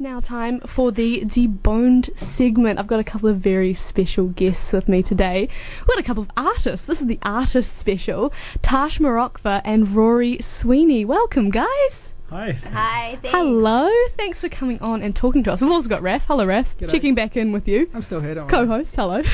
now 0.00 0.18
time 0.18 0.60
for 0.60 0.90
the 0.90 1.20
deboned 1.20 2.16
segment. 2.18 2.78
I've 2.78 2.86
got 2.86 3.00
a 3.00 3.04
couple 3.04 3.28
of 3.28 3.36
very 3.36 3.74
special 3.74 4.28
guests 4.28 4.72
with 4.72 4.88
me 4.88 5.02
today. 5.02 5.48
We've 5.80 5.86
got 5.86 5.98
a 5.98 6.02
couple 6.02 6.22
of 6.22 6.30
artists. 6.36 6.86
This 6.86 7.00
is 7.00 7.06
the 7.06 7.18
artist 7.22 7.76
special. 7.76 8.32
Tash 8.62 8.98
Marokva 8.98 9.60
and 9.64 9.94
Rory 9.94 10.38
Sweeney. 10.40 11.04
Welcome, 11.04 11.50
guys. 11.50 12.14
Hi. 12.30 12.52
Hi. 12.72 13.18
Thanks. 13.20 13.36
Hello. 13.36 13.90
Thanks 14.16 14.40
for 14.40 14.48
coming 14.48 14.80
on 14.80 15.02
and 15.02 15.14
talking 15.14 15.42
to 15.44 15.52
us. 15.52 15.60
We've 15.60 15.70
also 15.70 15.88
got 15.88 16.00
Raf. 16.00 16.24
Hello, 16.26 16.46
Raf. 16.46 16.76
G'day. 16.78 16.90
Checking 16.90 17.14
back 17.14 17.36
in 17.36 17.52
with 17.52 17.68
you. 17.68 17.90
I'm 17.92 18.02
still 18.02 18.20
here, 18.20 18.34
don't. 18.34 18.48
Co-host. 18.48 18.94
Hello. 18.96 19.22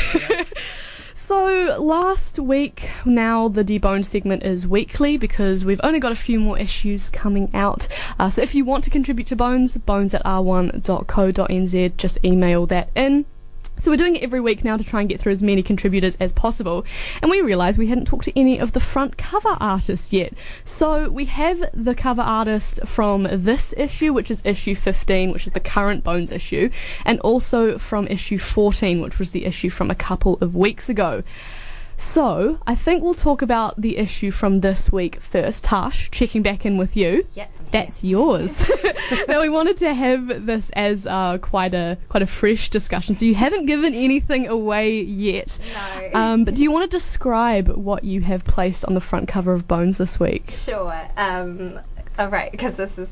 So 1.27 1.77
last 1.81 2.39
week, 2.39 2.89
now 3.05 3.49
the 3.49 3.65
deboned 3.65 4.05
segment 4.05 4.45
is 4.45 4.65
weekly 4.65 5.17
because 5.17 5.65
we've 5.65 5.81
only 5.83 5.99
got 5.99 6.13
a 6.13 6.15
few 6.15 6.39
more 6.39 6.57
issues 6.57 7.11
coming 7.11 7.51
out. 7.53 7.89
Uh, 8.17 8.31
so 8.31 8.43
if 8.43 8.55
you 8.55 8.65
want 8.65 8.85
to 8.85 8.91
contribute 8.91 9.27
to 9.27 9.35
Bones, 9.35 9.77
bones 9.77 10.15
at 10.15 10.23
r1.co.nz, 10.25 11.97
just 11.97 12.25
email 12.25 12.65
that 12.67 12.91
in. 12.95 13.25
So 13.79 13.91
we're 13.91 13.97
doing 13.99 14.17
it 14.17 14.23
every 14.23 14.41
week 14.41 14.65
now 14.65 14.77
to 14.77 14.85
try 14.85 15.01
and 15.01 15.09
get 15.09 15.21
through 15.21 15.33
as 15.33 15.43
many 15.43 15.63
contributors 15.63 16.17
as 16.19 16.33
possible. 16.33 16.85
And 17.21 17.31
we 17.31 17.41
realised 17.41 17.79
we 17.79 17.89
hadn't 17.89 18.07
talked 18.07 18.25
to 18.25 18.39
any 18.39 18.59
of 18.59 18.73
the 18.73 18.81
front 18.81 19.19
cover 19.19 19.57
artists 19.61 20.13
yet. 20.13 20.33
So 20.65 21.11
we 21.11 21.27
have 21.27 21.63
the 21.75 21.95
cover 21.95 22.23
artist 22.23 22.81
from 22.87 23.29
this 23.31 23.75
issue, 23.77 24.13
which 24.13 24.31
is 24.31 24.43
issue 24.45 24.75
15, 24.75 25.31
which 25.31 25.47
is 25.47 25.53
the 25.53 25.61
current 25.61 26.05
Bones 26.05 26.33
issue, 26.33 26.71
and 27.05 27.21
also 27.21 27.79
from 27.79 28.07
issue 28.09 28.39
14, 28.39 29.01
which 29.01 29.19
was 29.19 29.33
the 29.33 29.45
issue 29.45 29.71
from 29.71 29.91
a 29.91 29.95
couple 29.95 30.39
of 30.41 30.57
weeks 30.57 30.89
ago. 30.89 31.23
So 31.99 32.59
I 32.67 32.75
think 32.75 33.03
we'll 33.03 33.15
talk 33.15 33.43
about 33.43 33.81
the 33.81 33.97
issue 33.97 34.31
from 34.31 34.61
this 34.61 34.93
week 34.93 35.21
first. 35.21 35.65
Tash, 35.65 36.11
checking 36.11 36.43
back 36.43 36.67
in 36.67 36.77
with 36.77 36.97
you. 36.97 37.27
Yep. 37.35 37.51
That's 37.71 38.05
yours. 38.05 38.53
now 39.29 39.41
we 39.41 39.49
wanted 39.49 39.77
to 39.79 39.93
have 39.93 40.47
this 40.47 40.71
as 40.71 41.07
uh, 41.07 41.39
quite 41.39 41.75
a 41.75 41.99
quite 42.09 42.23
a 42.23 42.27
fresh 42.27 42.71
discussion. 42.71 43.15
So 43.15 43.25
you 43.25 43.35
haven't 43.35 43.67
given 43.67 43.95
anything 43.95 44.49
away 44.49 45.01
yet. 45.03 45.59
No. 45.75 46.21
Um, 46.21 46.45
but 46.45 46.55
do 46.55 46.63
you 46.63 46.71
want 46.71 46.91
to 46.91 46.97
describe 46.97 47.69
what 47.69 48.05
you 48.05 48.21
have 48.23 48.45
placed 48.45 48.85
on 48.85 48.95
the 48.95 49.01
front 49.01 49.29
cover 49.29 49.53
of 49.53 49.67
Bones 49.69 49.99
this 49.99 50.19
week? 50.21 50.51
Sure. 50.51 50.95
Um, 51.17 51.81
all 52.19 52.29
right, 52.29 52.51
because 52.51 52.77
this 52.77 52.97
is 52.97 53.11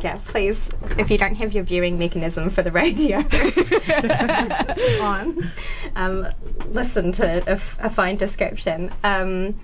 yeah. 0.00 0.18
Please, 0.24 0.58
if 0.98 1.08
you 1.08 1.16
don't 1.18 1.36
have 1.36 1.52
your 1.52 1.62
viewing 1.62 1.98
mechanism 1.98 2.50
for 2.50 2.62
the 2.62 2.72
radio 2.72 3.18
on, 5.04 5.52
um, 5.94 6.26
listen 6.70 7.12
to 7.12 7.24
a, 7.48 7.52
f- 7.52 7.78
a 7.80 7.88
fine 7.88 8.16
description. 8.16 8.90
Um, 9.04 9.60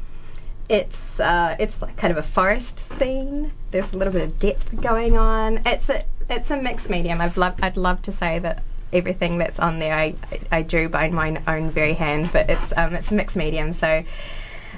it's 0.69 1.21
uh, 1.21 1.57
it's 1.59 1.81
like 1.81 1.97
kind 1.97 2.11
of 2.11 2.19
a 2.19 2.23
forest 2.23 2.85
scene. 2.99 3.53
There's 3.71 3.93
a 3.93 3.97
little 3.97 4.13
bit 4.13 4.23
of 4.23 4.39
depth 4.39 4.81
going 4.81 5.17
on. 5.17 5.63
It's 5.67 5.89
a 5.89 6.05
it's 6.29 6.51
a 6.51 6.61
mixed 6.61 6.91
medium. 6.91 7.21
I'd 7.21 7.37
love 7.37 7.55
I'd 7.63 7.77
love 7.77 8.03
to 8.03 8.13
say 8.13 8.39
that 8.41 8.63
everything 8.93 9.39
that's 9.39 9.59
on 9.59 9.79
there 9.79 9.95
I, 9.95 10.15
I 10.51 10.63
drew 10.63 10.89
by 10.89 11.09
my 11.11 11.41
own 11.47 11.71
very 11.71 11.95
hand, 11.95 12.31
but 12.33 12.49
it's 12.51 12.73
um, 12.77 12.95
it's 12.95 13.11
a 13.11 13.15
mixed 13.15 13.37
medium. 13.37 13.75
So 13.75 14.05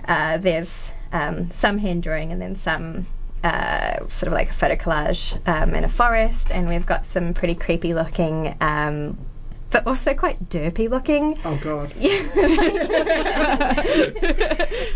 uh, 0.06 0.38
there's 0.38 0.72
um, 1.12 1.50
some 1.54 1.78
hand 1.78 2.02
drawing 2.02 2.32
and 2.32 2.40
then 2.40 2.56
some 2.56 3.06
uh, 3.42 3.98
sort 4.08 4.24
of 4.28 4.32
like 4.32 4.50
a 4.50 4.54
photo 4.54 4.74
collage 4.74 5.38
um, 5.48 5.74
in 5.74 5.84
a 5.84 5.88
forest, 5.88 6.50
and 6.50 6.68
we've 6.68 6.86
got 6.86 7.06
some 7.06 7.32
pretty 7.32 7.54
creepy 7.54 7.94
looking. 7.94 8.56
Um, 8.60 9.18
but 9.70 9.86
also 9.86 10.14
quite 10.14 10.48
derpy 10.48 10.88
looking 10.88 11.38
Oh 11.44 11.56
god. 11.62 11.90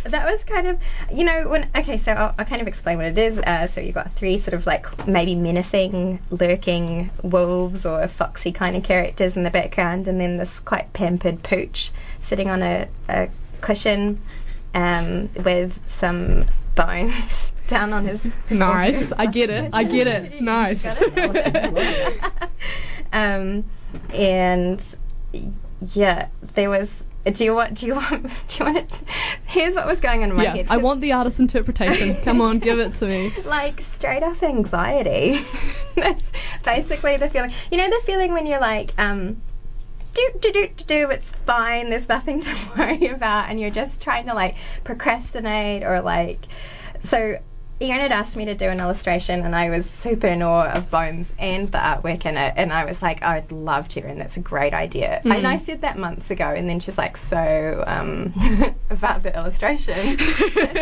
that 0.04 0.24
was 0.24 0.44
kind 0.44 0.66
of, 0.66 0.80
you 1.12 1.24
know, 1.24 1.48
when. 1.48 1.68
Okay, 1.76 1.98
so 1.98 2.12
I'll, 2.12 2.34
I'll 2.38 2.44
kind 2.44 2.62
of 2.62 2.68
explain 2.68 2.96
what 2.98 3.06
it 3.06 3.18
is. 3.18 3.38
Uh, 3.38 3.66
so 3.66 3.80
you've 3.80 3.94
got 3.94 4.12
three 4.12 4.38
sort 4.38 4.54
of 4.54 4.66
like 4.66 5.06
maybe 5.06 5.34
menacing, 5.34 6.20
lurking 6.30 7.10
wolves 7.22 7.84
or 7.84 8.06
foxy 8.08 8.52
kind 8.52 8.76
of 8.76 8.82
characters 8.82 9.36
in 9.36 9.42
the 9.42 9.50
background, 9.50 10.08
and 10.08 10.20
then 10.20 10.36
this 10.38 10.60
quite 10.60 10.92
pampered 10.92 11.42
pooch 11.42 11.90
sitting 12.20 12.48
on 12.48 12.62
a, 12.62 12.88
a 13.08 13.28
cushion 13.60 14.20
um, 14.74 15.28
with 15.36 15.78
some 15.88 16.46
bones 16.74 17.50
down 17.66 17.92
on 17.92 18.06
his. 18.06 18.20
Nice. 18.50 19.12
I 19.12 19.26
get 19.26 19.50
it. 19.50 19.70
I 19.72 19.84
get 19.84 20.06
it. 20.06 20.40
Nice. 20.40 20.84
um, 23.12 23.64
and 24.14 24.84
yeah, 25.94 26.28
there 26.54 26.70
was. 26.70 26.90
Do 27.24 27.44
you 27.44 27.54
want? 27.54 27.74
Do 27.78 27.86
you 27.86 27.94
want? 27.94 28.22
Do 28.48 28.58
you 28.58 28.64
want? 28.64 28.78
It? 28.78 28.90
Here's 29.46 29.74
what 29.74 29.86
was 29.86 30.00
going 30.00 30.22
on 30.22 30.30
in 30.30 30.36
my 30.36 30.44
yeah, 30.44 30.56
head. 30.56 30.66
I 30.70 30.76
want 30.78 31.00
the 31.00 31.12
artist's 31.12 31.38
interpretation. 31.38 32.16
Come 32.24 32.40
on, 32.40 32.58
give 32.58 32.78
it 32.78 32.94
to 32.94 33.06
me. 33.06 33.32
like 33.44 33.80
straight 33.80 34.22
up 34.22 34.42
anxiety. 34.42 35.40
That's 35.94 36.24
basically 36.64 37.16
the 37.16 37.28
feeling. 37.28 37.52
You 37.70 37.78
know 37.78 37.88
the 37.88 38.04
feeling 38.04 38.32
when 38.32 38.46
you're 38.46 38.60
like, 38.60 38.92
um, 38.98 39.40
do 40.14 40.30
do 40.40 40.52
do 40.52 40.68
do 40.68 40.84
do. 40.84 41.10
It's 41.10 41.30
fine. 41.46 41.90
There's 41.90 42.08
nothing 42.08 42.40
to 42.42 42.56
worry 42.76 43.06
about, 43.08 43.50
and 43.50 43.60
you're 43.60 43.70
just 43.70 44.00
trying 44.00 44.26
to 44.26 44.34
like 44.34 44.56
procrastinate 44.84 45.84
or 45.84 46.00
like. 46.00 46.46
So 47.02 47.38
Erin 47.80 48.00
had 48.00 48.12
asked 48.12 48.36
me 48.36 48.44
to 48.44 48.54
do 48.54 48.66
an 48.68 48.78
illustration, 48.78 49.44
and 49.44 49.56
I 49.56 49.68
was 49.68 49.86
super 49.86 50.28
in 50.28 50.40
awe 50.42 50.70
of 50.70 50.88
Bones 50.90 51.32
and 51.38 51.66
the 51.68 51.78
artwork 51.78 52.24
in 52.26 52.36
it. 52.36 52.54
And 52.56 52.72
I 52.72 52.84
was 52.84 53.02
like, 53.02 53.22
I'd 53.24 53.50
love 53.50 53.88
to, 53.88 54.00
and 54.02 54.20
that's 54.20 54.36
a 54.36 54.40
great 54.40 54.72
idea. 54.72 55.20
And 55.24 55.46
I 55.46 55.56
said 55.56 55.80
that 55.80 55.98
months 55.98 56.30
ago, 56.30 56.44
and 56.48 56.68
then 56.68 56.78
she's 56.78 56.96
like, 56.96 57.16
So, 57.16 57.82
um, 57.86 58.32
about 58.90 59.22
the 59.24 59.34
illustration. 59.36 60.16
It's 60.54 60.74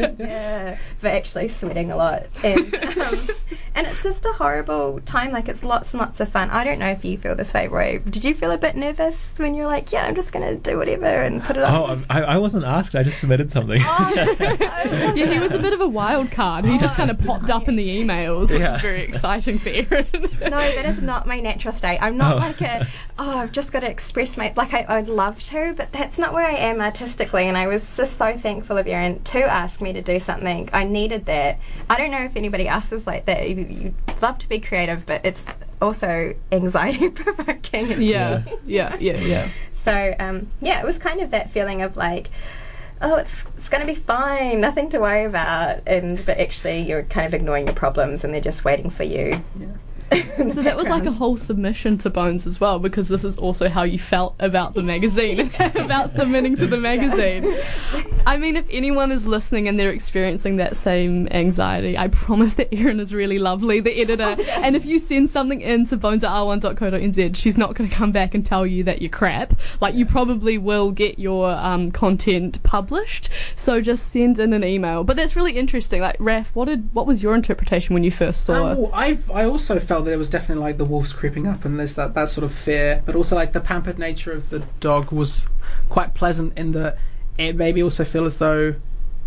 like, 0.00 0.18
yeah, 0.18 0.78
but 1.00 1.12
actually 1.12 1.48
sweating 1.48 1.90
a 1.90 1.96
lot. 1.96 2.26
And, 2.42 2.74
um, 2.74 3.28
and 3.74 3.86
it's 3.86 4.02
just 4.02 4.24
a 4.24 4.32
horrible 4.32 5.00
time. 5.00 5.32
Like, 5.32 5.48
it's 5.48 5.62
lots 5.62 5.92
and 5.92 6.00
lots 6.00 6.20
of 6.20 6.28
fun. 6.30 6.50
I 6.50 6.64
don't 6.64 6.78
know 6.78 6.88
if 6.88 7.04
you 7.04 7.18
feel 7.18 7.34
this 7.34 7.52
way, 7.52 7.68
Roy. 7.68 7.98
Did 8.08 8.24
you 8.24 8.34
feel 8.34 8.50
a 8.52 8.58
bit 8.58 8.74
nervous 8.76 9.16
when 9.36 9.54
you're 9.54 9.66
like, 9.66 9.92
Yeah, 9.92 10.06
I'm 10.06 10.14
just 10.14 10.32
going 10.32 10.46
to 10.46 10.56
do 10.70 10.78
whatever 10.78 11.04
and 11.06 11.42
put 11.42 11.56
it 11.56 11.62
on? 11.62 11.74
Oh, 11.74 11.86
um, 11.86 12.06
I, 12.08 12.22
I 12.22 12.38
wasn't 12.38 12.64
asked. 12.64 12.94
I 12.94 13.02
just 13.02 13.20
submitted 13.20 13.52
something. 13.52 13.82
Oh, 13.84 14.12
Yeah, 15.14 15.26
he 15.26 15.38
was 15.38 15.52
a 15.52 15.58
bit 15.58 15.72
of 15.72 15.80
a 15.80 15.88
wild 15.88 16.30
card. 16.38 16.64
He 16.64 16.78
just 16.78 16.94
kind 16.94 17.10
of 17.10 17.18
popped 17.26 17.50
up 17.50 17.66
in 17.68 17.74
the 17.74 17.88
emails, 18.00 18.50
which 18.52 18.60
Yeah. 18.60 18.76
is 18.76 18.82
very 18.82 19.02
exciting 19.02 19.58
for 19.58 19.70
Erin. 19.70 20.06
no, 20.40 20.50
that 20.76 20.84
is 20.86 21.02
not 21.02 21.26
my 21.26 21.40
natural 21.40 21.74
state. 21.74 21.98
I'm 22.00 22.16
not 22.16 22.36
Oh. 22.36 22.38
like 22.38 22.60
a, 22.60 22.86
oh, 23.18 23.38
I've 23.38 23.50
just 23.50 23.72
got 23.72 23.80
to 23.80 23.90
express 23.90 24.36
my, 24.36 24.52
like 24.54 24.72
I, 24.72 24.86
I'd 24.88 25.08
love 25.08 25.42
to, 25.44 25.74
but 25.76 25.90
that's 25.92 26.16
not 26.16 26.32
where 26.32 26.44
I 26.46 26.52
am 26.52 26.80
artistically. 26.80 27.48
And 27.48 27.56
I 27.56 27.66
was 27.66 27.82
just 27.96 28.16
so 28.16 28.36
thankful 28.38 28.78
of 28.78 28.86
Erin 28.86 29.20
to 29.24 29.40
ask 29.42 29.80
me 29.80 29.92
to 29.92 30.00
do 30.00 30.20
something. 30.20 30.70
I 30.72 30.84
needed 30.84 31.26
that. 31.26 31.58
I 31.90 31.96
don't 31.96 32.12
know 32.12 32.22
if 32.22 32.36
anybody 32.36 32.68
else 32.68 32.92
is 32.92 33.04
like 33.04 33.24
that. 33.26 33.50
You, 33.50 33.56
you 33.68 33.94
love 34.22 34.38
to 34.38 34.48
be 34.48 34.60
creative, 34.60 35.06
but 35.06 35.24
it's 35.24 35.44
also 35.82 36.34
anxiety 36.52 37.08
provoking. 37.10 38.00
yeah, 38.00 38.42
yeah, 38.64 38.96
yeah, 39.00 39.16
yeah. 39.18 39.48
So 39.84 40.14
um, 40.20 40.48
yeah, 40.60 40.78
it 40.80 40.84
was 40.86 40.98
kind 40.98 41.20
of 41.20 41.30
that 41.32 41.50
feeling 41.50 41.82
of 41.82 41.96
like, 41.96 42.28
oh, 43.00 43.16
it's 43.16 43.44
it's 43.56 43.68
going 43.68 43.86
to 43.86 43.86
be 43.86 43.98
fine, 43.98 44.60
nothing 44.60 44.90
to 44.90 44.98
worry 44.98 45.24
about, 45.24 45.80
and 45.86 46.24
but 46.24 46.38
actually 46.38 46.80
you're 46.80 47.02
kind 47.04 47.26
of 47.26 47.34
ignoring 47.34 47.66
your 47.66 47.74
problems 47.74 48.24
and 48.24 48.32
they're 48.32 48.40
just 48.40 48.64
waiting 48.64 48.90
for 48.90 49.04
you. 49.04 49.42
So 50.38 50.62
that 50.62 50.76
was 50.76 50.88
like 50.88 51.04
a 51.04 51.10
whole 51.10 51.36
submission 51.36 51.98
to 51.98 52.10
Bones 52.10 52.46
as 52.46 52.60
well, 52.60 52.78
because 52.78 53.08
this 53.08 53.24
is 53.24 53.36
also 53.36 53.68
how 53.68 53.82
you 53.82 53.98
felt 53.98 54.34
about 54.38 54.74
the 54.74 54.82
magazine, 54.82 55.52
about 55.74 56.12
submitting 56.12 56.56
to 56.56 56.66
the 56.66 56.78
magazine. 56.78 57.58
I 58.26 58.36
mean, 58.36 58.56
if 58.56 58.64
anyone 58.70 59.10
is 59.10 59.26
listening 59.26 59.68
and 59.68 59.78
they're 59.78 59.90
experiencing 59.90 60.56
that 60.56 60.76
same 60.76 61.28
anxiety, 61.28 61.98
I 61.98 62.08
promise 62.08 62.54
that 62.54 62.72
Erin 62.72 63.00
is 63.00 63.12
really 63.12 63.38
lovely, 63.38 63.80
the 63.80 64.00
editor. 64.00 64.40
And 64.50 64.76
if 64.76 64.84
you 64.84 64.98
send 64.98 65.30
something 65.30 65.60
in 65.60 65.86
to 65.88 65.96
bones 65.96 66.24
at 66.24 66.30
r1.co.nz, 66.30 67.36
she's 67.36 67.58
not 67.58 67.74
going 67.74 67.90
to 67.90 67.94
come 67.94 68.12
back 68.12 68.34
and 68.34 68.44
tell 68.46 68.66
you 68.66 68.84
that 68.84 69.02
you're 69.02 69.10
crap. 69.10 69.54
Like, 69.80 69.94
you 69.94 70.06
probably 70.06 70.56
will 70.56 70.92
get 70.92 71.18
your 71.18 71.50
um, 71.50 71.90
content 71.90 72.62
published. 72.62 73.28
So 73.56 73.80
just 73.80 74.10
send 74.10 74.38
in 74.38 74.52
an 74.52 74.64
email. 74.64 75.04
But 75.04 75.16
that's 75.16 75.34
really 75.36 75.58
interesting. 75.58 76.00
Like, 76.00 76.16
Raf, 76.18 76.54
what 76.54 76.66
did 76.66 76.92
what 76.94 77.06
was 77.06 77.22
your 77.22 77.34
interpretation 77.34 77.94
when 77.94 78.04
you 78.04 78.10
first 78.10 78.44
saw? 78.44 78.72
Um, 78.72 78.78
well, 78.78 78.90
I 78.92 79.18
I 79.32 79.44
also 79.44 79.80
felt 79.80 79.97
that 80.02 80.12
it 80.12 80.16
was 80.16 80.28
definitely 80.28 80.62
like 80.62 80.78
the 80.78 80.84
wolves 80.84 81.12
creeping 81.12 81.46
up, 81.46 81.64
and 81.64 81.78
there's 81.78 81.94
that, 81.94 82.14
that 82.14 82.30
sort 82.30 82.44
of 82.44 82.52
fear, 82.52 83.02
but 83.06 83.14
also 83.14 83.36
like 83.36 83.52
the 83.52 83.60
pampered 83.60 83.98
nature 83.98 84.32
of 84.32 84.50
the 84.50 84.60
dog 84.80 85.12
was 85.12 85.46
quite 85.88 86.14
pleasant 86.14 86.56
in 86.56 86.72
that 86.72 86.96
it 87.36 87.54
made 87.56 87.74
me 87.74 87.82
also 87.82 88.04
feel 88.04 88.24
as 88.24 88.38
though 88.38 88.74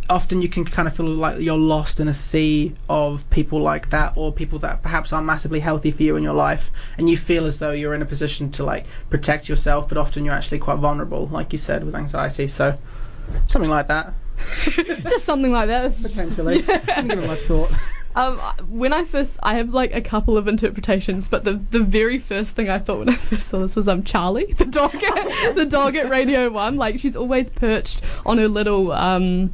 often 0.09 0.41
you 0.41 0.49
can 0.49 0.65
kind 0.65 0.87
of 0.87 0.95
feel 0.95 1.05
like 1.05 1.39
you're 1.39 1.57
lost 1.57 1.99
in 1.99 2.07
a 2.07 2.13
sea 2.13 2.75
of 2.89 3.27
people 3.29 3.61
like 3.61 3.89
that 3.91 4.11
or 4.17 4.33
people 4.33 4.59
that 4.59 4.81
perhaps 4.81 5.13
aren't 5.13 5.25
massively 5.25 5.61
healthy 5.61 5.89
for 5.89 6.03
you 6.03 6.17
in 6.17 6.23
your 6.23 6.33
life 6.33 6.69
and 6.97 7.09
you 7.09 7.15
feel 7.15 7.45
as 7.45 7.59
though 7.59 7.71
you're 7.71 7.93
in 7.93 8.01
a 8.01 8.05
position 8.05 8.51
to 8.51 8.63
like 8.63 8.85
protect 9.09 9.47
yourself 9.47 9.87
but 9.87 9.97
often 9.97 10.25
you're 10.25 10.33
actually 10.33 10.59
quite 10.59 10.77
vulnerable 10.77 11.27
like 11.27 11.53
you 11.53 11.57
said 11.57 11.83
with 11.85 11.95
anxiety. 11.95 12.47
So 12.49 12.77
something 13.47 13.71
like 13.71 13.87
that. 13.87 14.13
Just 15.03 15.23
something 15.23 15.51
like 15.51 15.67
that. 15.67 15.95
potentially. 16.01 16.57
I 16.67 16.77
didn't 16.77 17.07
give 17.07 17.19
it 17.19 17.27
much 17.27 17.41
thought 17.41 17.71
Um, 18.15 18.39
when 18.67 18.93
I 18.93 19.05
first, 19.05 19.39
I 19.41 19.55
have 19.55 19.73
like 19.73 19.93
a 19.93 20.01
couple 20.01 20.37
of 20.37 20.47
interpretations, 20.47 21.27
but 21.27 21.43
the 21.43 21.61
the 21.71 21.79
very 21.79 22.19
first 22.19 22.51
thing 22.51 22.69
I 22.69 22.79
thought 22.79 22.99
when 22.99 23.09
I 23.09 23.15
first 23.17 23.47
saw 23.47 23.59
this 23.59 23.75
was 23.75 23.87
um 23.87 24.03
Charlie, 24.03 24.53
the 24.53 24.65
dog, 24.65 24.95
at, 24.95 25.55
the 25.55 25.65
dog 25.65 25.95
at 25.95 26.09
Radio 26.09 26.49
One. 26.49 26.75
Like 26.75 26.99
she's 26.99 27.15
always 27.15 27.49
perched 27.49 28.01
on 28.25 28.37
her 28.37 28.47
little 28.47 28.91
um 28.91 29.53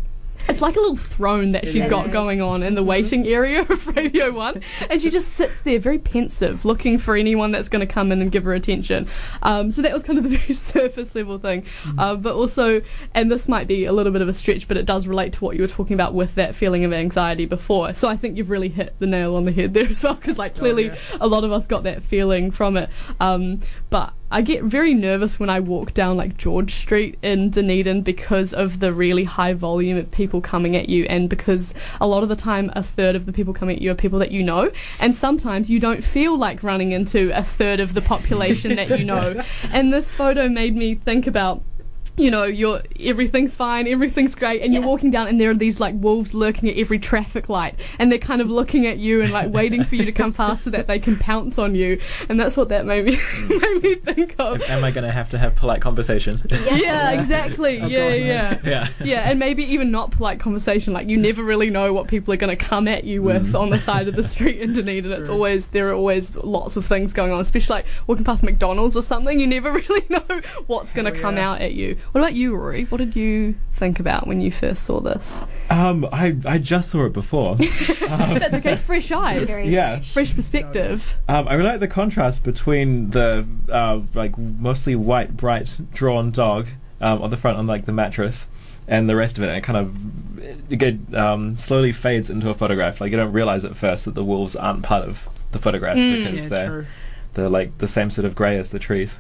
it's 0.50 0.62
like 0.62 0.76
a 0.76 0.80
little 0.80 0.96
throne 0.96 1.52
that 1.54 1.68
she's 1.68 1.88
got 1.88 2.12
going 2.12 2.42
on 2.42 2.64
in 2.64 2.76
the 2.76 2.84
waiting 2.84 3.28
area 3.28 3.62
of 3.62 3.88
Radio 3.96 4.32
1. 4.32 4.62
And 4.90 5.02
she 5.02 5.10
just 5.10 5.34
sits 5.34 5.60
there 5.62 5.80
very 5.80 6.00
pensive, 6.00 6.66
looking 6.66 6.98
for 6.98 7.16
anyone 7.16 7.52
that's 7.52 7.70
going 7.70 7.86
to 7.86 7.92
come 7.92 8.12
in 8.12 8.22
and 8.22 8.32
give 8.32 8.44
her 8.44 8.54
attention. 8.54 9.08
Um, 9.42 9.72
so 9.72 9.82
that 9.82 9.94
was 9.94 10.04
kind 10.04 10.18
of 10.18 10.24
the 10.24 10.38
very 10.38 10.54
surface 10.54 11.16
level 11.16 11.38
thing. 11.38 11.66
Uh, 11.98 12.16
but 12.16 12.34
also, 12.36 12.82
and 13.14 13.32
this 13.32 13.48
might 13.48 13.68
be 13.68 13.86
a 13.86 13.92
little 13.92 14.12
bit 14.12 14.22
of 14.22 14.30
a 14.30 14.34
stretch, 14.34 14.68
but 14.68 14.78
it 14.78 14.86
does 14.86 15.08
relate 15.08 15.34
to 15.34 15.44
what 15.44 15.56
you 15.56 15.62
were 15.62 15.68
talking 15.68 15.94
about 15.94 16.14
with 16.14 16.36
that 16.36 16.56
feeling 16.56 16.86
of 16.86 16.94
anxiety 16.94 17.46
before. 17.46 17.94
So 17.94 18.08
I 18.08 18.18
think 18.18 18.38
you've 18.38 18.50
really 18.50 18.70
hit 18.70 18.96
the 19.00 19.08
nail 19.08 19.36
on 19.36 19.46
the 19.46 19.52
head 19.52 19.74
there 19.74 19.88
as 19.88 20.04
well, 20.04 20.16
because 20.16 20.38
like 20.38 20.56
clearly 20.56 20.88
yeah. 20.88 20.98
a 21.20 21.28
lot 21.28 21.44
of 21.44 21.52
us 21.52 21.68
got 21.68 21.84
that 21.84 22.04
feeling 22.04 22.52
from 22.52 22.78
it. 22.78 22.90
Um, 23.20 23.62
but 23.90 24.14
I 24.30 24.42
get 24.42 24.64
very 24.64 24.94
nervous 24.94 25.40
when 25.40 25.50
I 25.50 25.62
walk 25.62 25.94
down 25.94 26.18
like 26.18 26.38
George 26.38 26.76
Street 26.76 27.18
in 27.22 27.50
Dunedin 27.50 28.02
because 28.02 28.54
of 28.54 28.82
the 28.82 28.92
really 28.92 29.24
high 29.24 29.54
volume 29.54 29.98
of 29.98 30.12
people 30.12 30.42
coming 30.42 30.76
at 30.76 30.90
you, 30.90 31.06
and 31.06 31.30
because 31.30 31.74
a 32.02 32.08
lot 32.08 32.24
of 32.24 32.30
the 32.30 32.36
time 32.36 32.70
a 32.76 32.84
third 32.84 33.16
of 33.16 33.26
the 33.26 33.32
people 33.32 33.54
coming 33.54 33.78
at 33.78 33.82
you 33.82 33.90
are 33.92 33.96
people 33.96 34.20
that 34.20 34.32
you 34.32 34.44
know, 34.44 34.70
and 35.00 35.16
sometimes 35.16 35.70
you 35.70 35.80
don't 35.80 36.04
feel 36.04 36.38
like 36.38 36.62
running 36.62 36.92
into 36.92 37.32
a 37.38 37.44
third 37.44 37.80
of 37.80 37.94
the 37.94 38.02
population 38.02 38.76
that 38.76 39.00
you 39.00 39.06
know. 39.06 39.42
And 39.72 39.94
this 39.94 40.12
photo 40.12 40.48
made 40.50 40.76
me 40.76 40.96
think 40.96 41.28
about 41.28 41.62
you 42.18 42.32
know, 42.32 42.44
you're 42.44 42.82
everything's 43.00 43.54
fine, 43.54 43.88
everything's 43.88 44.34
great, 44.34 44.64
and 44.64 44.74
you're 44.74 44.84
walking 44.84 45.12
down, 45.12 45.28
and 45.28 45.40
there 45.40 45.52
are 45.52 45.56
these 45.56 45.80
like 45.80 45.94
wolves 45.98 46.34
lurking 46.34 46.68
at 46.68 46.76
every 46.78 46.98
traffic 46.98 47.48
light, 47.48 47.76
and 48.00 48.12
they're 48.12 48.18
kind 48.18 48.42
of 48.42 48.50
looking 48.50 48.88
at 48.88 48.98
you 48.98 49.22
and 49.22 49.32
like 49.32 49.52
waiting 49.52 49.84
for 49.84 49.96
you 49.96 50.06
to 50.06 50.12
come 50.12 50.34
past 50.34 50.64
so 50.64 50.72
that 50.72 50.88
they 50.88 50.98
can 50.98 51.18
pounce 51.18 51.60
on 51.60 51.76
you, 51.76 52.02
and 52.28 52.40
that's 52.40 52.58
what 52.58 52.70
that 52.70 52.86
made 52.86 53.06
me 53.06 53.18
mm. 53.18 53.62
made 53.62 53.84
me 53.84 53.96
think 53.96 54.36
of. 54.40 54.62
Am 54.64 54.84
I 54.84 54.90
going 54.90 55.06
to 55.06 55.12
have 55.12 55.30
to 55.30 55.38
have 55.38 55.56
polite 55.56 55.82
conversation? 55.82 56.42
Yeah, 56.50 57.12
exactly. 57.20 57.82
Oh, 57.82 57.88
yeah, 57.88 58.00
God, 58.00 58.10
no. 58.10 58.16
yeah. 58.16 58.60
Yeah. 58.68 58.90
Yeah, 59.04 59.30
and 59.30 59.40
maybe 59.40 59.64
even 59.64 59.92
not 59.92 60.12
polite 60.12 60.40
conversation. 60.40 60.94
Like 60.94 61.08
you 61.08 61.18
never 61.18 61.44
really 61.44 61.70
know 61.70 61.94
what 61.94 62.08
people 62.08 62.34
are 62.34 62.38
going 62.38 62.56
to 62.56 62.64
come 62.64 62.88
at 62.88 63.04
you 63.04 63.22
with 63.22 63.48
mm-hmm. 63.48 63.56
on 63.56 63.70
the 63.70 63.80
side 63.80 64.08
of 64.08 64.16
the 64.16 64.24
street 64.24 64.60
in 64.60 64.74
Dunedin. 64.74 65.12
It's 65.12 65.28
True. 65.28 65.36
always 65.36 65.68
there 65.68 65.90
are 65.90 65.94
always 65.94 66.36
lots 66.36 66.76
of 66.76 66.86
things 66.86 67.14
going 67.14 67.32
on, 67.32 67.40
especially 67.40 67.76
like 67.76 67.86
walking 68.08 68.26
past 68.26 68.44
McDonald's 68.44 68.96
or 68.98 69.04
something. 69.04 69.40
You 69.40 69.48
never 69.48 69.72
really 69.72 70.06
know 70.10 70.42
what's 70.66 70.94
going 70.94 71.06
to 71.06 71.12
Hell 71.12 71.22
come 71.22 71.38
yeah. 71.38 71.52
out 71.52 71.62
at 71.62 71.74
you. 71.74 71.98
What 72.12 72.22
about 72.22 72.34
you, 72.34 72.56
Rory? 72.56 72.86
What 72.86 72.98
did 73.00 73.16
you 73.16 73.56
think 73.74 74.00
about 74.00 74.28
when 74.28 74.42
you 74.42 74.52
first 74.52 74.84
saw 74.84 75.00
this? 75.02 75.46
Um, 75.70 76.08
I 76.12 76.36
I 76.46 76.58
just 76.58 76.90
saw 76.90 77.06
it 77.06 77.14
before. 77.14 77.56
That's 78.00 78.54
okay. 78.56 78.78
Fresh 78.78 79.12
eyes, 79.12 79.48
Very- 79.48 79.70
yeah. 79.70 80.00
fresh 80.00 80.34
perspective. 80.34 81.16
Um, 81.28 81.48
I 81.48 81.54
really 81.56 81.70
like 81.70 81.80
the 81.82 81.88
contrast 81.88 82.44
between 82.44 83.12
the 83.12 83.46
uh, 83.70 84.02
like 84.14 84.38
mostly 84.38 84.96
white, 84.96 85.36
bright, 85.36 85.78
drawn 85.94 86.32
dog 86.32 86.68
um, 87.02 87.22
on 87.22 87.30
the 87.30 87.38
front 87.38 87.58
on 87.58 87.68
like 87.68 87.86
the 87.86 87.92
mattress, 87.92 88.48
and 88.88 89.10
the 89.10 89.16
rest 89.16 89.38
of 89.38 89.44
it. 89.44 89.50
And 89.50 89.58
it 89.58 89.64
kind 89.64 89.78
of 89.78 90.40
it 90.72 90.78
get 90.80 91.14
um, 91.14 91.56
slowly 91.58 91.92
fades 91.92 92.30
into 92.30 92.50
a 92.50 92.54
photograph. 92.54 93.02
Like 93.02 93.12
you 93.12 93.18
don't 93.18 93.34
realize 93.34 93.66
at 93.66 93.76
first 93.76 94.06
that 94.06 94.16
the 94.16 94.24
wolves 94.24 94.56
aren't 94.56 94.84
part 94.84 95.08
of 95.08 95.28
the 95.52 95.60
photograph 95.60 95.96
because 95.96 96.44
Yeah, 96.44 96.50
they're 96.50 96.68
true. 96.68 96.86
they're 97.34 97.50
like 97.50 97.78
the 97.80 97.88
same 97.88 98.10
sort 98.10 98.26
of 98.26 98.34
grey 98.34 98.58
as 98.58 98.70
the 98.70 98.80
trees. 98.80 99.18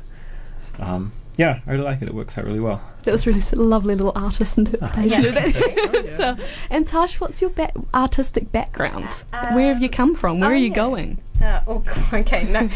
Um, 0.79 1.11
yeah, 1.37 1.59
I 1.65 1.71
really 1.71 1.83
like 1.83 2.01
it. 2.01 2.07
It 2.07 2.13
works 2.13 2.37
out 2.37 2.45
really 2.45 2.59
well. 2.59 2.81
That 3.03 3.11
was 3.11 3.25
really 3.25 3.41
sort 3.41 3.61
of 3.61 3.67
lovely 3.67 3.95
little 3.95 4.11
artist 4.15 4.57
interpretation 4.57 5.23
Yeah. 5.23 5.29
of 5.29 5.35
that. 5.35 5.77
Oh, 5.97 6.03
yeah. 6.03 6.17
so, 6.17 6.43
and 6.69 6.85
Tash, 6.85 7.19
what's 7.21 7.39
your 7.41 7.49
ba- 7.51 7.71
artistic 7.93 8.51
background? 8.51 9.23
Um, 9.31 9.55
Where 9.55 9.73
have 9.73 9.81
you 9.81 9.89
come 9.89 10.15
from? 10.15 10.39
Where 10.39 10.49
oh, 10.49 10.53
are 10.53 10.55
you 10.55 10.69
yeah. 10.69 10.75
going? 10.75 11.17
Uh, 11.41 11.61
oh, 11.67 11.83
okay, 12.13 12.43
no. 12.45 12.61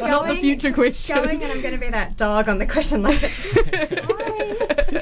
Not 0.00 0.26
the 0.28 0.38
future 0.40 0.72
question. 0.72 1.16
Going 1.16 1.42
and 1.42 1.52
I'm 1.52 1.60
going 1.60 1.74
to 1.74 1.80
be 1.80 1.90
that 1.90 2.16
dog 2.16 2.48
on 2.48 2.58
the 2.58 2.66
question 2.66 3.02
like 3.02 3.22
it's, 3.22 3.38
it's 3.44 3.94
fine. 3.94 4.97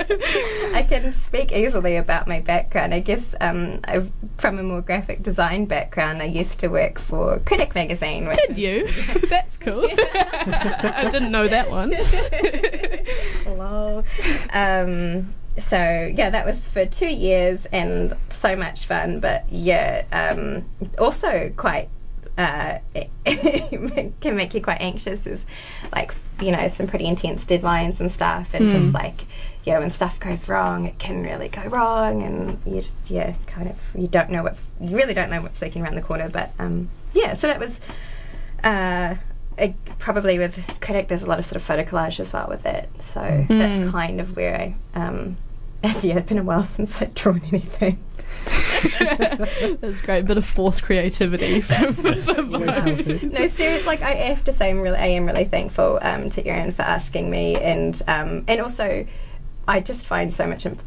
I 0.77 0.83
can 0.83 1.11
speak 1.13 1.53
easily 1.53 1.97
about 1.97 2.29
my 2.29 2.41
background. 2.41 2.93
I 2.93 3.01
guess 3.01 3.25
um, 3.41 3.81
I've, 3.85 4.13
from 4.37 4.59
a 4.59 4.63
more 4.63 4.83
graphic 4.83 5.23
design 5.23 5.65
background, 5.65 6.21
I 6.21 6.27
used 6.27 6.61
to 6.61 6.69
work 6.69 6.99
for 6.99 7.39
Critic 7.47 7.75
magazine. 7.75 8.31
Did 8.47 8.59
you? 8.59 8.87
That's 9.31 9.57
cool. 9.57 9.89
I 9.99 11.09
didn't 11.11 11.31
know 11.31 11.49
that 11.49 11.71
one. 11.71 11.95
Lol. 13.59 14.05
Um, 14.51 15.33
so 15.67 16.13
yeah, 16.15 16.29
that 16.29 16.45
was 16.45 16.59
for 16.59 16.85
two 16.85 17.09
years 17.09 17.65
and 17.73 18.15
so 18.29 18.55
much 18.55 18.85
fun. 18.85 19.21
But 19.21 19.51
yeah, 19.51 20.05
um, 20.13 20.67
also 20.99 21.55
quite 21.57 21.89
uh, 22.37 22.81
can 23.25 24.37
make 24.37 24.53
you 24.53 24.61
quite 24.61 24.83
anxious. 24.83 25.27
Is 25.27 25.43
like 25.95 26.15
you 26.39 26.51
know 26.51 26.69
some 26.69 26.87
pretty 26.87 27.07
intense 27.07 27.47
deadlines 27.47 27.99
and 27.99 28.13
stuff, 28.13 28.53
and 28.53 28.71
just 28.71 28.93
like 28.93 29.25
yeah, 29.67 29.81
when 29.81 29.91
stuff 29.91 30.21
goes 30.21 30.49
wrong, 30.49 30.87
it 30.87 30.99
can 30.99 31.23
really 31.25 31.49
go 31.49 31.63
wrong, 31.65 32.23
and 32.23 32.59
you 32.65 32.81
just 32.81 33.11
yeah, 33.11 33.35
kind 33.49 33.69
of 33.69 33.77
you 34.01 34.07
don't 34.07 34.31
know 34.31 34.45
what's 34.45 34.63
you 34.81 34.97
really 34.97 35.13
don't 35.13 35.29
know 35.29 35.43
what's 35.43 35.61
lurking 35.61 35.83
around 35.83 35.97
the 35.97 36.03
corner. 36.03 36.29
But 36.29 36.53
um, 36.59 36.89
yeah, 37.13 37.35
so 37.35 37.49
that 37.49 37.59
was. 37.59 37.79
Uh, 38.63 39.17
it 39.59 39.75
probably 39.99 40.39
with 40.39 40.61
critic 40.81 41.09
there's 41.09 41.23
a 41.23 41.27
lot 41.27 41.39
of 41.39 41.47
sort 41.47 41.57
of 41.57 41.63
photo 41.63 41.83
collage 41.83 42.21
as 42.21 42.31
well 42.35 42.47
with 42.47 42.67
it 42.67 42.91
so 43.01 43.47
that's 43.49 43.91
kind 43.91 44.21
of 44.21 44.37
where 44.37 44.55
I 44.55 44.77
um 44.99 45.39
as 45.83 46.05
yeah 46.05 46.19
it's 46.19 46.29
been 46.29 46.37
a 46.39 46.43
while 46.43 46.65
since 46.65 47.01
I've 47.01 47.15
drawn 47.15 47.41
anything 47.51 47.99
That's 49.01 50.03
great. 50.03 50.21
A 50.21 50.23
Bit 50.25 50.37
of 50.37 50.45
forced 50.45 50.83
creativity 50.83 51.65
no 51.71 51.87
seriously, 53.49 53.83
like 53.85 54.03
I 54.03 54.13
have 54.13 54.45
to 54.45 54.53
say 54.53 54.69
I'm 54.69 54.81
really 54.81 54.99
I 54.99 55.07
am 55.07 55.25
really 55.25 55.45
thankful 55.45 55.99
um 56.03 56.29
to 56.31 56.47
Erin 56.47 56.73
for 56.73 56.83
asking 56.83 57.31
me 57.31 57.57
and 57.57 58.01
um 58.09 58.45
and 58.47 58.61
also 58.61 59.07
I 59.69 59.81
just 59.81 60.07
find 60.07 60.33
so 60.33 60.47
much 60.47 60.67
in- 60.67 60.79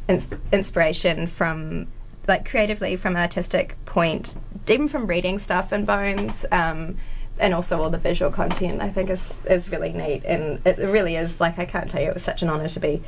inspiration 0.52 1.28
from 1.28 1.88
like 2.28 2.50
creatively 2.50 2.96
from 2.96 3.16
an 3.16 3.22
artistic 3.22 3.76
point 3.86 4.36
even 4.68 4.88
from 4.88 5.08
reading 5.08 5.40
stuff 5.40 5.74
in 5.74 5.84
bones 5.84 6.46
um 6.52 6.96
and 7.40 7.54
also 7.56 7.82
all 7.82 7.90
the 7.90 7.98
visual 7.98 8.32
content 8.32 8.82
I 8.82 8.90
think 8.90 9.10
is 9.10 9.42
is 9.50 9.72
really 9.72 9.92
neat 9.92 10.24
and 10.26 10.62
it 10.66 10.78
really 10.78 11.16
is 11.16 11.40
like 11.40 11.58
I 11.58 11.66
can't 11.66 11.90
tell 11.90 12.02
you 12.02 12.10
it 12.10 12.14
was 12.14 12.24
such 12.24 12.42
an 12.44 12.50
honor 12.50 12.70
to 12.70 12.80
be 12.80 13.02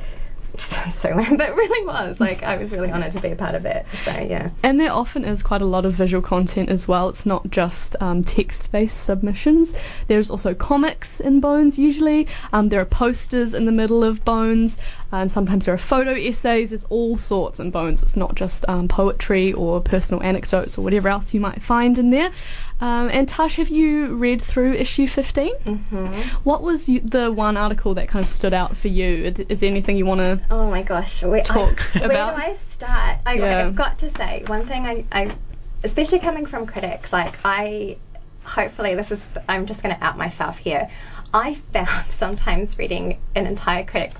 so 0.58 1.08
lame, 1.10 1.36
but 1.36 1.54
really 1.54 1.86
was 1.86 2.20
like 2.20 2.42
I 2.42 2.56
was 2.56 2.72
really 2.72 2.90
honored 2.90 3.12
to 3.12 3.20
be 3.20 3.30
a 3.30 3.36
part 3.36 3.54
of 3.54 3.64
it 3.64 3.86
so 4.04 4.10
yeah 4.10 4.50
And 4.62 4.80
there 4.80 4.92
often 4.92 5.24
is 5.24 5.42
quite 5.42 5.62
a 5.62 5.66
lot 5.66 5.84
of 5.84 5.94
visual 5.94 6.22
content 6.22 6.68
as 6.68 6.86
well. 6.88 7.08
It's 7.08 7.26
not 7.26 7.50
just 7.50 7.94
um, 8.00 8.24
text 8.24 8.70
based 8.72 9.02
submissions. 9.04 9.74
There's 10.08 10.30
also 10.30 10.54
comics 10.54 11.20
in 11.20 11.40
Bones, 11.40 11.78
usually. 11.78 12.26
Um, 12.52 12.68
there 12.68 12.80
are 12.80 12.86
posters 12.86 13.54
in 13.54 13.66
the 13.66 13.72
middle 13.72 14.04
of 14.04 14.24
Bones, 14.24 14.78
and 15.10 15.30
sometimes 15.30 15.64
there 15.66 15.74
are 15.74 15.78
photo 15.78 16.12
essays. 16.12 16.70
There's 16.70 16.84
all 16.84 17.16
sorts 17.16 17.60
in 17.60 17.70
Bones. 17.70 18.02
It's 18.02 18.16
not 18.16 18.34
just 18.34 18.68
um, 18.68 18.88
poetry 18.88 19.52
or 19.52 19.80
personal 19.80 20.22
anecdotes 20.22 20.78
or 20.78 20.82
whatever 20.82 21.08
else 21.08 21.34
you 21.34 21.40
might 21.40 21.62
find 21.62 21.98
in 21.98 22.10
there. 22.10 22.30
Um, 22.82 23.10
and 23.10 23.28
Tash, 23.28 23.56
have 23.56 23.68
you 23.68 24.08
read 24.16 24.42
through 24.42 24.72
issue 24.72 25.06
15? 25.06 25.54
mm-hmm. 25.54 26.20
What 26.42 26.62
was 26.62 26.88
you, 26.88 26.98
the 26.98 27.30
one 27.30 27.56
article 27.56 27.94
that 27.94 28.08
kind 28.08 28.24
of 28.24 28.28
stood 28.28 28.52
out 28.52 28.76
for 28.76 28.88
you? 28.88 29.26
Is, 29.26 29.38
is 29.48 29.60
there 29.60 29.70
anything 29.70 29.96
you 29.96 30.04
want 30.04 30.20
to 30.20 30.40
Oh 30.50 30.68
my 30.68 30.82
gosh, 30.82 31.22
where, 31.22 31.44
Talk 31.44 31.94
I, 31.94 31.98
where 32.08 32.08
do 32.08 32.16
I 32.16 32.56
start? 32.72 33.18
I, 33.24 33.34
Yeah. 33.34 33.66
I've 33.66 33.76
got 33.76 33.98
to 33.98 34.10
say 34.10 34.42
one 34.48 34.66
thing. 34.66 34.84
I, 34.84 35.04
I, 35.12 35.30
especially 35.84 36.18
coming 36.18 36.44
from 36.44 36.66
critic, 36.66 37.12
like 37.12 37.38
I, 37.44 37.98
hopefully 38.42 38.96
this 38.96 39.12
is. 39.12 39.20
I'm 39.48 39.64
just 39.66 39.80
going 39.80 39.94
to 39.94 40.04
out 40.04 40.18
myself 40.18 40.58
here. 40.58 40.90
I 41.32 41.54
found 41.72 42.10
sometimes 42.10 42.76
reading 42.78 43.20
an 43.36 43.46
entire 43.46 43.84
critic 43.84 44.14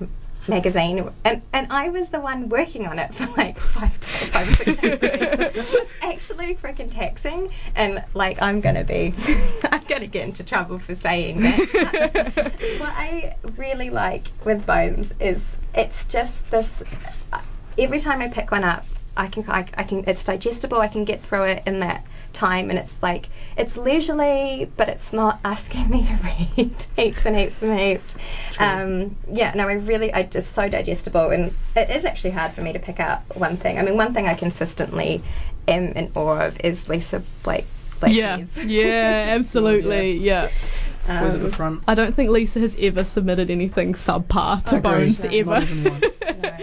magazine, 0.48 1.10
and 1.24 1.42
and 1.52 1.72
I 1.72 1.88
was 1.88 2.08
the 2.08 2.20
one 2.20 2.48
working 2.48 2.86
on 2.86 2.98
it 2.98 3.14
for 3.14 3.26
like 3.36 3.58
five, 3.58 3.98
to 4.00 4.08
five 4.08 4.56
six 4.56 4.80
days. 4.80 4.98
It 5.02 5.56
was 5.56 5.88
actually 6.02 6.54
freaking 6.56 6.90
taxing, 6.90 7.50
and 7.74 8.02
like 8.14 8.40
I'm 8.40 8.60
gonna 8.60 8.84
be, 8.84 9.14
I'm 9.70 9.84
gonna 9.84 10.06
get 10.06 10.26
into 10.26 10.44
trouble 10.44 10.78
for 10.78 10.94
saying 10.94 11.40
that. 11.42 11.58
what 12.78 12.92
I 12.92 13.36
really 13.56 13.90
like 13.90 14.28
with 14.44 14.66
Bones 14.66 15.12
is 15.20 15.42
it's 15.74 16.04
just 16.04 16.50
this. 16.50 16.82
Every 17.78 18.00
time 18.00 18.20
I 18.20 18.28
pick 18.28 18.50
one 18.50 18.64
up, 18.64 18.84
I 19.16 19.28
can, 19.28 19.44
I, 19.48 19.66
I 19.74 19.84
can, 19.84 20.04
it's 20.06 20.24
digestible. 20.24 20.78
I 20.78 20.88
can 20.88 21.04
get 21.04 21.22
through 21.22 21.44
it 21.44 21.62
in 21.66 21.80
that 21.80 22.04
time, 22.32 22.70
and 22.70 22.78
it's 22.78 22.94
like 23.02 23.28
it's 23.56 23.76
leisurely, 23.76 24.70
but 24.76 24.88
it's 24.88 25.12
not 25.12 25.38
asking 25.44 25.90
me 25.90 26.06
to 26.06 26.12
read 26.24 26.86
heaps 26.96 27.24
and 27.26 27.36
heaps 27.36 27.56
and 27.62 27.78
heaps. 27.78 28.14
Um, 28.58 29.16
yeah, 29.30 29.52
no, 29.54 29.68
I 29.68 29.72
really, 29.74 30.12
I 30.12 30.22
just 30.24 30.52
so 30.54 30.68
digestible, 30.68 31.30
and 31.30 31.54
it 31.76 31.90
is 31.90 32.04
actually 32.04 32.30
hard 32.30 32.52
for 32.52 32.62
me 32.62 32.72
to 32.72 32.78
pick 32.78 33.00
out 33.00 33.20
one 33.36 33.56
thing. 33.56 33.78
I 33.78 33.82
mean, 33.82 33.96
one 33.96 34.14
thing 34.14 34.26
I 34.26 34.34
consistently 34.34 35.22
am 35.68 35.92
in 35.92 36.10
awe 36.14 36.46
of 36.46 36.60
is 36.64 36.88
Lisa 36.88 37.22
Blake. 37.42 37.66
Yeah, 38.06 38.36
Blakey's. 38.38 38.64
yeah, 38.66 39.26
absolutely, 39.38 40.18
yeah. 40.18 40.48
Always 41.08 41.34
at 41.34 41.40
the 41.40 41.46
Um, 41.46 41.52
front. 41.52 41.82
I 41.88 41.94
don't 41.96 42.14
think 42.14 42.30
Lisa 42.30 42.60
has 42.60 42.76
ever 42.78 43.02
submitted 43.04 43.50
anything 43.50 43.94
subpar 43.94 44.64
to 44.66 44.76
Agreed. 44.76 44.82
Bones 44.82 45.24
Not 45.24 45.34
ever. 45.34 46.58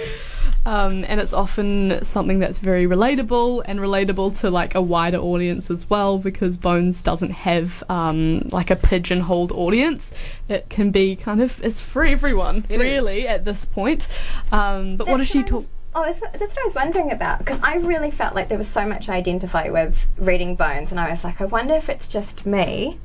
Not 0.66 0.72
even 0.72 0.96
once. 0.96 1.00
no. 1.00 1.00
Um, 1.00 1.06
and 1.08 1.20
it's 1.20 1.34
often 1.34 2.04
something 2.04 2.40
that's 2.40 2.58
very 2.58 2.86
relatable 2.86 3.64
and 3.66 3.80
relatable 3.80 4.40
to 4.40 4.50
like 4.50 4.76
a 4.76 4.82
wider 4.82 5.18
audience 5.18 5.70
as 5.72 5.90
well 5.90 6.18
because 6.18 6.58
Bones 6.58 7.02
doesn't 7.02 7.32
have 7.32 7.84
um, 7.90 8.40
like 8.52 8.70
a 8.70 8.76
pigeonholed 8.76 9.52
audience. 9.52 10.14
It 10.48 10.70
can 10.70 10.92
be 10.92 11.16
kind 11.16 11.42
of 11.42 11.60
it's 11.64 11.82
for 11.82 12.04
everyone 12.04 12.66
It 12.70 12.80
really 12.80 13.28
at 13.28 13.46
this 13.46 13.66
point. 13.66 14.08
Um, 14.52 14.98
but 14.98 15.08
what 15.08 15.18
does 15.18 15.28
she 15.28 15.44
talk? 15.44 15.66
Oh, 15.96 16.04
that's 16.06 16.22
what, 16.22 16.34
that's 16.34 16.56
what 16.56 16.62
I 16.62 16.66
was 16.66 16.76
wondering 16.76 17.12
about 17.12 17.40
because 17.40 17.60
I 17.64 17.78
really 17.78 18.12
felt 18.12 18.36
like 18.36 18.48
there 18.48 18.58
was 18.58 18.68
so 18.68 18.86
much 18.86 19.10
I 19.10 19.16
identify 19.16 19.70
with 19.70 20.06
reading 20.18 20.56
Bones, 20.56 20.92
and 20.92 21.00
I 21.00 21.10
was 21.10 21.24
like, 21.24 21.42
I 21.42 21.46
wonder 21.46 21.74
if 21.74 21.90
it's 21.90 22.08
just 22.08 22.46
me, 22.46 23.00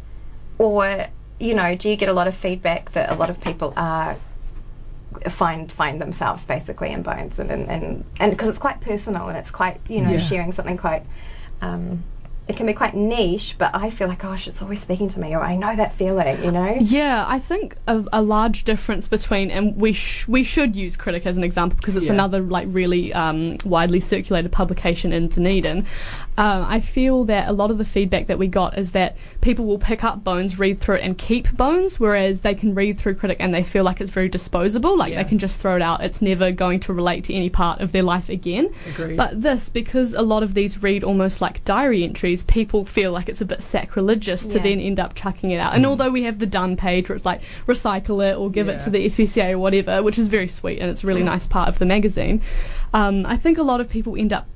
or 0.59 1.07
you 1.41 1.55
know, 1.55 1.75
do 1.75 1.89
you 1.89 1.97
get 1.97 2.09
a 2.09 2.13
lot 2.13 2.29
of 2.29 2.35
feedback 2.35 2.93
that 2.93 3.11
a 3.11 3.15
lot 3.15 3.31
of 3.31 3.41
people 3.41 3.73
are 3.77 4.17
find 5.31 5.71
find 5.71 6.01
themselves 6.01 6.47
basically 6.47 6.91
in 6.91 7.03
Bones, 7.03 7.39
and 7.39 7.51
and 7.51 8.05
and 8.21 8.31
because 8.31 8.49
it's 8.49 8.59
quite 8.59 8.81
personal 8.81 9.29
and 9.29 9.37
it's 9.39 9.51
quite 9.51 9.81
you 9.89 10.01
know 10.03 10.13
Yeah. 10.13 10.19
sharing 10.19 10.53
something 10.53 10.77
quite. 10.77 11.05
Um, 11.63 12.05
it 12.47 12.59
can 12.59 12.67
be 12.67 12.75
quite 12.75 12.93
niche, 12.93 13.55
but 13.57 13.71
I 13.75 13.89
feel 13.89 14.07
like, 14.07 14.19
gosh, 14.19 14.47
it's 14.47 14.61
always 14.61 14.79
speaking 14.83 15.09
to 15.09 15.19
me, 15.19 15.35
or 15.35 15.41
I 15.41 15.57
know 15.57 15.75
that 15.77 15.95
feeling, 15.95 16.45
you 16.45 16.53
know? 16.53 16.77
Yeah, 16.79 17.25
I 17.27 17.39
think 17.39 17.75
a, 17.87 18.05
a 18.13 18.21
large 18.21 18.65
difference 18.65 19.09
between, 19.09 19.51
and 19.51 19.75
we 19.77 19.95
sh- 19.95 20.29
we 20.29 20.43
should 20.43 20.77
use 20.77 20.95
Critic 20.95 21.25
as 21.25 21.39
an 21.39 21.43
example 21.43 21.79
because 21.79 21.97
it's 21.97 22.05
Yeah. 22.05 22.13
another 22.13 22.41
like 22.43 22.69
really 22.71 23.15
um, 23.15 23.57
widely 23.65 23.99
circulated 23.99 24.53
publication 24.53 25.11
in 25.11 25.29
Dunedin. 25.29 25.87
Um, 26.37 26.65
I 26.69 26.81
feel 26.81 27.25
that 27.27 27.49
a 27.49 27.53
lot 27.53 27.71
of 27.71 27.79
the 27.79 27.85
feedback 27.85 28.27
that 28.27 28.39
we 28.41 28.49
got 28.49 28.77
is 28.77 28.91
that 28.91 29.17
people 29.41 29.65
will 29.67 29.79
pick 29.79 30.03
up 30.03 30.25
Bones, 30.25 30.59
read 30.59 30.81
through 30.81 30.97
it, 30.97 31.03
and 31.03 31.17
keep 31.17 31.57
Bones, 31.57 32.01
whereas 32.01 32.41
they 32.41 32.57
can 32.57 32.75
read 32.75 32.99
through 32.99 33.15
Critic 33.15 33.37
and 33.39 33.55
they 33.55 33.63
feel 33.63 33.85
like 33.85 34.01
it's 34.01 34.11
very 34.11 34.29
disposable, 34.29 34.97
like 34.99 35.13
Yeah. 35.13 35.23
they 35.23 35.29
can 35.29 35.39
just 35.39 35.61
throw 35.61 35.77
it 35.77 35.83
out. 35.83 36.03
It's 36.03 36.21
never 36.21 36.51
going 36.51 36.81
to 36.81 36.93
relate 36.93 37.23
to 37.25 37.35
any 37.35 37.51
part 37.51 37.81
of 37.81 37.93
their 37.93 38.03
life 38.03 38.29
again. 38.29 38.75
Agreed. 38.89 39.17
But 39.17 39.43
this, 39.43 39.69
because 39.69 40.13
a 40.15 40.23
lot 40.23 40.43
of 40.43 40.55
these 40.55 40.83
read 40.83 41.05
almost 41.05 41.41
like 41.41 41.65
diary 41.65 42.03
entries, 42.03 42.43
people 42.43 42.85
feel 42.85 43.13
like 43.13 43.29
it's 43.29 43.41
a 43.41 43.45
bit 43.47 43.63
sacrilegious 43.63 44.45
to 44.47 44.57
Yeah. 44.57 44.63
then 44.65 44.81
end 44.81 44.99
up 44.99 45.15
chucking 45.15 45.53
it 45.53 45.59
out. 45.59 45.75
And 45.75 45.87
although 45.87 46.11
we 46.11 46.25
have 46.25 46.41
the 46.41 46.47
done 46.47 46.77
page 46.77 47.09
where 47.09 47.15
it's 47.17 47.25
like 47.25 47.43
recycle 47.69 48.29
it 48.29 48.37
or 48.37 48.51
give 48.51 48.67
it 48.69 48.81
to 48.81 48.91
the 48.91 49.05
SPCA 49.07 49.53
or 49.53 49.59
whatever, 49.61 50.03
which 50.03 50.19
is 50.19 50.27
very 50.27 50.49
sweet 50.49 50.81
and 50.81 50.91
it's 50.91 51.05
a 51.05 51.07
really 51.07 51.23
nice 51.23 51.47
part 51.47 51.69
of 51.69 51.79
the 51.79 51.87
magazine, 51.87 52.41
um, 52.95 53.27
I 53.27 53.37
think 53.37 53.59
a 53.59 53.63
lot 53.63 53.81
of 53.81 53.89
people 53.91 54.17
end 54.17 54.33
up 54.33 54.47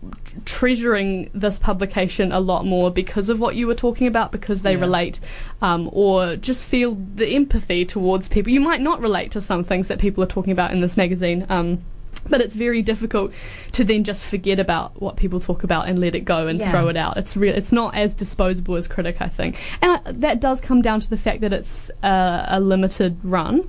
treasuring 0.45 1.28
this 1.35 1.59
publication 1.59 2.33
a 2.33 2.40
lot 2.40 2.64
more 2.64 2.90
because 2.90 3.28
of 3.28 3.40
what 3.40 3.57
you 3.57 3.66
were 3.66 3.75
talking 3.75 4.07
about, 4.07 4.33
because 4.33 4.62
they 4.62 4.75
Yeah. 4.75 4.80
relate 4.80 5.21
um, 5.61 5.90
or 5.92 6.37
just 6.37 6.62
feel 6.64 6.97
the 7.16 7.26
empathy 7.35 7.85
towards 7.85 8.28
people. 8.28 8.52
You 8.52 8.61
might 8.61 8.80
not 8.80 9.00
relate 9.00 9.30
to 9.33 9.40
some 9.40 9.64
things 9.64 9.88
that 9.88 9.99
people 9.99 10.23
are 10.23 10.28
talking 10.28 10.52
about 10.52 10.71
in 10.71 10.80
this 10.80 10.97
magazine. 10.97 11.45
Um, 11.50 11.80
but 12.28 12.40
it's 12.40 12.54
very 12.54 12.83
difficult 12.83 13.33
to 13.73 13.85
then 13.85 14.04
just 14.04 14.25
forget 14.25 14.59
about 14.59 15.00
what 15.00 15.16
people 15.16 15.40
talk 15.40 15.62
about 15.64 15.88
and 15.88 15.99
let 15.99 16.14
it 16.14 16.21
go 16.25 16.47
and 16.47 16.59
Yeah. 16.59 16.71
throw 16.71 16.88
it 16.88 16.97
out. 16.97 17.16
It's 17.16 17.37
real. 17.37 17.54
It's 17.54 17.73
not 17.73 17.95
as 17.95 18.14
disposable 18.14 18.76
as 18.76 18.87
Critic, 18.87 19.16
I 19.21 19.28
think, 19.28 19.57
and 19.83 19.92
I, 19.92 20.00
that 20.12 20.40
does 20.40 20.61
come 20.61 20.83
down 20.83 21.00
to 21.00 21.11
the 21.11 21.16
fact 21.16 21.40
that 21.42 21.52
it's 21.52 21.90
uh, 22.02 22.45
a 22.49 22.61
limited 22.61 23.16
run 23.23 23.64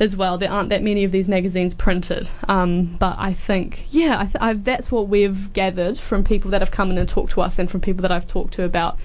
as 0.00 0.16
well. 0.16 0.38
There 0.38 0.50
aren't 0.50 0.68
that 0.70 0.82
many 0.82 1.04
of 1.04 1.12
these 1.12 1.28
magazines 1.28 1.74
printed, 1.74 2.28
um, 2.48 2.96
but 2.98 3.16
I 3.18 3.32
think 3.32 3.84
yeah, 3.90 4.18
I 4.20 4.24
th- 4.24 4.36
I've, 4.40 4.64
that's 4.64 4.90
what 4.90 5.08
we've 5.08 5.52
gathered 5.52 5.98
from 5.98 6.24
people 6.24 6.50
that 6.50 6.60
have 6.60 6.70
come 6.70 6.90
in 6.90 6.98
and 6.98 7.08
talked 7.08 7.32
to 7.32 7.40
us, 7.40 7.58
and 7.58 7.70
from 7.70 7.80
people 7.80 8.02
that 8.02 8.12
I've 8.12 8.26
talked 8.26 8.54
to 8.54 8.64
about 8.64 8.98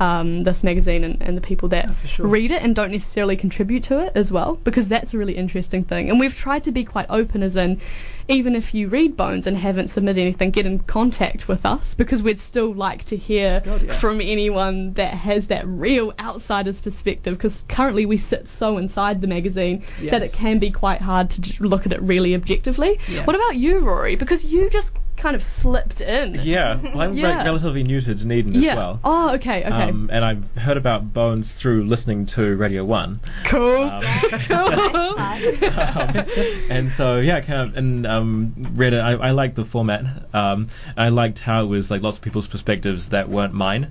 um, 0.00 0.44
this 0.44 0.62
magazine 0.64 1.04
and, 1.04 1.20
and 1.22 1.36
the 1.36 1.40
people 1.40 1.68
that 1.70 1.86
Yeah, 1.86 1.94
sure. 2.06 2.26
read 2.26 2.50
it 2.50 2.62
and 2.62 2.74
don't 2.74 2.90
necessarily 2.90 3.36
contribute 3.36 3.84
to 3.84 3.98
it 3.98 4.12
as 4.14 4.32
well, 4.32 4.56
because 4.64 4.88
that's 4.88 5.14
a 5.14 5.18
really 5.18 5.36
interesting 5.36 5.84
thing. 5.84 6.10
And 6.10 6.18
we've 6.18 6.34
tried 6.34 6.64
to 6.64 6.72
be 6.72 6.84
quite 6.84 7.06
open, 7.08 7.42
as 7.42 7.56
in, 7.56 7.80
even 8.28 8.54
if 8.54 8.74
you 8.74 8.88
read 8.88 9.16
Bones 9.16 9.46
and 9.46 9.56
haven't 9.56 9.88
submitted 9.88 10.20
anything, 10.20 10.50
get 10.50 10.66
in 10.66 10.78
contact 10.80 11.48
with 11.48 11.64
us, 11.66 11.94
because 11.94 12.22
we'd 12.22 12.40
still 12.40 12.72
like 12.72 13.04
to 13.04 13.16
hear 13.16 13.60
God, 13.64 13.82
yeah. 13.82 13.94
from 13.94 14.20
anyone 14.20 14.92
that 14.94 15.14
has 15.14 15.48
that 15.48 15.66
real 15.66 16.12
outsider's 16.18 16.80
perspective, 16.80 17.36
because 17.36 17.64
currently 17.68 18.06
we 18.06 18.16
sit 18.16 18.48
so 18.48 18.78
inside 18.78 19.20
the 19.20 19.26
magazine 19.26 19.82
that 20.10 20.22
it 20.22 20.32
can 20.32 20.58
be 20.58 20.70
quite 20.70 21.00
hard 21.00 21.30
to 21.30 21.62
look 21.62 21.86
at 21.86 21.92
it 21.92 22.00
really 22.02 22.34
objectively. 22.34 22.98
Yeah. 23.08 23.24
What 23.24 23.36
about 23.36 23.56
you, 23.56 23.80
Rory? 23.80 24.16
Because 24.16 24.44
you 24.44 24.70
just 24.70 24.94
kind 25.16 25.34
of 25.36 25.42
slipped 25.42 26.00
in. 26.00 26.34
Yeah, 26.42 26.76
well, 26.82 27.00
I'm 27.02 27.16
Yeah. 27.16 27.38
re- 27.38 27.44
relatively 27.44 27.82
new 27.82 28.00
to 28.00 28.14
Dunedin 28.14 28.56
as 28.56 28.64
well. 28.76 29.00
Oh, 29.04 29.34
okay, 29.34 29.60
okay. 29.64 29.70
Um, 29.70 30.10
and 30.12 30.24
I've 30.24 30.44
heard 30.56 30.76
about 30.76 31.12
Bones 31.12 31.52
through 31.54 31.84
listening 31.84 32.26
to 32.26 32.56
Radio 32.56 32.84
1. 32.84 33.20
cool. 33.44 33.82
Um, 33.84 34.02
cool. 34.48 34.56
um, 35.18 36.26
and 36.70 36.90
so 36.92 37.18
yeah, 37.18 37.40
kind 37.40 37.68
of 37.70 37.76
and 37.76 38.06
um, 38.06 38.52
read 38.74 38.92
it. 38.92 38.98
I, 38.98 39.12
I 39.12 39.30
liked 39.30 39.54
the 39.56 39.64
format. 39.64 40.04
Um, 40.34 40.68
I 40.96 41.08
liked 41.08 41.38
how 41.40 41.62
it 41.64 41.66
was 41.66 41.90
like 41.90 42.02
lots 42.02 42.16
of 42.16 42.22
people's 42.22 42.46
perspectives 42.46 43.08
that 43.10 43.28
weren't 43.28 43.54
mine. 43.54 43.90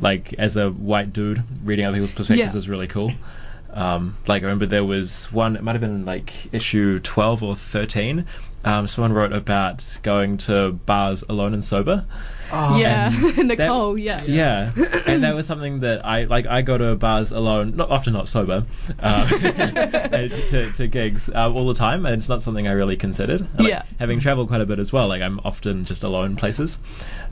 Like 0.00 0.34
as 0.38 0.56
a 0.56 0.70
white 0.70 1.12
dude, 1.12 1.42
reading 1.64 1.84
other 1.86 1.96
people's 1.96 2.12
perspectives 2.12 2.54
Yeah. 2.54 2.58
is 2.58 2.68
really 2.68 2.86
cool. 2.86 3.12
Um, 3.72 4.16
like 4.26 4.42
I 4.42 4.46
remember 4.46 4.66
there 4.66 4.84
was 4.84 5.30
one. 5.30 5.54
It 5.56 5.62
might 5.62 5.72
have 5.72 5.80
been 5.80 6.04
like 6.04 6.32
issue 6.52 6.98
twelve 7.00 7.42
or 7.42 7.54
thirteen. 7.54 8.26
Um, 8.68 8.86
someone 8.86 9.12
wrote 9.14 9.32
about 9.32 9.98
going 10.02 10.36
to 10.38 10.72
bars 10.72 11.24
alone 11.28 11.54
and 11.54 11.64
sober. 11.64 12.04
Oh, 12.52 12.76
yeah, 12.78 13.12
and 13.38 13.48
Nicole. 13.48 13.94
that- 13.94 14.00
yeah. 14.00 14.22
Yeah, 14.24 14.72
and 15.06 15.22
that 15.24 15.34
was 15.34 15.46
something 15.46 15.80
that 15.80 16.04
I 16.04 16.24
like. 16.24 16.46
I 16.46 16.60
go 16.62 16.76
to 16.76 16.94
bars 16.96 17.30
alone, 17.30 17.76
not 17.76 17.90
often, 17.90 18.12
not 18.12 18.28
sober, 18.28 18.64
um, 19.00 19.28
to, 19.40 20.72
to 20.76 20.86
gigs 20.86 21.28
uh, 21.30 21.50
all 21.50 21.66
the 21.68 21.74
time, 21.74 22.04
and 22.06 22.14
it's 22.16 22.28
not 22.28 22.42
something 22.42 22.66
I 22.68 22.72
really 22.72 22.96
considered. 22.96 23.46
Like, 23.58 23.68
Yeah. 23.68 23.82
having 23.98 24.20
travelled 24.20 24.48
quite 24.48 24.60
a 24.60 24.66
bit 24.66 24.78
as 24.78 24.92
well, 24.92 25.08
like 25.08 25.22
I'm 25.22 25.40
often 25.44 25.84
just 25.84 26.02
alone 26.04 26.36
places. 26.36 26.78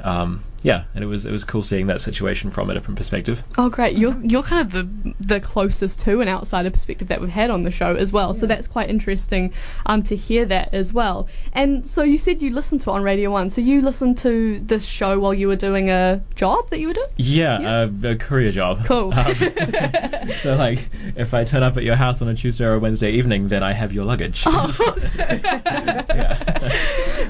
Um, 0.00 0.42
yeah, 0.66 0.82
and 0.96 1.04
it 1.04 1.06
was 1.06 1.24
it 1.24 1.30
was 1.30 1.44
cool 1.44 1.62
seeing 1.62 1.86
that 1.86 2.00
situation 2.00 2.50
from 2.50 2.70
a 2.70 2.74
different 2.74 2.98
perspective. 2.98 3.44
Oh, 3.56 3.68
great! 3.68 3.96
You're 3.96 4.20
you're 4.20 4.42
kind 4.42 4.66
of 4.66 4.72
the 4.72 5.14
the 5.20 5.38
closest 5.38 6.00
to 6.00 6.20
an 6.20 6.26
outsider 6.26 6.72
perspective 6.72 7.06
that 7.06 7.20
we've 7.20 7.30
had 7.30 7.50
on 7.50 7.62
the 7.62 7.70
show 7.70 7.94
as 7.94 8.12
well. 8.12 8.34
So 8.34 8.46
that's 8.46 8.66
quite 8.66 8.90
interesting 8.90 9.52
um, 9.86 10.02
to 10.02 10.16
hear 10.16 10.44
that 10.46 10.74
as 10.74 10.92
well. 10.92 11.28
And 11.52 11.86
so 11.86 12.02
you 12.02 12.18
said 12.18 12.42
you 12.42 12.50
listened 12.50 12.80
to 12.80 12.90
it 12.90 12.94
on 12.94 13.04
Radio 13.04 13.30
One. 13.30 13.48
So 13.48 13.60
you 13.60 13.80
listened 13.80 14.18
to 14.18 14.58
this 14.58 14.84
show 14.84 15.20
while 15.20 15.32
you 15.32 15.46
were 15.46 15.54
doing 15.54 15.88
a 15.88 16.20
job 16.34 16.68
that 16.70 16.80
you 16.80 16.88
were 16.88 16.94
doing. 16.94 17.10
Yeah, 17.16 17.60
Yeah. 17.60 17.80
Uh, 17.82 18.10
a 18.10 18.16
courier 18.16 18.50
job. 18.50 18.84
Cool. 18.86 19.14
Um, 19.14 19.36
so 20.42 20.56
like, 20.56 20.88
if 21.14 21.32
I 21.32 21.44
turn 21.44 21.62
up 21.62 21.76
at 21.76 21.84
your 21.84 21.94
house 21.94 22.20
on 22.20 22.28
a 22.28 22.34
Tuesday 22.34 22.64
or 22.64 22.74
a 22.74 22.80
Wednesday 22.80 23.12
evening, 23.12 23.46
then 23.46 23.62
I 23.62 23.72
have 23.72 23.92
your 23.92 24.04
luggage. 24.04 24.42
yeah. 24.46 26.45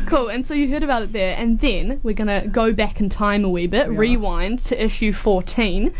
Cool. 0.06 0.28
And 0.28 0.44
so 0.46 0.54
you 0.54 0.70
heard 0.70 0.82
about 0.82 1.02
it 1.02 1.12
there, 1.12 1.36
and 1.36 1.60
then 1.60 2.00
we're 2.02 2.14
gonna 2.14 2.46
go 2.46 2.72
back 2.72 3.00
in 3.00 3.08
time 3.08 3.44
a 3.44 3.48
wee 3.48 3.66
bit, 3.66 3.88
rewind 3.88 4.60
to 4.60 4.82
issue 4.82 5.12
fourteen. 5.12 5.92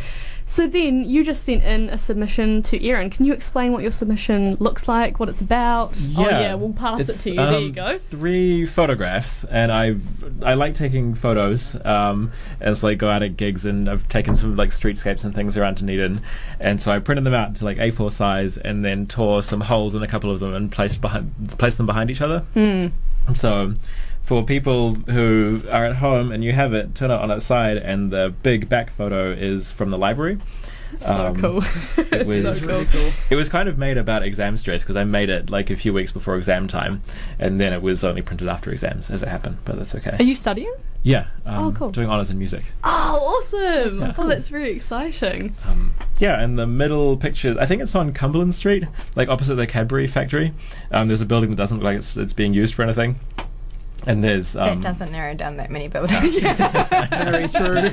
So 0.49 0.69
then 0.69 1.05
you 1.05 1.25
just 1.25 1.43
sent 1.43 1.65
in 1.65 1.91
a 1.91 1.99
submission 1.99 2.63
to 2.63 2.85
Erin. 2.85 3.11
Can 3.11 3.25
you 3.25 3.33
explain 3.33 3.73
what 3.73 3.83
your 3.83 3.91
submission 3.91 4.57
looks 4.61 4.87
like, 4.87 5.19
what 5.19 5.29
it's 5.29 5.41
about? 5.41 5.99
Oh 6.17 6.23
yeah, 6.23 6.55
we'll 6.55 6.73
pass 6.73 7.09
it 7.09 7.15
to 7.15 7.31
you. 7.31 7.37
there 7.37 7.59
you 7.59 7.67
um, 7.67 7.73
go. 7.73 7.99
Three 8.11 8.65
photographs, 8.65 9.45
and 9.45 9.73
I 9.73 9.97
I 10.43 10.55
like 10.55 10.77
taking 10.77 11.15
photos. 11.15 11.77
Um, 11.85 12.33
as 12.61 12.85
like 12.85 12.99
go 12.99 13.11
out 13.11 13.25
at 13.25 13.37
gigs, 13.37 13.65
and 13.65 13.91
I've 13.91 14.09
taken 14.09 14.37
some 14.37 14.57
like 14.57 14.71
streetscapes 14.71 15.25
and 15.25 15.35
things 15.35 15.57
around 15.57 15.79
Dunedin, 15.79 16.21
and 16.61 16.81
so 16.81 16.93
I 16.93 17.01
printed 17.01 17.25
them 17.25 17.35
out 17.35 17.57
to 17.57 17.65
like 17.65 17.79
A4 17.79 18.13
size, 18.13 18.57
and 18.57 18.85
then 18.85 19.07
tore 19.07 19.43
some 19.43 19.61
holes 19.61 19.97
in 19.97 20.03
a 20.05 20.09
couple 20.09 20.31
of 20.31 20.39
them 20.39 20.55
and 20.55 20.71
placed 20.71 21.01
behind 21.01 21.33
placed 21.59 21.77
them 21.77 21.87
behind 21.87 22.09
each 22.09 22.21
other. 22.21 22.41
Hmm. 22.55 22.87
So. 23.35 23.75
For 24.27 24.45
people 24.45 24.95
who 24.95 25.63
are 25.71 25.85
at 25.87 25.97
home 25.97 26.33
and 26.33 26.43
you 26.43 26.53
have 26.53 26.75
it, 26.75 26.95
turn 26.97 27.11
it 27.13 27.15
on 27.15 27.31
its 27.31 27.47
side, 27.47 27.77
and 27.77 28.11
the 28.11 28.35
big 28.43 28.69
back 28.69 28.91
photo 28.97 29.31
is 29.33 29.71
from 29.71 29.91
the 29.91 29.99
library. 29.99 30.39
So 31.01 31.27
Um, 31.27 31.41
cool. 31.41 31.63
it 32.13 32.27
was- 32.45 32.61
so 32.61 32.85
cool. 32.85 32.85
cool. 32.87 33.13
It 33.31 33.37
was 33.37 33.49
kind 33.49 33.69
of 33.69 33.79
made 33.79 33.99
about 33.99 34.25
exam 34.25 34.57
stress 34.59 34.83
because 34.83 34.97
I 34.97 35.05
made 35.05 35.29
it 35.31 35.49
like 35.51 35.71
a 35.71 35.77
few 35.77 35.93
weeks 35.93 36.11
before 36.11 36.37
exam 36.37 36.67
time, 36.69 37.03
and 37.39 37.61
then 37.61 37.73
it 37.73 37.83
was 37.83 38.05
only 38.05 38.21
printed 38.23 38.49
after 38.49 38.71
exams 38.71 39.11
as 39.11 39.23
it 39.23 39.29
happened. 39.29 39.59
But 39.65 39.79
that's 39.79 39.95
okay. 39.95 40.17
Are 40.19 40.23
you 40.25 40.35
studying? 40.35 40.75
yeah. 41.05 41.27
Um, 41.45 41.67
Oh, 41.69 41.73
cool. 41.73 41.91
Doing 41.93 42.09
honors 42.09 42.31
in 42.31 42.39
music. 42.39 42.65
Oh, 42.83 43.43
awesome! 43.45 44.01
Yeah. 44.01 44.15
Oh, 44.19 44.27
that's 44.27 44.49
very 44.49 44.71
exciting. 44.73 45.55
Um, 45.69 45.95
yeah, 46.19 46.41
and 46.43 46.59
the 46.59 46.67
middle 46.67 47.17
picture, 47.17 47.55
I 47.61 47.67
think 47.67 47.81
it's 47.81 47.95
on 47.95 48.13
Cumberland 48.13 48.57
Street, 48.57 48.85
like 49.15 49.29
opposite 49.29 49.55
the 49.55 49.69
Cadbury 49.69 50.09
factory. 50.09 50.53
Um, 50.91 51.07
there's 51.07 51.21
a 51.21 51.27
building 51.27 51.51
that 51.51 51.57
doesn't 51.57 51.77
look 51.79 51.85
like 51.85 51.99
it's, 51.99 52.17
it's 52.17 52.33
being 52.33 52.55
used 52.55 52.75
for 52.75 52.83
anything. 52.83 53.21
And 54.07 54.23
there's 54.23 54.55
um, 54.57 54.81
that 54.81 54.81
doesn't 54.81 55.11
narrow 55.13 55.35
down 55.35 55.57
that 55.57 55.71
many 55.71 55.89
buildings. 55.95 56.39
Very 56.39 57.49
true. 57.49 57.91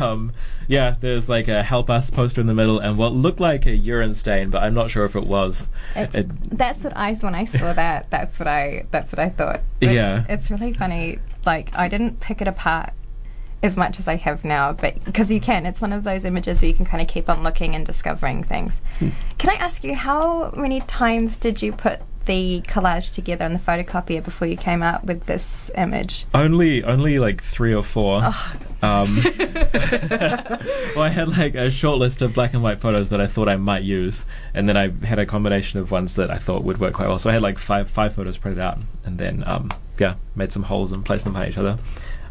um, 0.04 0.32
yeah, 0.68 0.96
there's 1.00 1.28
like 1.28 1.48
a 1.48 1.62
help 1.62 1.90
us 1.90 2.10
poster 2.10 2.40
in 2.40 2.46
the 2.46 2.54
middle 2.54 2.78
and 2.78 2.96
what 2.96 3.12
looked 3.12 3.40
like 3.40 3.66
a 3.66 3.74
urine 3.74 4.14
stain, 4.14 4.50
but 4.50 4.62
I'm 4.62 4.74
not 4.74 4.90
sure 4.90 5.04
if 5.04 5.16
it 5.16 5.26
was. 5.26 5.66
It- 5.94 6.56
that's 6.56 6.84
what 6.84 6.96
I 6.96 7.14
when 7.14 7.34
I 7.34 7.44
saw 7.44 7.72
that. 7.72 8.08
That's 8.10 8.38
what 8.38 8.48
I. 8.48 8.86
That's 8.90 9.10
what 9.12 9.18
I 9.18 9.30
thought. 9.30 9.60
It's, 9.80 9.92
Yeah. 9.92 10.24
it's 10.28 10.50
really 10.50 10.72
funny. 10.72 11.18
Like 11.44 11.76
I 11.76 11.88
didn't 11.88 12.20
pick 12.20 12.40
it 12.40 12.48
apart 12.48 12.92
as 13.62 13.76
much 13.76 13.98
as 13.98 14.06
I 14.06 14.16
have 14.16 14.44
now, 14.44 14.72
but 14.72 15.02
because 15.04 15.32
you 15.32 15.40
can, 15.40 15.64
it's 15.64 15.80
one 15.80 15.92
of 15.92 16.04
those 16.04 16.24
images 16.26 16.60
where 16.60 16.68
you 16.68 16.74
can 16.76 16.84
kind 16.84 17.00
of 17.00 17.08
keep 17.08 17.28
on 17.30 17.42
looking 17.42 17.74
and 17.74 17.84
discovering 17.86 18.44
things. 18.44 18.80
Hmm. 18.98 19.08
Can 19.38 19.50
I 19.50 19.54
ask 19.54 19.82
you 19.84 19.94
how 19.94 20.52
many 20.56 20.80
times 20.82 21.36
did 21.36 21.62
you 21.62 21.72
put 21.72 22.00
the 22.26 22.62
collage 22.66 23.12
together 23.12 23.44
on 23.44 23.52
the 23.52 23.58
photocopier 23.58 24.22
before 24.24 24.48
you 24.48 24.56
came 24.56 24.82
up 24.82 25.04
with 25.04 25.26
this 25.26 25.70
image? 25.76 26.26
Only, 26.34 26.82
only 26.84 27.18
like 27.18 27.42
three 27.42 27.74
or 27.74 27.82
four. 27.82 28.20
Oh. 28.22 28.52
Um, 28.82 29.16
well, 30.94 31.02
I 31.02 31.08
had 31.08 31.28
like 31.28 31.54
a 31.54 31.70
short 31.70 31.98
list 31.98 32.20
of 32.22 32.34
black 32.34 32.52
and 32.52 32.62
white 32.62 32.80
photos 32.80 33.08
that 33.10 33.20
I 33.20 33.26
thought 33.26 33.48
I 33.48 33.56
might 33.56 33.82
use, 33.82 34.24
and 34.52 34.68
then 34.68 34.76
I 34.76 34.90
had 35.06 35.18
a 35.18 35.26
combination 35.26 35.80
of 35.80 35.90
ones 35.90 36.14
that 36.16 36.30
I 36.30 36.38
thought 36.38 36.64
would 36.64 36.78
work 36.78 36.94
quite 36.94 37.08
well. 37.08 37.18
So 37.18 37.30
I 37.30 37.32
had 37.32 37.42
like 37.42 37.58
five 37.58 37.88
five 37.88 38.14
photos 38.14 38.36
printed 38.36 38.60
out, 38.60 38.78
and 39.04 39.18
then 39.18 39.42
um, 39.46 39.70
yeah, 39.98 40.16
made 40.34 40.52
some 40.52 40.64
holes 40.64 40.92
and 40.92 41.04
placed 41.04 41.24
them 41.24 41.32
behind 41.32 41.52
each 41.52 41.58
other. 41.58 41.78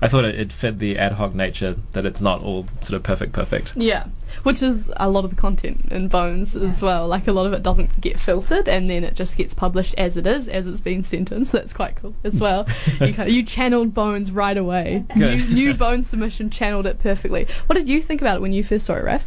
I 0.03 0.09
thought 0.09 0.25
it, 0.25 0.37
it 0.37 0.51
fit 0.51 0.79
the 0.79 0.97
ad 0.97 1.13
hoc 1.13 1.33
nature 1.33 1.77
that 1.93 2.05
it's 2.05 2.19
not 2.19 2.41
all 2.41 2.65
sort 2.81 2.97
of 2.97 3.03
perfect, 3.03 3.31
perfect. 3.31 3.73
Yeah, 3.77 4.07
which 4.43 4.61
is 4.61 4.91
a 4.97 5.09
lot 5.09 5.23
of 5.23 5.29
the 5.29 5.37
content 5.37 5.87
in 5.91 6.09
Bones 6.09 6.57
as 6.57 6.81
well. 6.81 7.07
Like 7.07 7.25
a 7.29 7.31
lot 7.31 7.45
of 7.45 7.53
it 7.53 7.63
doesn't 7.63 8.01
get 8.01 8.19
filtered, 8.19 8.67
and 8.67 8.89
then 8.89 9.05
it 9.05 9.15
just 9.15 9.37
gets 9.37 9.53
published 9.53 9.95
as 9.97 10.17
it 10.17 10.27
is, 10.27 10.49
as 10.49 10.67
it's 10.67 10.81
been 10.81 11.03
sentenced. 11.03 11.53
That's 11.53 11.71
quite 11.71 11.95
cool 11.95 12.15
as 12.25 12.41
well. 12.41 12.67
you, 12.99 13.13
kind 13.13 13.19
of, 13.19 13.29
you 13.29 13.43
channeled 13.43 13.93
Bones 13.93 14.29
right 14.29 14.57
away. 14.57 15.05
New, 15.15 15.37
Good. 15.37 15.53
new 15.53 15.73
Bones 15.73 16.09
submission 16.09 16.49
channeled 16.49 16.85
it 16.85 16.99
perfectly. 16.99 17.47
What 17.67 17.75
did 17.75 17.87
you 17.87 18.01
think 18.01 18.19
about 18.19 18.37
it 18.37 18.41
when 18.41 18.51
you 18.51 18.61
first 18.61 18.85
saw 18.87 18.95
it, 18.95 19.05
Raf? 19.05 19.25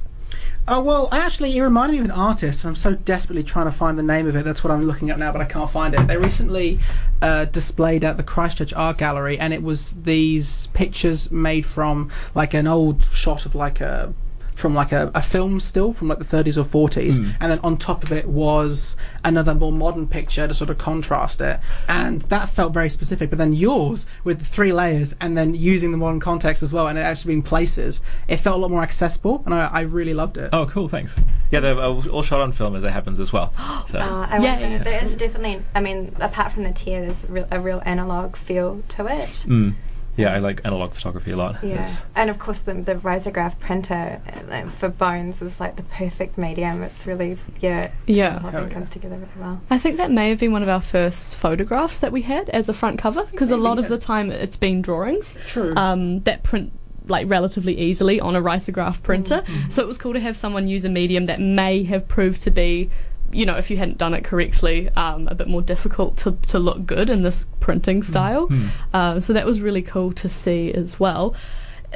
Oh 0.69 0.81
well, 0.81 1.09
actually, 1.13 1.57
it 1.57 1.63
reminded 1.63 1.93
me 1.93 1.99
of 2.01 2.05
an 2.07 2.11
artist. 2.11 2.65
and 2.65 2.71
I'm 2.71 2.75
so 2.75 2.95
desperately 2.95 3.45
trying 3.45 3.67
to 3.67 3.73
find 3.73 3.97
the 3.97 4.03
name 4.03 4.27
of 4.27 4.35
it. 4.35 4.45
That's 4.45 4.65
what 4.65 4.73
I'm 4.73 4.85
looking 4.85 5.11
at 5.11 5.19
now, 5.19 5.31
but 5.31 5.41
I 5.41 5.45
can't 5.45 5.71
find 5.71 5.95
it. 5.95 6.09
They 6.09 6.17
recently 6.17 6.81
uh, 7.23 7.45
displayed 7.45 8.03
at 8.03 8.17
the 8.17 8.25
Christchurch 8.25 8.73
Art 8.75 8.99
Gallery, 8.99 9.39
and 9.39 9.55
it 9.55 9.63
was 9.63 9.93
these 9.93 10.67
pictures 10.69 11.31
made 11.31 11.67
from 11.67 12.11
like 12.35 12.53
an 12.53 12.67
old 12.67 13.05
shot 13.13 13.47
of 13.47 13.55
like 13.55 13.81
a 13.81 14.13
from 14.57 14.75
like 14.75 14.91
a, 14.91 15.11
a 15.15 15.23
film 15.23 15.61
still 15.61 15.93
from 15.93 16.09
like 16.09 16.19
the 16.19 16.25
30s 16.25 16.57
or 16.57 16.65
40s, 16.65 17.17
Hmm. 17.19 17.31
and 17.41 17.53
then 17.53 17.61
on 17.63 17.77
top 17.77 18.03
of 18.03 18.11
it 18.11 18.27
was 18.27 18.97
another 19.23 19.55
more 19.55 19.71
modern 19.71 20.07
picture 20.09 20.49
to 20.49 20.55
sort 20.55 20.71
of 20.71 20.79
contrast 20.79 21.41
it, 21.41 21.61
and 21.89 22.23
that 22.23 22.49
felt 22.51 22.73
very 22.73 22.89
specific. 22.91 23.29
But 23.31 23.39
then 23.39 23.53
yours 23.53 24.07
with 24.25 24.39
the 24.39 24.45
three 24.47 24.73
layers, 24.73 25.15
and 25.21 25.37
then 25.37 25.55
using 25.55 25.93
the 25.93 25.99
modern 25.99 26.21
context 26.21 26.63
as 26.63 26.73
well, 26.73 26.89
and 26.89 26.99
it 26.99 27.03
actually 27.03 27.35
being 27.35 27.43
places, 27.43 28.01
it 28.29 28.39
felt 28.39 28.57
a 28.57 28.61
lot 28.61 28.71
more 28.71 28.83
accessible, 28.83 29.43
and 29.45 29.55
I, 29.55 29.67
I 29.67 29.81
really 29.83 30.15
loved 30.15 30.39
it. 30.39 30.51
Oh, 30.53 30.67
cool, 30.67 30.89
thanks. 30.89 31.15
Yeah, 31.51 31.61
they're 31.61 31.79
all 31.81 32.09
all 32.09 32.23
shot 32.23 32.41
on 32.41 32.51
film 32.53 32.75
as 32.77 32.83
it 32.83 32.91
happens 32.91 33.21
as 33.21 33.33
well. 33.33 33.53
So 33.89 33.99
Uh, 33.99 34.27
I 34.31 34.39
Yeah, 34.39 34.59
yeah. 34.59 34.83
there 34.83 35.03
is 35.05 35.17
definitely, 35.17 35.63
I 35.75 35.81
mean, 35.81 36.17
apart 36.21 36.53
from 36.53 36.63
the 36.65 36.73
tear, 36.73 37.05
there's 37.07 37.23
a 37.25 37.27
real, 37.29 37.47
a 37.53 37.61
real 37.61 37.83
analog 37.85 38.35
feel 38.37 38.83
to 38.89 39.07
it. 39.07 39.29
mm, 39.47 39.75
yeah, 40.17 40.35
I 40.35 40.39
like 40.39 40.61
analog 40.65 40.93
photography 40.93 41.31
a 41.33 41.37
lot. 41.37 41.63
Yeah, 41.63 41.75
It's- 41.75 42.03
and 42.15 42.31
of 42.31 42.39
course 42.39 42.61
the 42.61 42.75
the 42.75 42.95
risograph 42.95 43.59
printer 43.59 44.21
uh, 44.51 44.69
for 44.71 44.89
bones 44.89 45.43
is 45.43 45.61
like 45.61 45.77
the 45.77 45.83
perfect 45.83 46.39
medium. 46.39 46.83
It's 46.83 47.07
really 47.07 47.37
yeah, 47.61 47.91
Yeah. 48.07 48.35
the 48.35 48.41
whole 48.41 48.51
thing 48.51 48.69
yeah. 48.69 48.75
comes 48.75 48.91
together 48.91 49.17
really 49.17 49.29
well. 49.39 49.61
I 49.71 49.79
think 49.79 49.97
that 49.99 50.11
may 50.11 50.31
have 50.31 50.39
been 50.39 50.53
one 50.53 50.63
of 50.63 50.69
our 50.69 50.81
first 50.81 51.35
photographs 51.35 51.99
that 51.99 52.13
we 52.13 52.23
had 52.23 52.49
as 52.51 52.69
a 52.69 52.75
front 52.75 52.99
cover 52.99 53.25
because 53.31 53.51
a 53.51 53.57
lot 53.57 53.79
of 53.79 53.89
the 53.89 53.99
time 53.99 54.31
it's 54.31 54.57
been 54.57 54.83
drawings 54.83 55.35
True. 55.49 55.75
um, 55.77 56.21
that 56.21 56.43
print 56.43 56.73
like 57.09 57.29
relatively 57.29 57.79
easily 57.79 58.19
on 58.19 58.35
a 58.35 58.43
risograph 58.43 59.01
printer. 59.03 59.43
Mm-hmm. 59.47 59.71
So 59.71 59.81
it 59.83 59.87
was 59.87 59.97
cool 59.97 60.13
to 60.13 60.21
have 60.21 60.37
someone 60.37 60.67
use 60.67 60.85
a 60.85 60.89
medium 60.89 61.27
that 61.27 61.41
may 61.41 61.85
have 61.85 62.09
proved 62.09 62.43
to 62.43 62.51
be, 62.51 62.91
you 63.37 63.47
know, 63.47 63.57
if 63.57 63.71
you 63.71 63.77
hadn't 63.77 63.99
done 63.99 64.15
it 64.15 64.25
correctly, 64.25 64.89
um, 64.97 65.29
a 65.29 65.35
bit 65.35 65.47
more 65.49 65.63
difficult 65.63 66.17
to, 66.19 66.33
to 66.49 66.59
look 66.59 66.87
good 66.87 67.11
in 67.11 67.23
this 67.23 67.47
printing 67.61 68.03
style. 68.03 68.47
Hmm. 68.47 68.69
Uh, 68.95 69.21
so 69.21 69.33
that 69.33 69.45
was 69.47 69.61
really 69.61 69.83
cool 69.83 70.13
to 70.15 70.29
see 70.29 70.73
as 70.73 70.99
well. 70.99 71.35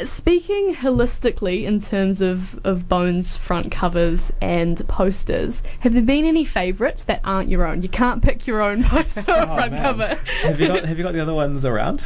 Speaking 0.04 0.74
holistically 0.76 1.64
in 1.64 1.80
terms 1.80 2.20
of, 2.22 2.58
of 2.64 2.88
Bones 2.88 3.36
front 3.36 3.70
covers 3.72 4.32
and 4.40 4.86
posters, 4.88 5.62
have 5.80 5.92
there 5.92 6.02
been 6.02 6.24
any 6.24 6.44
favourites 6.44 7.04
that 7.04 7.20
aren't 7.24 7.48
your 7.50 7.66
own? 7.66 7.82
You 7.82 7.88
can't 7.88 8.22
pick 8.22 8.46
your 8.46 8.62
own 8.62 8.84
poster 8.92 9.20
or 9.32 9.34
Oh, 9.40 9.56
front 9.56 9.72
man. 9.72 9.82
cover. 9.82 10.06
have 10.42 10.60
you 10.60 10.68
got 10.68 10.84
Have 10.84 10.96
you 10.96 11.04
got 11.04 11.12
the 11.12 11.20
other 11.20 11.34
ones 11.34 11.64
around? 11.64 11.98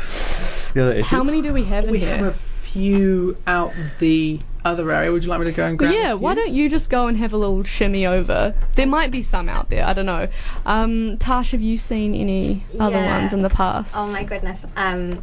The 0.72 0.82
other 0.82 0.92
issues? 0.94 1.06
How 1.06 1.22
many 1.22 1.42
do 1.42 1.52
we 1.52 1.64
have 1.64 1.84
in 1.84 1.90
we 1.90 1.98
here? 2.00 2.16
have 2.16 2.26
a 2.26 2.38
few 2.62 3.36
out 3.46 3.72
the 4.00 4.40
other 4.64 4.90
area. 4.90 5.12
Would 5.12 5.22
you 5.24 5.30
like 5.30 5.40
me 5.40 5.46
to 5.46 5.52
go 5.52 5.66
and 5.66 5.78
grab? 5.78 5.92
yeah, 5.92 6.12
why 6.14 6.34
few? 6.34 6.44
don't 6.44 6.54
you 6.54 6.68
just 6.70 6.88
go 6.90 7.06
and 7.06 7.16
have 7.18 7.32
a 7.32 7.36
little 7.36 7.62
shimmy 7.64 8.06
over? 8.06 8.54
There 8.74 8.86
might 8.86 9.10
be 9.10 9.22
some 9.22 9.48
out 9.48 9.70
there, 9.70 9.84
I 9.86 9.92
don't 9.92 10.06
know. 10.06 10.28
Um, 10.66 11.18
Tash, 11.18 11.50
have 11.52 11.60
you 11.60 11.78
seen 11.78 12.14
any 12.14 12.64
other 12.80 12.96
Yeah. 12.96 13.18
ones 13.20 13.32
in 13.32 13.42
the 13.42 13.50
past? 13.50 13.94
Oh 13.96 14.08
my 14.12 14.24
goodness, 14.24 14.64
um, 14.76 15.22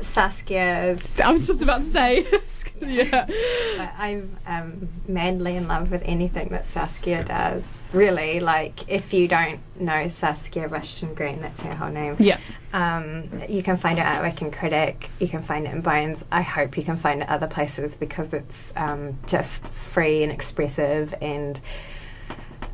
Saskia's. 0.00 1.20
I 1.24 1.30
was 1.32 1.46
just 1.46 1.62
about 1.62 1.82
to 1.82 1.90
say. 1.90 2.26
yeah. 2.80 3.26
I- 3.28 4.08
I'm 4.08 4.36
um, 4.46 4.88
madly 5.06 5.56
in 5.56 5.68
love 5.68 5.90
with 5.90 6.02
anything 6.04 6.48
that 6.50 6.66
Saskia 6.66 7.24
does. 7.24 7.64
Really, 7.92 8.40
like 8.40 8.88
if 8.88 9.12
you 9.12 9.26
don't 9.26 9.60
know 9.78 10.08
Saskia 10.08 10.68
Rushton 10.68 11.14
Green, 11.14 11.40
that's 11.40 11.60
her 11.62 11.74
whole 11.74 11.90
name. 11.90 12.16
Yeah. 12.18 12.38
Um, 12.72 13.28
you 13.48 13.62
can 13.62 13.76
find 13.76 13.98
her 13.98 14.04
artwork 14.04 14.42
in 14.42 14.52
Critic. 14.52 15.10
You 15.18 15.26
can 15.26 15.42
find 15.42 15.66
it 15.66 15.72
in 15.72 15.80
Bones. 15.80 16.24
I 16.30 16.42
hope 16.42 16.76
you 16.76 16.84
can 16.84 16.96
find 16.96 17.22
it 17.22 17.28
other 17.28 17.48
places 17.48 17.96
because 17.96 18.32
it's 18.32 18.72
um, 18.76 19.18
just 19.26 19.66
free 19.66 20.22
and 20.22 20.30
expressive 20.30 21.14
and 21.20 21.60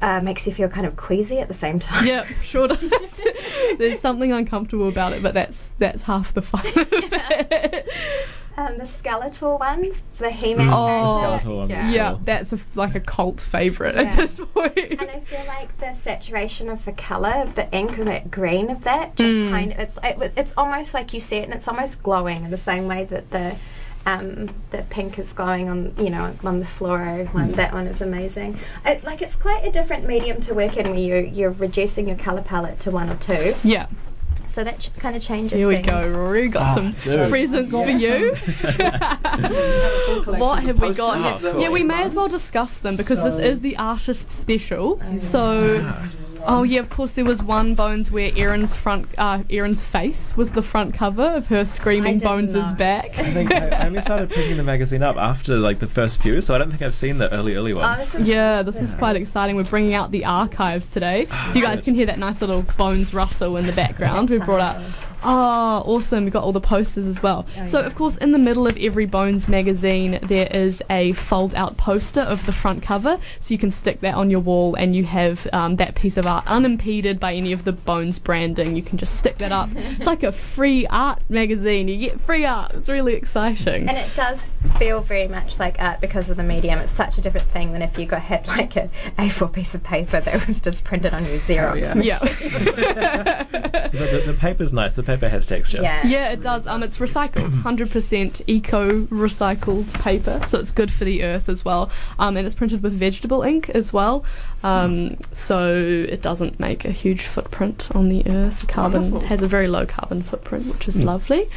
uh, 0.03 0.21
makes 0.21 0.47
you 0.47 0.53
feel 0.53 0.69
kind 0.69 0.87
of 0.87 0.97
queasy 0.97 1.39
at 1.39 1.49
the 1.49 1.55
same 1.55 1.79
time. 1.79 2.07
Yeah, 2.07 2.27
sure 2.43 2.69
does. 2.69 3.21
There's 3.79 4.01
something 4.01 4.33
uncomfortable 4.33 4.89
about 4.89 5.13
it, 5.13 5.23
but 5.23 5.35
that's 5.35 5.71
that's 5.79 6.03
half 6.03 6.35
the 6.35 6.43
fun 6.43 6.63
it. 6.67 7.89
Um, 8.59 8.79
the 8.79 8.87
skeletal 8.87 9.59
one, 9.59 9.93
the 10.17 10.31
He-Man 10.31 10.71
Oh. 10.73 11.19
character. 11.21 11.51
One, 11.51 11.69
Yeah. 11.69 11.91
yeah, 11.91 12.17
that's 12.25 12.55
a, 12.55 12.59
like 12.75 12.95
a 12.95 13.01
cult 13.01 13.39
favourite 13.39 13.95
Yeah. 13.97 14.01
at 14.03 14.17
this 14.17 14.41
point. 14.55 14.77
And 14.99 15.11
I 15.11 15.21
feel 15.21 15.45
like 15.47 15.77
the 15.79 15.93
saturation 15.93 16.71
of 16.71 16.85
the 16.87 16.93
color 16.93 17.35
of 17.43 17.55
the 17.55 17.71
ink 17.71 17.99
and 17.99 18.09
that 18.09 18.31
green 18.31 18.71
of 18.71 18.83
that 18.85 19.15
just 19.17 19.31
Mm. 19.35 19.51
kind 19.51 19.73
of 19.73 19.79
it's 19.81 19.99
it, 20.03 20.33
it's 20.37 20.55
almost 20.57 20.95
like 20.95 21.13
you 21.13 21.21
see 21.21 21.37
it 21.37 21.43
and 21.45 21.53
it's 21.53 21.69
almost 21.69 22.03
glowing 22.03 22.45
in 22.47 22.51
the 22.51 22.57
same 22.59 22.87
way 22.89 23.05
that 23.05 23.31
the 23.31 23.57
um, 24.07 24.49
the 24.71 24.79
pink 24.89 25.19
is 25.19 25.33
glowing 25.35 25.69
on 25.69 25.93
you 25.99 26.09
know 26.11 26.33
on 26.45 26.61
the 26.61 26.65
fluoro 26.65 27.27
one. 27.35 27.53
That 27.53 27.75
one 27.75 27.87
is 27.89 28.01
amazing. 28.01 28.57
It, 28.87 29.05
like 29.05 29.21
it's 29.21 29.37
quite 29.37 29.67
a 29.67 29.71
different 29.71 30.07
medium 30.07 30.41
to 30.43 30.55
work 30.55 30.77
in 30.79 30.89
where 30.89 30.99
you 30.99 31.17
you're 31.17 31.51
reducing 31.51 32.09
your 32.09 32.17
color 32.17 32.41
palette 32.43 32.81
to 32.81 32.91
one 32.91 33.11
or 33.11 33.17
two. 33.17 33.55
yeah, 33.65 33.87
So 34.57 34.65
that 34.65 34.81
ch- 34.81 34.91
kind 34.97 35.15
of 35.15 35.21
changes. 35.21 35.59
here 35.59 35.69
we 35.69 35.75
things. 35.75 35.89
go, 35.89 36.09
Rory. 36.09 36.49
Got 36.49 36.63
Ah, 36.63 36.75
some 36.77 36.93
dude. 37.05 37.29
presents 37.29 37.71
for 37.71 37.91
you. 37.91 38.31
what 40.41 40.63
have 40.63 40.81
we 40.81 40.95
got? 40.95 41.43
Oh, 41.45 41.53
cool. 41.53 41.61
Yeah, 41.61 41.69
we 41.69 41.83
may 41.83 42.05
as 42.05 42.15
well 42.15 42.29
discuss 42.29 42.79
them 42.79 42.97
because 42.97 43.23
this 43.23 43.39
is 43.39 43.61
the 43.61 43.77
artist 43.77 44.31
special. 44.31 44.99
So, 45.19 45.81
oh 46.45 46.63
yeah, 46.63 46.81
of 46.81 46.91
course 46.91 47.13
there 47.13 47.25
was 47.25 47.43
one 47.43 47.75
Bones 47.75 48.11
where 48.11 48.31
Erin's 48.37 48.75
front, 48.75 49.07
uh, 49.19 49.43
Erin's 49.51 49.83
face 49.85 50.37
was 50.37 50.51
the 50.53 50.63
front 50.63 50.95
cover 50.95 51.23
of 51.23 51.47
her 51.49 51.65
screaming 51.65 52.19
didn't 52.19 52.29
Bones 52.29 52.55
is 52.55 52.73
back. 52.75 53.19
I 53.19 53.33
think 53.33 53.53
I, 53.53 53.69
I 53.69 53.87
only 53.87 54.01
started 54.03 54.31
picking 54.31 54.57
the 54.57 54.63
magazine 54.63 55.03
up 55.03 55.17
after 55.17 55.57
like 55.57 55.79
the 55.79 55.87
first 55.87 56.21
few, 56.23 56.41
so 56.43 56.55
I 56.55 56.59
don't 56.59 56.71
think 56.71 56.83
I've 56.83 56.95
seen 56.95 57.19
the 57.19 57.33
early 57.33 57.55
early 57.55 57.73
Oh, 57.73 57.77
ones. 57.77 58.01
this 58.13 58.15
is 58.21 58.29
Yeah, 58.29 58.63
this 58.63 58.77
is 58.77 58.95
quite 58.95 59.17
exciting. 59.17 59.57
We're 59.57 59.65
bringing 59.65 59.95
out 59.95 60.11
the 60.11 60.25
archives 60.25 60.89
today. 60.89 61.29
You 61.55 61.63
guys 61.63 61.79
good. 61.79 61.85
can 61.87 61.95
hear 61.95 62.07
that 62.07 62.19
nice 62.19 62.41
little 62.41 62.63
Bones 62.77 63.13
rustle 63.15 63.57
in 63.57 63.67
the 63.67 63.73
background. 63.73 64.31
We 64.31 64.39
brought 64.39 64.61
out. 64.61 64.83
Oh, 65.29 65.83
awesome. 65.85 66.23
We've 66.23 66.33
got 66.33 66.45
all 66.45 66.53
the 66.53 66.61
posters 66.61 67.09
as 67.09 67.21
well. 67.21 67.47
Oh, 67.59 67.67
so, 67.67 67.81
yeah. 67.81 67.87
of 67.87 67.97
course, 67.97 68.17
in 68.19 68.31
the 68.31 68.39
middle 68.39 68.67
of 68.67 68.79
every 68.79 69.07
Bones 69.07 69.49
magazine, 69.49 70.21
there 70.23 70.47
is 70.47 70.81
a 70.89 71.15
fold 71.15 71.53
out 71.55 71.77
poster 71.77 72.21
of 72.21 72.47
the 72.47 72.53
front 72.53 72.83
cover. 72.83 73.19
So 73.41 73.53
you 73.53 73.59
can 73.59 73.73
stick 73.73 74.01
that 74.03 74.15
on 74.15 74.31
your 74.31 74.39
wall 74.39 74.77
and 74.77 74.95
you 74.95 75.05
have 75.05 75.49
um, 75.53 75.77
that 75.77 75.97
piece 75.97 76.17
of 76.17 76.27
art 76.27 76.47
unimpeded 76.47 77.19
by 77.19 77.35
any 77.35 77.53
of 77.53 77.65
the 77.65 77.73
Bones 77.73 78.21
branding. 78.21 78.77
You 78.77 78.83
can 78.83 78.99
just 78.99 79.17
stick 79.17 79.39
that 79.39 79.51
up. 79.51 79.69
it's 79.75 80.07
like 80.07 80.23
a 80.23 80.31
free 80.31 80.87
art 80.87 81.21
magazine. 81.29 81.89
You 81.89 81.97
get 81.97 82.21
free 82.21 82.45
art. 82.45 82.73
It's 82.75 82.89
really 82.89 83.15
exciting. 83.15 83.89
And 83.89 83.99
it 83.99 84.15
does 84.15 84.51
feel 84.79 85.01
very 85.01 85.27
much 85.27 85.59
like 85.59 85.81
art 85.81 86.01
because 86.01 86.31
of 86.31 86.37
the 86.37 86.45
medium. 86.45 86.79
It's 86.79 86.93
such 86.93 87.19
a 87.19 87.21
different 87.21 87.51
thing 87.51 87.73
than 87.73 87.83
if 87.83 87.99
you 87.99 88.07
got 88.07 88.23
had 88.23 88.47
like 88.47 88.77
a 88.77 88.89
A4 89.19 89.53
piece 89.53 89.75
of 89.75 89.83
paper 89.83 90.21
that 90.21 90.47
was 90.47 90.61
just 90.61 90.85
printed 90.85 91.15
on 91.15 91.25
your 91.25 91.41
Xerox. 91.41 91.81
yeah. 91.81 91.95
machine. 91.95 92.75
yeah. 92.79 93.43
the, 93.91 94.23
the, 94.25 94.33
the 94.33 94.39
paper's 94.39 94.73
nice. 94.73 94.95
The 94.95 95.03
paper 95.03 95.16
has 95.23 95.47
texture. 95.47 95.81
Yeah. 95.83 96.07
Yeah, 96.07 96.29
it 96.31 96.43
does. 96.43 96.67
Um, 96.67 96.83
it's 96.83 96.99
recycled, 96.99 97.53
hundred 97.63 97.91
percent 97.91 98.41
eco 98.47 98.91
recycled 99.07 99.93
paper, 100.03 100.41
so 100.49 100.59
it's 100.59 100.71
good 100.73 100.91
for 100.93 101.05
the 101.05 101.23
earth 101.23 101.49
as 101.49 101.65
well. 101.65 101.91
Um, 102.19 102.37
and 102.37 102.47
it's 102.47 102.55
printed 102.55 102.83
with 102.83 102.93
vegetable 102.93 103.43
ink 103.43 103.69
as 103.71 103.93
well, 103.93 104.25
um, 104.63 105.17
so 105.33 105.73
it 106.09 106.21
doesn't 106.23 106.61
make 106.61 106.85
a 106.85 106.91
huge 106.91 107.23
footprint 107.23 107.89
on 107.95 108.09
the 108.09 108.27
earth. 108.29 108.67
Carbon 108.69 109.03
Wonderful. 109.11 109.29
has 109.29 109.43
a 109.43 109.49
very 109.49 109.69
low 109.69 109.87
carbon 109.87 110.23
footprint, 110.23 110.67
which 110.67 110.89
is 110.89 110.97
Mm. 110.97 111.05
lovely. 111.05 111.49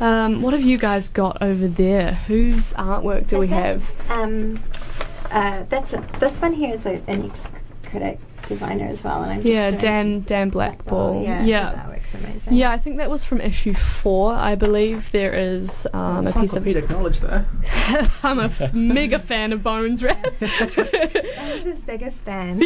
Um, 0.00 0.42
what 0.42 0.52
have 0.52 0.62
you 0.62 0.78
guys 0.78 1.08
got 1.08 1.42
over 1.42 1.66
there? 1.66 2.12
Whose 2.28 2.72
artwork 2.74 3.26
do 3.26 3.38
we 3.38 3.46
that, 3.48 3.54
have? 3.80 3.90
Um, 4.08 4.60
uh, 5.30 5.64
that's 5.68 5.92
a, 5.92 6.04
this 6.20 6.40
one 6.40 6.52
here 6.52 6.72
is 6.74 6.86
a, 6.86 7.02
an 7.08 7.24
ex-critic 7.24 8.20
designer 8.48 8.86
as 8.86 9.04
well, 9.04 9.22
and 9.22 9.30
I'm 9.32 9.42
just 9.42 9.48
Yeah, 9.48 9.70
Dan 9.70 10.20
Dan 10.22 10.50
Blackball. 10.50 11.22
Yeah, 11.22 11.42
yeah. 11.44 11.70
his 11.70 11.78
artwork's 12.02 12.14
amazing. 12.14 12.54
Yeah, 12.54 12.70
I 12.72 12.78
think 12.78 12.96
that 12.96 13.10
was 13.10 13.22
from 13.24 13.40
issue 13.40 13.74
four. 13.74 14.32
I 14.32 14.54
believe 14.54 15.12
there 15.12 15.32
is 15.34 15.86
um, 15.92 16.26
a 16.26 16.32
piece 16.32 16.54
of 16.54 16.66
Encyclopedic 16.66 16.90
knowledge 16.90 17.20
there. 17.20 17.46
I'm 18.22 18.38
a 18.40 18.44
f- 18.44 18.72
mega 18.74 19.18
fan 19.18 19.52
of 19.52 19.62
Bones 19.62 20.02
Rap. 20.02 20.22
Bones' 20.40 21.84
biggest 21.84 22.18
fan. 22.18 22.60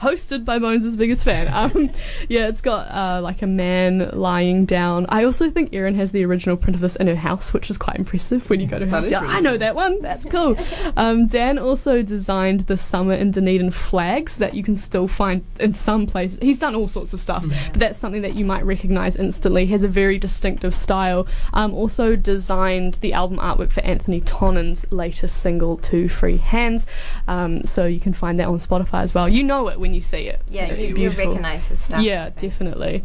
hosted 0.00 0.44
by 0.44 0.58
Bones' 0.58 0.96
biggest 0.96 1.24
fan. 1.24 1.48
Um, 1.52 1.90
yeah, 2.28 2.48
it's 2.48 2.60
got 2.60 2.88
uh, 2.90 3.20
like 3.22 3.42
a 3.42 3.46
man 3.46 4.10
lying 4.12 4.64
down. 4.64 5.06
I 5.08 5.24
also 5.24 5.50
think 5.50 5.72
Erin 5.74 5.94
has 5.94 6.12
the 6.12 6.24
original 6.24 6.56
print 6.56 6.74
of 6.74 6.80
this 6.80 6.96
in 6.96 7.06
her 7.06 7.14
house, 7.16 7.52
which 7.52 7.70
is 7.70 7.78
quite 7.78 7.96
impressive 7.96 8.48
when 8.48 8.60
you 8.60 8.66
go 8.66 8.78
to 8.78 8.84
her 8.86 8.90
house. 8.90 9.04
is 9.06 9.10
Yeah, 9.12 9.22
really 9.22 9.34
I 9.34 9.40
know 9.40 9.50
cool. 9.50 9.58
that 9.58 9.74
one. 9.74 10.02
That's 10.02 10.24
cool. 10.26 10.56
Um, 10.96 11.26
Dan 11.26 11.58
also 11.58 12.02
designed 12.02 12.60
the 12.60 12.76
Summer 12.76 13.14
in 13.14 13.30
Dunedin 13.30 13.70
flags 14.22 14.36
that 14.36 14.54
you 14.54 14.62
can 14.62 14.76
still 14.76 15.08
find 15.08 15.44
in 15.58 15.74
some 15.74 16.06
places. 16.06 16.38
He's 16.40 16.58
done 16.58 16.74
all 16.74 16.88
sorts 16.88 17.12
of 17.12 17.20
stuff, 17.20 17.44
but 17.72 17.80
that's 17.80 17.98
something 17.98 18.22
that 18.22 18.34
you 18.34 18.44
might 18.44 18.64
recognise 18.64 19.16
instantly. 19.16 19.66
He 19.66 19.72
has 19.72 19.82
a 19.82 19.88
very 19.88 20.18
distinctive 20.18 20.74
style. 20.74 21.26
Um, 21.52 21.74
also 21.74 22.16
designed 22.16 22.94
the 22.94 23.12
album 23.12 23.38
artwork 23.38 23.72
for 23.72 23.80
Anthonie 23.82 24.22
Tonnon's 24.24 24.86
latest 24.90 25.38
single, 25.38 25.76
Two 25.76 26.08
Free 26.08 26.36
Hands. 26.38 26.86
Um, 27.26 27.62
so 27.64 27.86
you 27.86 28.00
can 28.00 28.12
find 28.12 28.38
that 28.38 28.48
on 28.48 28.58
Spotify 28.58 29.02
as 29.02 29.14
well. 29.14 29.28
You 29.28 29.42
know 29.42 29.68
it 29.68 29.80
when 29.80 29.94
you 29.94 30.00
see 30.00 30.28
it. 30.28 30.42
Yeah, 30.48 30.66
It's 30.66 30.84
you, 30.84 30.96
you 30.96 31.10
recognise 31.10 31.66
his 31.66 31.80
stuff. 31.80 32.02
Yeah, 32.02 32.30
definitely. 32.30 33.04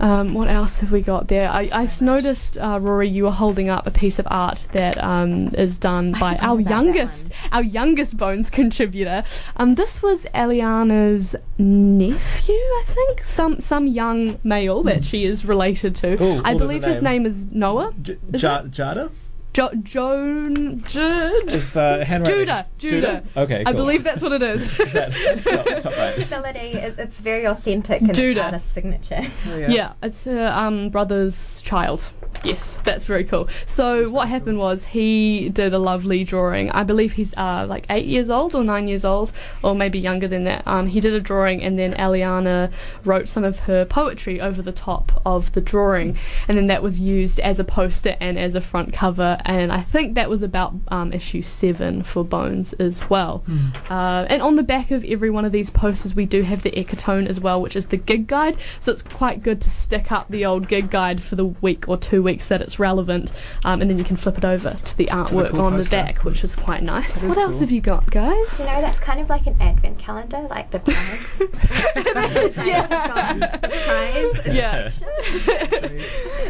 Um, 0.00 0.32
what 0.34 0.48
else 0.48 0.78
have 0.78 0.92
we 0.92 1.02
got 1.02 1.28
there? 1.28 1.50
I, 1.50 1.68
I 1.72 1.82
s- 1.84 2.00
noticed, 2.00 2.56
uh, 2.56 2.78
Rory, 2.80 3.08
you 3.08 3.24
were 3.24 3.30
holding 3.30 3.68
up 3.68 3.86
a 3.86 3.90
piece 3.90 4.18
of 4.18 4.26
art 4.30 4.66
that 4.72 4.96
um, 5.04 5.48
is 5.54 5.76
done 5.78 6.12
by 6.18 6.36
our 6.36 6.58
youngest, 6.58 7.30
our 7.52 7.62
youngest 7.62 8.16
Bones 8.16 8.48
contributor. 8.48 9.24
Um, 9.58 9.74
this 9.74 10.02
was 10.02 10.24
Eliana's 10.34 11.36
nephew, 11.58 12.54
I 12.54 12.84
think, 12.86 13.24
some 13.24 13.60
some 13.60 13.86
young 13.86 14.38
male 14.42 14.82
that 14.84 15.04
she 15.04 15.24
is 15.24 15.44
related 15.44 15.94
to. 15.96 16.22
Ooh, 16.22 16.36
I 16.44 16.54
what 16.54 16.54
is 16.54 16.58
believe 16.58 16.82
his 16.82 17.02
name? 17.02 17.22
name 17.22 17.26
is 17.26 17.46
Noah. 17.52 17.92
J- 18.00 18.16
Is 18.32 18.42
Ja- 18.42 18.62
Jada? 18.62 19.10
Jo- 19.52 19.72
Joan 19.82 20.82
Jude. 20.84 21.52
It's 21.52 21.76
uh, 21.76 22.04
handwriting. 22.06 22.40
Judah, 22.40 22.66
Judah. 22.78 23.24
Okay, 23.36 23.60
I 23.62 23.64
cool. 23.64 23.74
believe 23.74 24.04
that's 24.04 24.22
what 24.22 24.32
it 24.32 24.42
is. 24.42 24.62
Is 24.80 24.92
that 24.92 25.12
top, 25.42 25.82
top 25.82 25.96
right? 25.96 26.16
Legibility, 26.16 26.58
it, 26.78 26.94
it's 26.98 27.18
very 27.18 27.46
authentic 27.46 28.00
and 28.00 28.14
Judah. 28.14 28.40
it's 28.40 28.44
artist 28.44 28.72
signature. 28.74 29.22
Oh, 29.48 29.56
Yeah, 29.68 29.94
it's 30.02 30.24
her 30.24 30.48
um, 30.54 30.90
brother's 30.90 31.60
child. 31.62 32.12
Yes, 32.44 32.78
that's 32.84 33.04
very 33.04 33.24
cool. 33.24 33.48
So 33.66 34.08
what 34.08 34.28
happened 34.28 34.58
was 34.58 34.84
he 34.84 35.48
did 35.48 35.74
a 35.74 35.78
lovely 35.80 36.22
drawing. 36.22 36.70
I 36.70 36.84
believe 36.84 37.12
he's 37.14 37.36
uh, 37.36 37.66
like 37.68 37.86
eight 37.90 38.06
years 38.06 38.30
old 38.30 38.54
or 38.54 38.62
nine 38.62 38.86
years 38.86 39.04
old, 39.04 39.32
or 39.64 39.74
maybe 39.74 39.98
younger 39.98 40.28
than 40.28 40.44
that. 40.44 40.62
Um, 40.64 40.86
he 40.86 41.00
did 41.00 41.12
a 41.12 41.20
drawing, 41.20 41.60
and 41.60 41.76
then 41.76 41.92
Eliana 41.94 42.70
wrote 43.04 43.28
some 43.28 43.42
of 43.42 43.58
her 43.60 43.84
poetry 43.84 44.40
over 44.40 44.62
the 44.62 44.72
top 44.72 45.20
of 45.26 45.52
the 45.52 45.60
drawing, 45.60 46.16
and 46.46 46.56
then 46.56 46.68
that 46.68 46.84
was 46.84 47.00
used 47.00 47.40
as 47.40 47.58
a 47.58 47.64
poster 47.64 48.16
and 48.20 48.38
as 48.38 48.54
a 48.54 48.60
front 48.60 48.92
cover. 48.94 49.38
And 49.44 49.72
I 49.72 49.82
think 49.82 50.14
that 50.14 50.28
was 50.30 50.42
about 50.42 50.74
um, 50.88 51.12
issue 51.12 51.42
seven 51.42 52.02
for 52.02 52.24
Bones 52.24 52.72
as 52.74 53.08
well. 53.10 53.44
Uh, 53.88 54.26
and 54.28 54.40
on 54.42 54.56
the 54.56 54.62
back 54.62 54.90
of 54.90 55.04
every 55.04 55.30
one 55.30 55.44
of 55.44 55.52
these 55.52 55.70
posters, 55.70 56.14
we 56.14 56.26
do 56.26 56.42
have 56.42 56.62
the 56.62 56.70
Ecotone 56.72 57.26
as 57.26 57.40
well, 57.40 57.60
which 57.60 57.76
is 57.76 57.86
the 57.86 57.96
gig 57.96 58.26
guide. 58.26 58.56
So 58.80 58.92
it's 58.92 59.02
quite 59.02 59.42
good 59.42 59.60
to 59.62 59.70
stick 59.70 60.12
up 60.12 60.28
the 60.28 60.44
old 60.44 60.68
gig 60.68 60.90
guide 60.90 61.22
for 61.22 61.36
the 61.36 61.44
week 61.46 61.88
or 61.88 61.96
two 61.96 62.22
weeks 62.22 62.48
that 62.48 62.60
it's 62.60 62.78
relevant, 62.78 63.32
um, 63.64 63.80
and 63.80 63.90
then 63.90 63.98
you 63.98 64.04
can 64.04 64.16
flip 64.16 64.38
it 64.38 64.44
over 64.44 64.74
to 64.84 64.96
the 64.96 65.06
artwork 65.06 65.50
cool 65.50 65.60
on 65.62 65.76
the 65.76 65.84
back, 65.84 66.24
which 66.24 66.44
is 66.44 66.54
quite 66.56 66.82
nice. 66.82 67.14
That 67.14 67.22
is 67.24 67.28
what 67.28 67.38
else 67.38 67.60
have 67.60 67.70
you 67.70 67.80
got, 67.80 68.10
guys? 68.10 68.58
You 68.58 68.66
know, 68.66 68.80
that's 68.80 69.00
kind 69.00 69.20
of 69.20 69.28
like 69.28 69.46
an 69.46 69.56
advent 69.60 69.98
calendar, 69.98 70.40
like 70.50 70.70
the 70.70 70.78
prize. 70.80 72.56
Yeah. 72.70 73.56
prize. 73.56 74.46
yeah. 74.46 74.90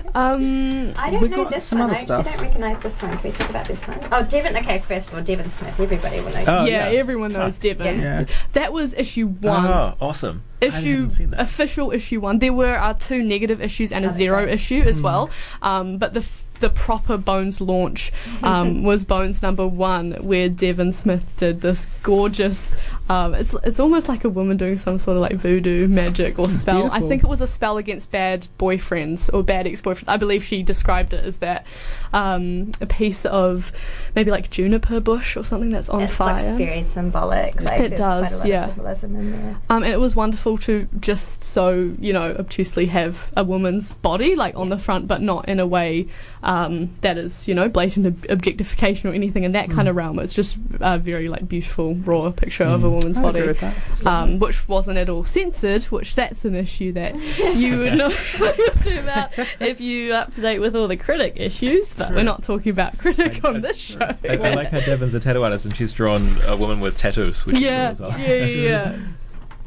um, 0.14 0.92
I 0.96 1.10
don't 1.10 1.20
We've 1.22 1.30
know 1.30 1.44
got 1.44 1.52
this 1.52 1.64
some 1.64 1.78
one. 1.78 1.90
other 1.90 1.98
I 1.98 2.00
actually 2.00 2.22
don't 2.24 2.40
recognise 2.40 2.79
this 2.82 3.00
one. 3.02 3.16
Can 3.18 3.30
we 3.30 3.36
talk 3.36 3.50
about 3.50 3.66
this 3.66 3.80
one? 3.86 4.00
Oh, 4.12 4.22
Devon. 4.22 4.56
Okay, 4.56 4.78
first 4.80 5.08
of 5.08 5.14
all, 5.14 5.22
Devon 5.22 5.48
Smith. 5.48 5.78
Everybody 5.80 6.20
will 6.20 6.32
know. 6.32 6.44
Oh, 6.46 6.64
yeah, 6.64 6.88
yeah. 6.90 6.98
everyone 6.98 7.32
knows 7.32 7.56
Oh. 7.58 7.62
Devon. 7.62 8.00
Yeah. 8.00 8.24
That 8.54 8.72
was 8.72 8.94
issue 8.94 9.26
one. 9.26 9.66
Oh, 9.66 9.94
awesome. 10.00 10.42
Issue 10.60 10.72
haven't 10.94 11.10
seen 11.10 11.30
that. 11.30 11.40
official 11.40 11.90
issue 11.90 12.20
one. 12.20 12.38
There 12.38 12.52
were 12.52 12.76
uh, 12.78 12.94
two 12.98 13.22
negative 13.22 13.60
issues 13.62 13.92
and 13.92 14.04
a 14.04 14.08
Oh, 14.08 14.12
zero 14.12 14.44
that's 14.46 14.56
issue 14.56 14.82
as 14.82 15.00
well. 15.00 15.30
Um, 15.62 15.96
but 15.98 16.12
the 16.12 16.20
f- 16.20 16.44
the 16.60 16.68
proper 16.68 17.16
Bones 17.16 17.62
launch 17.62 18.12
um, 18.42 18.82
was 18.90 19.02
Bones 19.04 19.40
number 19.42 19.66
one, 19.66 20.12
where 20.20 20.50
Devon 20.50 20.92
Smith 20.92 21.24
did 21.38 21.62
this 21.62 21.86
gorgeous. 22.02 22.74
Um, 23.10 23.34
it's 23.34 23.52
it's 23.64 23.80
almost 23.80 24.08
like 24.08 24.22
a 24.22 24.28
woman 24.28 24.56
doing 24.56 24.78
some 24.78 25.00
sort 25.00 25.16
of 25.16 25.20
like 25.20 25.34
voodoo 25.34 25.88
magic 25.88 26.38
or 26.38 26.48
spell. 26.48 26.92
I 26.92 27.00
think 27.00 27.24
it 27.24 27.26
was 27.26 27.40
a 27.40 27.46
spell 27.48 27.76
against 27.76 28.12
bad 28.12 28.46
boyfriends 28.56 29.28
or 29.34 29.42
bad 29.42 29.66
ex-boyfriends. 29.66 30.04
I 30.06 30.16
believe 30.16 30.44
she 30.44 30.62
described 30.62 31.12
it 31.12 31.24
as 31.24 31.38
that. 31.38 31.66
Um, 32.12 32.70
a 32.80 32.86
piece 32.86 33.26
of 33.26 33.72
maybe 34.14 34.30
like 34.30 34.50
juniper 34.50 35.00
bush 35.00 35.36
or 35.36 35.44
something 35.44 35.70
that's 35.70 35.88
on 35.88 36.02
it 36.02 36.10
fire. 36.10 36.50
It's 36.50 36.56
very 36.56 36.84
symbolic. 36.84 37.60
Like 37.60 37.80
It 37.80 37.96
does, 37.96 38.28
quite 38.28 38.32
a 38.32 38.36
lot 38.38 38.46
yeah. 38.46 38.64
of 38.66 38.74
symbolism 38.74 39.16
in 39.16 39.32
there. 39.32 39.56
Um, 39.70 39.82
and 39.82 39.92
it 39.92 39.98
was 39.98 40.14
wonderful 40.14 40.56
to 40.58 40.86
just 41.00 41.42
so 41.42 41.92
you 41.98 42.12
know 42.12 42.36
obtusely 42.38 42.86
have 42.86 43.32
a 43.36 43.42
woman's 43.42 43.92
body 43.94 44.36
like 44.36 44.54
on 44.54 44.68
the 44.68 44.78
front, 44.78 45.08
but 45.08 45.20
not 45.20 45.48
in 45.48 45.58
a 45.58 45.66
way 45.66 46.06
um, 46.44 46.90
that 47.00 47.18
is 47.18 47.48
you 47.48 47.56
know 47.56 47.68
blatant 47.68 48.06
ob- 48.06 48.26
objectification 48.30 49.10
or 49.10 49.14
anything 49.14 49.42
in 49.42 49.50
that 49.50 49.68
kind 49.68 49.88
of 49.88 49.96
realm. 49.96 50.20
It's 50.20 50.32
just 50.32 50.58
a 50.78 50.96
very 50.96 51.28
like 51.28 51.48
beautiful 51.48 51.96
raw 51.96 52.30
picture 52.30 52.62
of 52.62 52.84
a 52.84 52.99
woman's 53.00 53.18
I 53.18 53.22
body, 53.22 53.38
agree 53.40 53.52
with 53.52 53.60
that. 53.60 54.06
Um, 54.06 54.38
which 54.38 54.68
wasn't 54.68 54.98
at 54.98 55.08
all 55.08 55.24
censored. 55.24 55.84
Which 55.84 56.14
that's 56.14 56.44
an 56.44 56.54
issue 56.54 56.92
that 56.92 57.14
you 57.56 57.78
would 57.78 57.94
know 57.98 58.06
about 58.98 59.30
if 59.60 59.80
you 59.80 60.12
up 60.14 60.32
to 60.34 60.40
date 60.40 60.58
with 60.60 60.76
all 60.76 60.88
the 60.88 60.96
critic 60.96 61.34
issues. 61.36 61.92
But 61.94 62.14
we're 62.14 62.22
not 62.22 62.44
talking 62.44 62.70
about 62.70 62.98
critic 62.98 63.44
on 63.44 63.60
this 63.60 63.76
show. 63.76 64.00
I, 64.28 64.36
I 64.36 64.54
like 64.54 64.70
how 64.70 64.80
Devon's 64.80 65.14
a 65.14 65.20
tattoo 65.20 65.42
artist 65.42 65.64
and 65.64 65.74
she's 65.74 65.92
drawn 65.92 66.36
a 66.46 66.56
woman 66.56 66.80
with 66.80 66.96
tattoos, 66.96 67.44
which 67.46 67.58
yeah, 67.58 67.90
is 67.92 67.98
cool 67.98 68.06
as 68.08 68.12
well. 68.12 68.20
yeah, 68.20 68.44
yeah, 68.44 68.62
yeah. 68.92 68.98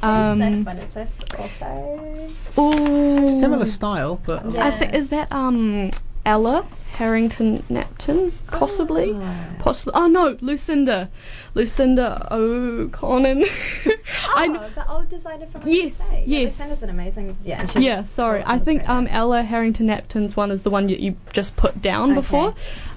Um, 0.04 0.40
this 0.40 0.66
one 0.66 0.78
is 0.80 0.94
this 0.94 1.12
also. 1.40 2.30
Ooh. 2.60 3.26
Similar 3.40 3.66
style, 3.66 4.20
but 4.26 4.52
Yeah. 4.52 4.68
I 4.68 4.72
think 4.72 4.94
is 4.94 5.08
that 5.10 5.32
um 5.32 5.92
Ella 6.26 6.66
Harrington 6.94 7.64
Napton 7.72 8.32
possibly. 8.48 9.14
Possibly. 9.60 9.94
Oh 9.96 10.08
no, 10.08 10.38
Lucinda, 10.42 11.10
Lucinda 11.56 12.28
O'Connor. 12.32 13.44
Oh, 14.26 14.34
I 14.36 14.48
the 14.70 14.92
old 14.92 15.10
designer 15.10 15.46
from 15.48 15.62
Yes, 15.66 15.98
Bay. 16.10 16.24
Yeah, 16.26 16.40
yes. 16.40 16.60
Lucinda's 16.60 16.84
an 16.84 16.90
amazing. 16.90 17.38
Yeah, 17.44 17.68
yeah, 17.78 18.04
sorry. 18.06 18.44
I 18.46 18.58
think 18.60 18.88
um. 18.90 19.08
Ella 19.08 19.44
Harrington 19.44 19.88
Napton's 19.88 20.36
one 20.36 20.50
is 20.52 20.64
the 20.64 20.70
one 20.70 20.88
that 20.88 21.00
you 21.00 21.16
just 21.34 21.56
put 21.56 21.82
down 21.82 22.12
Okay. 22.12 22.16
before. 22.20 22.56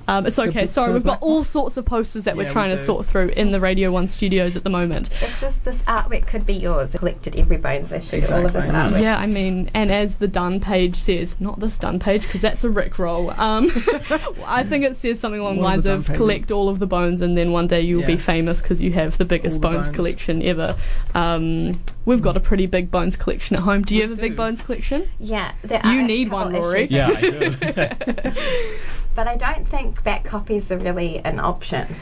Um, 0.09 0.24
it's 0.24 0.38
okay. 0.38 0.62
bl- 0.66 0.68
Sorry, 0.70 0.88
the 0.92 0.94
we've 0.94 1.04
got 1.04 1.20
all 1.20 1.42
sorts 1.42 1.76
of 1.76 1.85
posters 1.85 2.24
that 2.24 2.37
Yeah, 2.37 2.42
we're 2.42 2.48
we 2.48 2.52
trying 2.52 2.70
to 2.70 2.78
sort 2.78 3.06
through 3.06 3.30
in 3.30 3.50
the 3.50 3.61
Radio 3.61 3.90
One 3.90 4.06
studios 4.09 4.56
at 4.56 4.62
the 4.62 4.70
moment. 4.70 5.11
This 5.20 5.42
is 5.42 5.59
this 5.61 5.78
artwork 5.82 6.26
could 6.28 6.46
be 6.46 6.54
yours. 6.54 6.90
Collected 6.94 7.35
every 7.37 7.56
Bones 7.56 7.90
issue. 7.92 8.22
All 8.32 8.46
of 8.46 8.52
this 8.52 8.64
artwork. 8.66 9.00
Yeah, 9.02 9.18
I 9.18 9.26
mean, 9.26 9.68
and 9.74 9.90
as 9.90 10.16
the 10.16 10.28
done 10.28 10.61
page 10.61 10.96
says, 10.96 11.37
not 11.40 11.59
this 11.61 11.76
done 11.76 11.98
page 11.98 12.22
because 12.22 12.40
that's 12.40 12.62
a 12.64 12.68
rickroll. 12.68 13.37
Um, 13.37 13.66
I 14.46 14.64
think 14.64 14.85
it 14.85 14.96
says 14.96 15.20
something 15.20 15.40
along 15.40 15.57
the 15.57 15.62
One 15.62 15.72
lines 15.72 15.85
the 15.85 15.94
of 15.94 16.07
done 16.07 16.16
collect 16.16 16.51
all 16.51 16.68
of 16.68 16.79
the 16.79 16.87
bones, 16.87 17.20
and 17.20 17.37
then 17.37 17.53
one 17.53 17.66
day 17.66 17.81
you'll 17.81 18.07
be 18.07 18.16
famous 18.16 18.61
because 18.61 18.83
you 18.83 18.92
have 18.92 19.18
the 19.18 19.25
biggest 19.25 19.57
the 19.57 19.61
bones, 19.61 19.87
bones. 19.87 19.96
collection 19.96 20.42
ever. 20.42 20.77
Um, 21.14 21.81
we've 22.05 22.22
got 22.22 22.37
a 22.37 22.40
pretty 22.40 22.66
big 22.66 22.90
bones 22.90 23.16
collection 23.16 23.57
at 23.57 23.62
home. 23.62 23.83
Do 23.83 23.94
you 23.94 24.03
We 24.03 24.11
have 24.11 24.18
a 24.18 24.20
big 24.20 24.37
bones 24.37 24.62
collection? 24.62 25.09
Yeah, 25.18 25.53
there 25.62 25.81
You 25.85 26.01
are 26.01 26.03
need 26.03 26.31
one, 26.31 26.53
Rory. 26.53 26.85
issues 26.85 26.92
Yeah, 26.92 27.09
I 27.09 27.20
do. 27.20 28.33
But 29.16 29.27
I 29.27 29.37
don't 29.38 29.66
think 29.70 30.05
back 30.05 30.25
copies 30.25 30.70
are 30.70 30.77
really 30.77 31.22
an 31.25 31.40
option. 31.40 31.96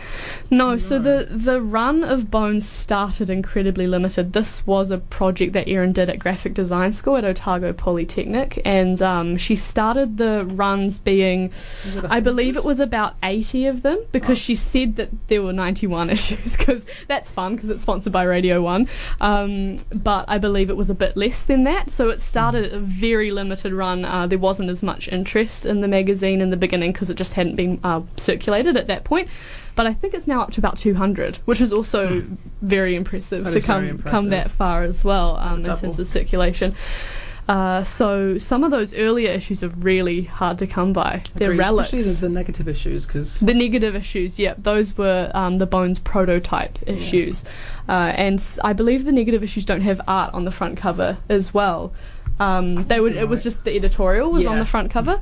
No, 0.51 0.79
so 0.79 0.99
the 0.99 1.29
the 1.31 1.61
run 1.61 2.03
of 2.03 2.29
Bones 2.29 2.68
started 2.68 3.31
incredibly 3.31 3.87
limited. 3.87 4.33
This 4.33 4.66
was 4.66 4.90
a 4.90 4.99
project 4.99 5.53
that 5.53 5.68
Erin 5.68 5.92
did 5.92 6.11
at 6.11 6.18
graphic 6.18 6.55
design 6.55 6.90
school 6.90 7.16
at 7.16 7.25
Otago 7.25 7.73
Polytechnic, 7.73 8.61
and 8.64 9.01
um, 9.01 9.37
she 9.37 9.55
started 9.55 10.16
the 10.18 10.44
runs 10.44 10.99
being, 10.99 11.53
I 12.09 12.21
believe 12.21 12.57
it 12.57 12.65
was 12.65 12.81
about 12.81 13.15
eighty 13.23 13.67
of 13.67 13.83
them, 13.83 14.05
because 14.13 14.39
she 14.39 14.55
said 14.55 14.97
that 14.97 15.11
there 15.29 15.43
were 15.43 15.53
ninety 15.53 15.87
one 15.87 16.11
issues, 16.17 16.57
because 16.57 16.87
that's 17.09 17.31
fun 17.31 17.57
because 17.57 17.71
it's 17.71 17.83
sponsored 17.83 18.13
by 18.13 18.25
Radio 18.25 18.63
One. 18.63 18.89
Um, 19.21 19.85
but 19.93 20.25
I 20.29 20.39
believe 20.39 20.71
it 20.71 20.77
was 20.77 20.91
a 20.91 20.95
bit 20.95 21.17
less 21.17 21.43
than 21.45 21.65
that, 21.65 21.91
so 21.91 22.09
it 22.09 22.21
started 22.21 22.73
a 22.73 22.79
very 22.79 23.31
limited 23.31 23.73
run. 23.73 24.05
Uh, 24.05 24.27
there 24.27 24.39
wasn't 24.39 24.71
as 24.71 24.83
much 24.83 25.09
interest 25.09 25.67
in 25.67 25.81
the 25.81 25.89
magazine 25.89 26.41
in 26.41 26.51
the 26.51 26.57
beginning 26.57 26.93
because 26.93 27.11
it 27.11 27.17
just 27.17 27.35
hadn't 27.35 27.57
been 27.57 27.81
uh, 27.85 28.03
circulated 28.17 28.77
at 28.77 28.87
that 28.87 29.05
point 29.05 29.29
but 29.77 29.87
I 29.87 29.95
think 29.95 30.15
it's 30.15 30.27
now 30.27 30.41
up 30.41 30.53
to 30.53 30.61
about 30.61 30.79
200, 30.79 31.37
which 31.47 31.61
is 31.61 31.73
also 31.73 32.23
very 32.63 32.95
impressive 32.95 33.45
That 33.45 33.53
to 33.53 33.61
come 33.61 33.85
impressive. 33.85 34.11
come 34.11 34.29
that 34.31 34.51
far 34.51 34.85
as 34.85 35.03
well 35.05 35.37
um, 35.39 35.65
in 35.65 35.77
terms 35.77 35.99
of 35.99 36.07
circulation. 36.07 36.75
Uh, 37.48 37.85
so 37.85 38.38
some 38.38 38.64
of 38.64 38.70
those 38.70 38.94
earlier 38.94 39.30
issues 39.30 39.62
are 39.62 39.68
really 39.68 40.22
hard 40.22 40.59
to 40.59 40.66
come 40.66 40.92
by. 40.92 41.22
They're 41.35 41.50
Agreed. 41.50 41.59
relics. 41.59 41.92
Especially 41.92 42.12
the, 42.14 42.28
negative 42.28 42.68
issues, 42.68 43.07
because 43.07 43.40
The 43.40 43.52
negative 43.52 43.94
issues, 43.94 44.38
yeah, 44.38 44.54
those 44.57 44.96
were 44.96 45.30
um, 45.35 45.59
the 45.59 45.66
Bones 45.66 45.98
prototype 45.98 46.78
issues, 46.88 47.44
uh, 47.88 48.12
and 48.16 48.42
I 48.62 48.72
believe 48.72 49.04
the 49.04 49.12
negative 49.12 49.42
issues 49.42 49.66
don't 49.66 49.83
have 49.83 50.00
art 50.09 50.33
on 50.33 50.44
the 50.44 50.52
front 50.52 50.78
cover 50.78 51.18
as 51.28 51.52
well. 51.52 51.92
Um, 52.40 52.74
they 52.74 53.00
would. 53.00 53.14
It 53.14 53.28
was 53.28 53.44
just 53.44 53.64
the 53.64 53.76
editorial 53.76 54.33
was 54.33 54.46
on 54.46 54.59
the 54.59 54.64
front 54.64 54.90
cover, 54.90 55.20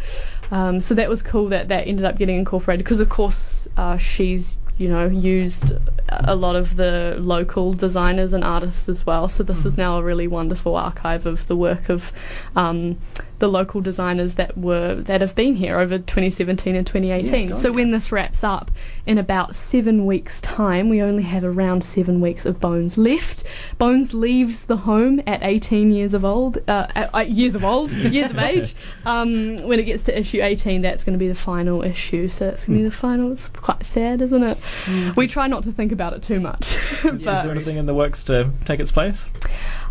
um, 0.50 0.80
so 0.80 0.94
that 0.94 1.08
was 1.08 1.22
cool 1.22 1.48
that 1.48 1.68
that 1.68 1.87
ended 1.87 2.04
up 2.04 2.16
getting 2.16 2.38
incorporated 2.38 2.85
because 2.85 3.00
of 3.00 3.08
course 3.08 3.68
uh, 3.76 3.98
she's 3.98 4.56
you 4.83 4.88
know, 4.88 5.07
used 5.07 5.73
a 6.09 6.35
lot 6.35 6.57
of 6.57 6.77
the 6.77 7.16
local 7.21 7.73
designers 7.73 8.33
and 8.33 8.42
artists 8.42 8.88
as 8.88 9.07
well. 9.07 9.29
So 9.29 9.45
this 9.45 9.64
is 9.64 9.77
now 9.77 9.97
a 9.99 10.03
really 10.03 10.27
wonderful 10.27 10.75
archive 10.75 11.25
of 11.25 11.47
the 11.47 11.57
work 11.57 11.88
of 11.88 12.12
um, 12.57 12.99
the 13.42 13.48
local 13.48 13.81
designers 13.81 14.35
that 14.35 14.57
were 14.57 14.94
that 14.94 15.20
have 15.20 15.35
been 15.35 15.57
here 15.57 15.76
over 15.76 15.98
2017 15.98 16.76
and 16.76 16.87
2018. 16.87 17.48
Yeah, 17.48 17.55
so 17.57 17.72
when 17.72 17.90
this 17.90 18.12
wraps 18.12 18.44
up 18.44 18.70
in 19.05 19.18
about 19.18 19.57
seven 19.57 20.07
weeks' 20.07 20.40
time, 20.40 20.88
we 20.88 21.02
only 21.02 21.24
have 21.24 21.42
around 21.42 21.83
seven 21.83 22.20
weeks 22.20 22.46
of 22.46 22.61
Bones 22.61 22.96
left. 22.96 23.42
Bones 23.78 24.14
leaves 24.14 24.62
the 24.62 24.76
home 24.76 25.20
at 25.26 25.42
18 25.42 25.90
years 25.90 26.14
of 26.14 26.24
old, 26.24 26.59
uh, 26.68 26.87
uh, 26.94 27.09
uh, 27.12 27.18
years 27.18 27.57
of 27.57 27.64
old, 27.64 27.90
years 27.92 28.31
of 28.31 28.38
age. 28.38 28.76
Um, 29.05 29.57
when 29.66 29.81
it 29.81 29.87
gets 29.87 30.05
to 30.05 30.16
issue 30.16 30.40
18, 30.40 30.81
that's 30.81 31.02
going 31.02 31.14
to 31.14 31.18
be 31.18 31.26
the 31.26 31.35
final 31.35 31.83
issue. 31.83 32.28
So 32.28 32.46
it's 32.46 32.66
going 32.66 32.78
to 32.78 32.85
be 32.85 32.88
the 32.88 32.94
final. 32.94 33.33
It's 33.33 33.48
quite 33.48 33.85
sad, 33.85 34.22
isn't 34.22 34.44
it? 34.44 35.16
We 35.16 35.26
try 35.26 35.48
not 35.48 35.64
to 35.64 35.72
think 35.72 35.90
about 35.90 36.12
it 36.12 36.22
too 36.22 36.38
much, 36.38 36.76
Is 37.05 37.24
there 37.24 37.50
anything 37.50 37.76
in 37.76 37.87
the 37.87 37.94
works 37.94 38.22
to 38.24 38.50
take 38.66 38.78
its 38.78 38.92
place? 38.92 39.26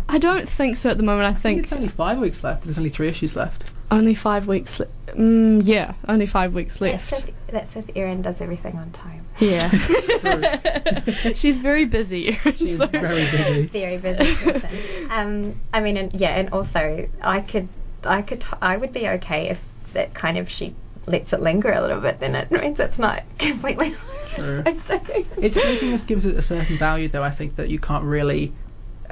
I 0.08 0.18
don't 0.18 0.48
think 0.48 0.76
so 0.76 0.90
at 0.90 0.96
the 0.96 1.02
moment. 1.02 1.26
I 1.26 1.30
I 1.30 1.32
think 1.34 1.58
think 1.58 1.62
it's 1.64 1.72
only 1.72 1.88
five 1.88 2.18
weeks 2.18 2.44
left. 2.44 2.64
There's 2.64 2.78
only 2.78 2.90
three 2.90 3.08
issues 3.08 3.34
left. 3.36 3.70
only 3.90 4.14
five 4.14 4.46
weeks. 4.46 4.78
Le- 4.80 4.86
mm, 5.08 5.64
yeah, 5.64 5.94
only 6.08 6.26
five 6.26 6.54
weeks 6.54 6.78
That's 6.78 7.12
left. 7.12 7.28
if, 7.28 7.34
that's 7.50 7.76
if 7.76 7.84
Erin 7.96 8.22
does 8.22 8.40
everything 8.40 8.76
on 8.78 8.90
time. 8.90 9.24
Yeah. 9.38 9.70
She's 11.34 11.58
very 11.58 11.84
busy. 11.86 12.38
She's 12.56 12.78
so- 12.78 12.86
very 12.86 13.30
busy. 13.30 13.66
Very 13.66 13.96
busy 13.98 14.34
person. 14.36 15.08
um, 15.10 15.60
I 15.72 15.80
mean, 15.80 15.96
and 15.96 16.12
yeah, 16.14 16.30
and 16.38 16.50
also 16.50 17.08
I 17.22 17.40
could, 17.40 17.68
I 18.04 18.22
could, 18.22 18.44
I 18.60 18.76
would 18.76 18.92
be 18.92 19.08
okay 19.08 19.48
if 19.50 19.60
that 19.94 20.14
kind 20.14 20.36
of 20.38 20.50
she 20.50 20.74
lets 21.06 21.32
it 21.32 21.40
linger 21.40 21.72
a 21.72 21.80
little 21.80 22.00
bit. 22.00 22.20
Then 22.20 22.34
it 22.34 22.50
means 22.50 22.78
it's 22.80 22.98
not 22.98 23.22
completely. 23.38 23.94
True. 24.34 24.62
so 24.86 24.98
soon. 25.06 25.26
Its 25.36 25.56
fleetingness 25.58 26.06
gives 26.06 26.24
it 26.24 26.34
a 26.36 26.40
certain 26.42 26.78
value, 26.78 27.08
though. 27.08 27.22
I 27.22 27.30
think 27.30 27.56
that 27.56 27.68
you 27.68 27.78
can't 27.78 28.04
really 28.04 28.52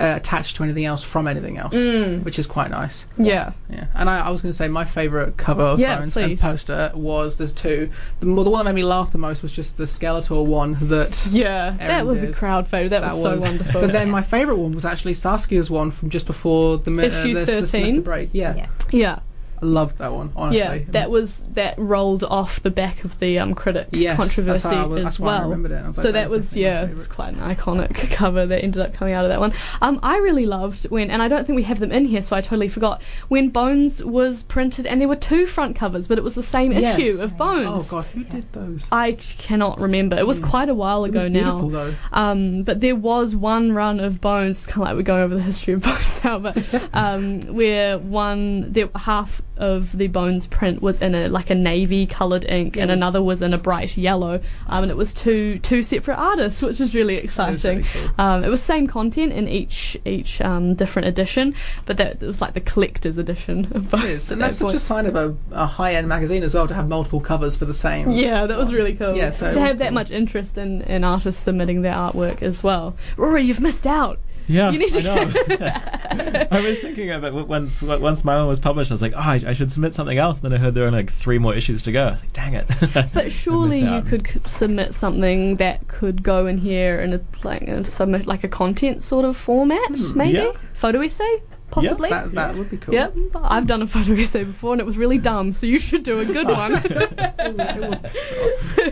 uh, 0.00 0.16
attach 0.16 0.54
to 0.54 0.64
anything 0.64 0.84
else 0.86 1.02
from 1.02 1.28
anything 1.28 1.58
else, 1.58 1.74
Mm. 1.74 2.24
which 2.24 2.38
is 2.38 2.46
quite 2.46 2.70
nice. 2.70 3.04
Yeah. 3.18 3.52
Yeah, 3.68 3.84
and 3.94 4.08
I, 4.08 4.20
I 4.26 4.30
was 4.30 4.40
going 4.40 4.50
to 4.50 4.56
say 4.56 4.66
my 4.68 4.84
favourite 4.84 5.36
cover 5.36 5.62
of 5.62 5.78
Yeah, 5.78 5.98
Bones 5.98 6.14
please. 6.14 6.24
and 6.24 6.40
poster 6.40 6.90
was 6.94 7.36
there's 7.36 7.52
two. 7.52 7.90
The, 8.20 8.26
the 8.26 8.32
one 8.50 8.64
that 8.64 8.72
made 8.72 8.74
me 8.80 8.84
laugh 8.84 9.12
the 9.12 9.18
most 9.18 9.42
was 9.42 9.52
just 9.52 9.76
the 9.76 9.84
Skeletor 9.84 10.44
one 10.44 10.76
that. 10.88 11.24
Yeah. 11.30 11.72
that 11.78 11.90
Erin 11.90 12.06
was 12.06 12.22
a 12.22 12.32
crowd 12.32 12.66
favourite. 12.68 12.88
That, 13.00 13.14
was, 13.14 13.22
so 13.22 13.38
wonderful. 13.46 13.80
But 13.82 13.92
then 13.92 14.10
my 14.10 14.22
favourite 14.22 14.58
one 14.58 14.72
was 14.72 14.84
actually 14.84 15.14
Saskia's 15.14 15.70
one 15.70 15.90
from 15.90 16.10
just 16.10 16.26
before 16.26 16.78
the, 16.78 16.90
mi- 16.90 17.04
Issue 17.04 17.30
uh, 17.36 17.40
the, 17.40 17.44
the 17.44 17.46
13? 17.46 17.66
semester 17.66 18.00
break. 18.00 18.30
Yeah, 18.32 18.56
Yeah. 18.56 18.66
yeah. 18.90 19.18
I 19.62 19.66
loved 19.66 19.98
that 19.98 20.12
one. 20.12 20.32
Honestly, 20.36 20.58
Yeah, 20.58 20.78
that 20.88 21.10
was 21.10 21.42
that 21.52 21.78
rolled 21.78 22.24
off 22.24 22.62
the 22.62 22.70
back 22.70 23.04
of 23.04 23.18
the 23.20 23.38
um, 23.38 23.54
critic 23.54 23.88
Yes, 23.92 24.16
controversy 24.16 24.68
was- 24.76 24.98
as 24.98 25.04
that's 25.04 25.18
why 25.20 25.34
I 25.34 25.38
well. 25.40 25.50
remembered 25.50 25.72
it. 25.72 25.84
I 25.84 25.86
was 25.88 25.98
like, 25.98 26.04
so 26.06 26.12
that 26.12 26.30
was 26.30 26.40
was 26.46 26.56
yeah, 26.56 26.84
it's 26.86 27.06
quite 27.06 27.34
an 27.34 27.40
iconic 27.40 28.10
cover 28.12 28.46
that 28.46 28.62
ended 28.64 28.80
up 28.82 28.94
coming 28.94 29.12
out 29.14 29.24
of 29.24 29.28
that 29.30 29.40
one. 29.40 29.52
Um, 29.82 30.00
I 30.02 30.16
really 30.18 30.46
loved 30.46 30.84
when, 30.90 31.10
and 31.10 31.22
I 31.22 31.28
don't 31.28 31.46
think 31.46 31.56
we 31.56 31.62
have 31.64 31.78
them 31.80 31.92
in 31.92 32.04
here, 32.06 32.22
so 32.22 32.34
I 32.36 32.40
totally 32.40 32.68
forgot 32.68 33.02
when 33.28 33.50
Bones 33.50 34.02
was 34.02 34.44
printed, 34.44 34.86
and 34.86 35.00
there 35.00 35.08
were 35.08 35.16
two 35.16 35.46
front 35.46 35.76
covers, 35.76 36.08
but 36.08 36.16
it 36.18 36.24
was 36.24 36.34
the 36.34 36.42
same 36.42 36.72
Yes. 36.72 36.98
issue 36.98 37.20
of 37.20 37.36
Bones. 37.36 37.68
Oh 37.68 37.82
god, 37.90 38.06
who 38.06 38.24
did 38.24 38.50
those? 38.52 38.86
I 38.90 39.12
cannot 39.12 39.80
remember. 39.80 40.16
It 40.16 40.26
was 40.26 40.40
Mm. 40.40 40.48
quite 40.48 40.68
a 40.68 40.74
while 40.74 41.04
It 41.04 41.10
ago 41.10 41.24
was 41.24 41.32
now. 41.32 41.40
beautiful 41.60 41.68
though. 41.70 41.94
Um, 42.12 42.62
but 42.62 42.80
there 42.80 42.96
was 42.96 43.36
one 43.36 43.72
run 43.72 44.00
of 44.00 44.20
Bones, 44.20 44.66
kind 44.66 44.76
of 44.82 44.88
like 44.88 44.96
we're 44.96 45.02
going 45.02 45.22
over 45.22 45.34
the 45.34 45.42
history 45.42 45.74
of 45.74 45.82
Bones 45.82 46.20
now, 46.24 46.38
but 46.38 46.56
um, 46.94 47.40
where 47.54 47.98
one, 47.98 48.72
there, 48.72 48.88
half 48.94 49.42
of 49.60 49.96
the 49.96 50.08
Bones 50.08 50.46
print 50.46 50.82
was 50.82 50.98
in 51.00 51.14
a 51.14 51.28
like 51.28 51.50
a 51.50 51.54
navy 51.54 52.06
coloured 52.06 52.44
ink, 52.48 52.76
and 52.76 52.90
another 52.90 53.22
was 53.22 53.42
in 53.42 53.54
a 53.54 53.58
bright 53.58 53.96
yellow, 53.96 54.40
um, 54.66 54.82
and 54.82 54.90
it 54.90 54.96
was 54.96 55.14
two 55.14 55.58
two 55.60 55.82
separate 55.82 56.16
artists, 56.16 56.62
which 56.62 56.80
was 56.80 56.94
really 56.94 57.14
That 57.16 57.20
is 57.20 57.24
exciting. 57.26 57.78
really 57.78 57.88
cool. 57.92 58.10
Um, 58.18 58.44
it 58.44 58.48
was 58.48 58.62
same 58.62 58.86
content 58.86 59.32
in 59.32 59.46
each 59.46 59.96
each 60.04 60.40
um, 60.40 60.74
different 60.74 61.06
edition, 61.08 61.54
but 61.86 61.96
that 61.98 62.22
it 62.22 62.26
was 62.26 62.40
like 62.40 62.54
the 62.54 62.60
collector's 62.60 63.18
edition 63.18 63.68
of 63.72 63.92
is, 63.94 64.28
at 64.28 64.32
and 64.32 64.40
that 64.42 64.46
that's 64.46 64.56
such 64.56 64.64
point. 64.66 64.76
a 64.76 64.80
sign 64.80 65.06
of 65.06 65.14
a, 65.16 65.36
a 65.52 65.66
high-end 65.66 66.08
magazine 66.08 66.42
as 66.42 66.54
well 66.54 66.66
to 66.66 66.74
have 66.74 66.88
multiple 66.88 67.20
covers 67.20 67.54
for 67.56 67.66
the 67.66 67.74
same. 67.74 68.10
Yeah, 68.10 68.46
that 68.46 68.58
was 68.58 68.72
really 68.72 68.94
cool. 68.94 69.16
Yeah, 69.16 69.30
so 69.30 69.52
to 69.52 69.60
have 69.60 69.78
that 69.78 69.92
much 69.92 70.10
interest 70.10 70.56
in, 70.58 70.82
in 70.82 71.04
artists 71.04 71.42
submitting 71.42 71.82
their 71.82 71.92
artwork 71.94 72.42
as 72.42 72.62
well. 72.62 72.96
Rory, 73.16 73.44
you've 73.44 73.60
missed 73.60 73.86
out. 73.86 74.18
Yeah, 74.50 74.70
You 74.70 74.78
need 74.80 74.92
to 74.94 74.98
I 74.98 75.02
know. 75.02 76.46
I 76.50 76.60
was 76.60 76.78
thinking 76.80 77.10
of 77.10 77.22
it 77.24 77.32
once 77.32 77.80
once 77.82 78.24
my 78.24 78.36
one 78.36 78.48
was 78.48 78.58
published. 78.58 78.90
I 78.90 78.94
was 78.94 79.02
like, 79.02 79.12
oh, 79.14 79.20
I, 79.20 79.40
I 79.46 79.52
should 79.52 79.70
submit 79.70 79.94
something 79.94 80.18
else. 80.18 80.40
And 80.40 80.50
then 80.50 80.58
I 80.58 80.62
heard 80.62 80.74
there 80.74 80.84
were 80.84 80.90
like 80.90 81.12
three 81.12 81.38
more 81.38 81.54
issues 81.54 81.82
to 81.82 81.92
go. 81.92 82.08
I 82.08 82.10
was 82.12 82.20
like, 82.20 82.32
dang 82.32 82.54
it. 82.54 82.66
But 83.14 83.30
surely 83.30 83.80
you 83.80 84.02
could 84.02 84.26
c- 84.26 84.40
submit 84.46 84.92
something 84.94 85.56
that 85.56 85.86
could 85.86 86.22
go 86.24 86.46
in 86.46 86.58
here 86.58 87.00
in 87.00 87.14
a, 87.14 87.20
like 87.44 87.62
and 87.62 87.86
submit 87.86 88.26
like 88.26 88.42
a 88.42 88.48
content 88.48 89.02
sort 89.04 89.24
of 89.24 89.36
format, 89.36 89.86
Hmm, 89.88 90.18
maybe 90.18 90.38
yeah. 90.38 90.52
photo 90.74 91.00
essay, 91.00 91.42
possibly. 91.70 92.10
That, 92.10 92.32
that 92.32 92.56
would 92.56 92.70
be 92.70 92.76
cool. 92.78 92.94
Yep, 92.94 93.14
I've 93.36 93.68
done 93.68 93.82
a 93.82 93.86
photo 93.86 94.14
essay 94.14 94.42
before 94.44 94.72
and 94.72 94.80
it 94.80 94.86
was 94.86 94.96
really 94.96 95.18
dumb, 95.18 95.52
so 95.52 95.66
you 95.66 95.78
should 95.78 96.02
do 96.02 96.18
a 96.18 96.24
good 96.24 96.46
one. 96.62 96.74
It 96.84 97.78
was- 97.78 98.00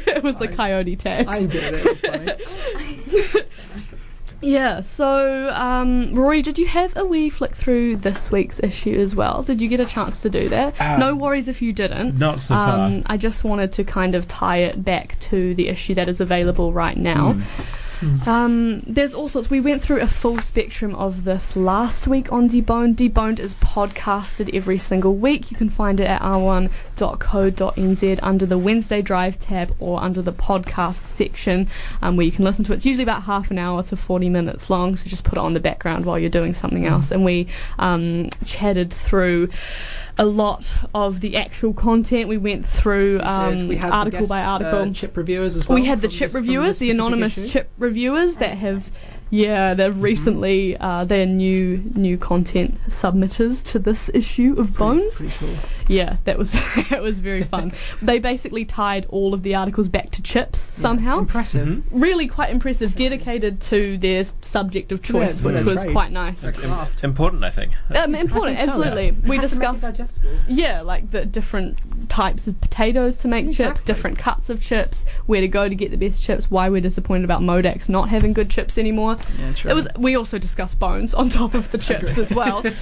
it 0.06 0.22
was 0.22 0.36
the 0.36 0.48
coyote 0.48 0.94
tax. 0.96 1.28
I 1.28 1.46
did 1.46 1.74
it. 1.74 1.74
It 1.74 1.84
was 1.84 2.00
funny. 2.00 3.42
Yeah, 4.40 4.82
so 4.82 5.50
um, 5.52 6.14
Rory, 6.14 6.42
did 6.42 6.58
you 6.58 6.66
have 6.66 6.96
a 6.96 7.04
wee 7.04 7.28
flick 7.28 7.54
through 7.54 7.96
this 7.96 8.30
week's 8.30 8.60
issue 8.60 8.94
as 8.94 9.16
well? 9.16 9.42
Did 9.42 9.60
you 9.60 9.68
get 9.68 9.80
a 9.80 9.86
chance 9.86 10.22
to 10.22 10.30
do 10.30 10.48
that? 10.48 10.80
Um, 10.80 11.00
no 11.00 11.14
worries 11.16 11.48
if 11.48 11.60
you 11.60 11.72
didn't. 11.72 12.18
Not 12.18 12.40
so 12.40 12.54
far. 12.54 12.78
Um, 12.86 13.02
I 13.06 13.16
just 13.16 13.42
wanted 13.42 13.72
to 13.72 13.84
kind 13.84 14.14
of 14.14 14.28
tie 14.28 14.58
it 14.58 14.84
back 14.84 15.18
to 15.20 15.54
the 15.54 15.68
issue 15.68 15.94
that 15.94 16.08
is 16.08 16.20
available 16.20 16.72
right 16.72 16.96
now. 16.96 17.36
Hmm. 18.00 18.28
Um, 18.28 18.80
there's 18.86 19.12
all 19.14 19.28
sorts. 19.28 19.50
We 19.50 19.60
went 19.60 19.82
through 19.82 20.00
a 20.00 20.06
full 20.06 20.38
spectrum 20.38 20.94
of 20.94 21.24
this 21.24 21.56
last 21.56 22.06
week 22.06 22.30
on 22.32 22.48
Deboned. 22.48 22.94
Deboned 22.94 23.40
is 23.40 23.54
podcasted 23.56 24.54
every 24.54 24.78
single 24.78 25.16
week. 25.16 25.50
You 25.50 25.56
can 25.56 25.68
find 25.68 25.98
it 25.98 26.06
at 26.06 26.20
r1.co.nz 26.22 28.18
under 28.22 28.46
the 28.46 28.58
Wednesday 28.58 29.02
Drive 29.02 29.40
tab 29.40 29.74
or 29.80 30.00
under 30.00 30.22
the 30.22 30.32
podcast 30.32 30.94
section 30.94 31.68
um, 32.00 32.16
where 32.16 32.26
you 32.26 32.32
can 32.32 32.44
listen 32.44 32.64
to 32.66 32.72
it. 32.72 32.76
It's 32.76 32.86
usually 32.86 33.02
about 33.02 33.24
half 33.24 33.50
an 33.50 33.58
hour 33.58 33.82
to 33.84 33.96
40 33.96 34.28
minutes 34.28 34.70
long, 34.70 34.96
so 34.96 35.08
just 35.08 35.24
put 35.24 35.38
it 35.38 35.40
on 35.40 35.54
the 35.54 35.60
background 35.60 36.04
while 36.06 36.18
you're 36.18 36.30
doing 36.30 36.54
something 36.54 36.86
else. 36.86 37.10
And 37.10 37.24
we 37.24 37.48
um, 37.78 38.30
chatted 38.44 38.92
through 38.92 39.48
a 40.18 40.24
lot 40.26 40.74
of 40.94 41.20
the 41.20 41.36
actual 41.36 41.72
content. 41.72 42.28
We 42.28 42.38
went 42.38 42.66
through 42.66 43.20
um, 43.22 43.68
we 43.68 43.76
had 43.76 43.92
article 43.92 44.22
the 44.22 44.26
by 44.26 44.42
article. 44.42 44.80
Uh, 44.90 44.92
chip 44.92 45.16
reviewers 45.16 45.56
as 45.56 45.68
well. 45.68 45.78
we 45.78 45.84
had 45.86 46.00
the 46.00 46.08
chip 46.08 46.28
this- 46.30 46.34
reviewers, 46.34 46.78
the 46.78 46.90
anonymous 46.90 47.38
issue. 47.38 47.48
chip 47.48 47.70
reviewers 47.78 48.36
that 48.36 48.58
have, 48.58 48.90
yeah, 49.30 49.74
they've 49.74 49.96
recently 50.00 50.76
uh, 50.78 51.04
they're 51.04 51.26
new 51.26 51.78
new 51.94 52.18
content 52.18 52.78
submitters 52.88 53.62
to 53.70 53.78
this 53.78 54.10
issue 54.14 54.54
of 54.58 54.76
Bones. 54.76 55.14
Pretty 55.14 55.32
cool. 55.38 55.56
Yeah, 55.88 56.18
that 56.24 56.38
was 56.38 56.52
that 56.90 57.02
was 57.02 57.18
very 57.18 57.42
fun. 57.42 57.72
they 58.02 58.18
basically 58.18 58.64
tied 58.64 59.06
all 59.08 59.34
of 59.34 59.42
the 59.42 59.54
articles 59.54 59.88
back 59.88 60.10
to 60.12 60.22
chips 60.22 60.60
somehow. 60.60 61.18
Impressive. 61.18 61.66
Mhm. 61.66 61.82
Really 61.90 62.26
quite 62.28 62.50
impressive, 62.50 62.94
dedicated 62.94 63.60
to 63.62 63.96
their 63.98 64.24
subject 64.42 64.92
of 64.92 65.02
choice, 65.02 65.40
Yeah, 65.40 65.46
which 65.52 65.64
was 65.64 65.82
trade. 65.82 65.92
quite 65.92 66.12
nice. 66.12 66.42
Their 66.42 66.52
craft. 66.52 67.02
Important, 67.04 67.42
I 67.44 67.50
think. 67.50 67.72
Um, 67.94 68.14
important, 68.14 68.58
I 68.58 68.60
think 68.62 68.72
so, 68.72 68.78
absolutely. 68.82 69.04
yeah. 69.06 69.28
We 69.28 69.36
Have 69.36 69.50
to 69.50 69.56
make 69.58 69.68
it 69.68 69.80
discussed 69.96 70.14
yeah, 70.48 70.80
like 70.82 71.10
the 71.10 71.24
different 71.24 71.78
types 72.08 72.46
of 72.46 72.60
potatoes 72.60 73.18
to 73.18 73.28
make 73.28 73.52
chips, 73.52 73.80
different 73.80 74.18
cuts 74.18 74.50
of 74.50 74.60
chips, 74.60 75.06
where 75.26 75.40
to 75.40 75.48
go 75.48 75.68
to 75.68 75.74
get 75.74 75.90
the 75.90 75.96
best 75.96 76.22
chips, 76.22 76.50
why 76.50 76.68
we're 76.68 76.80
disappointed 76.80 77.24
about 77.24 77.40
Modex 77.40 77.88
not 77.88 78.08
having 78.10 78.32
good 78.32 78.50
chips 78.50 78.76
anymore. 78.78 79.16
Yeah, 79.38 79.52
true. 79.52 79.70
It 79.70 79.74
was. 79.74 79.88
We 79.98 80.16
also 80.16 80.38
discussed 80.38 80.78
bones 80.78 81.14
on 81.14 81.28
top 81.30 81.54
of 81.54 81.70
the 81.70 81.78
chips 81.88 82.18
as 82.18 82.30
well. 82.32 82.62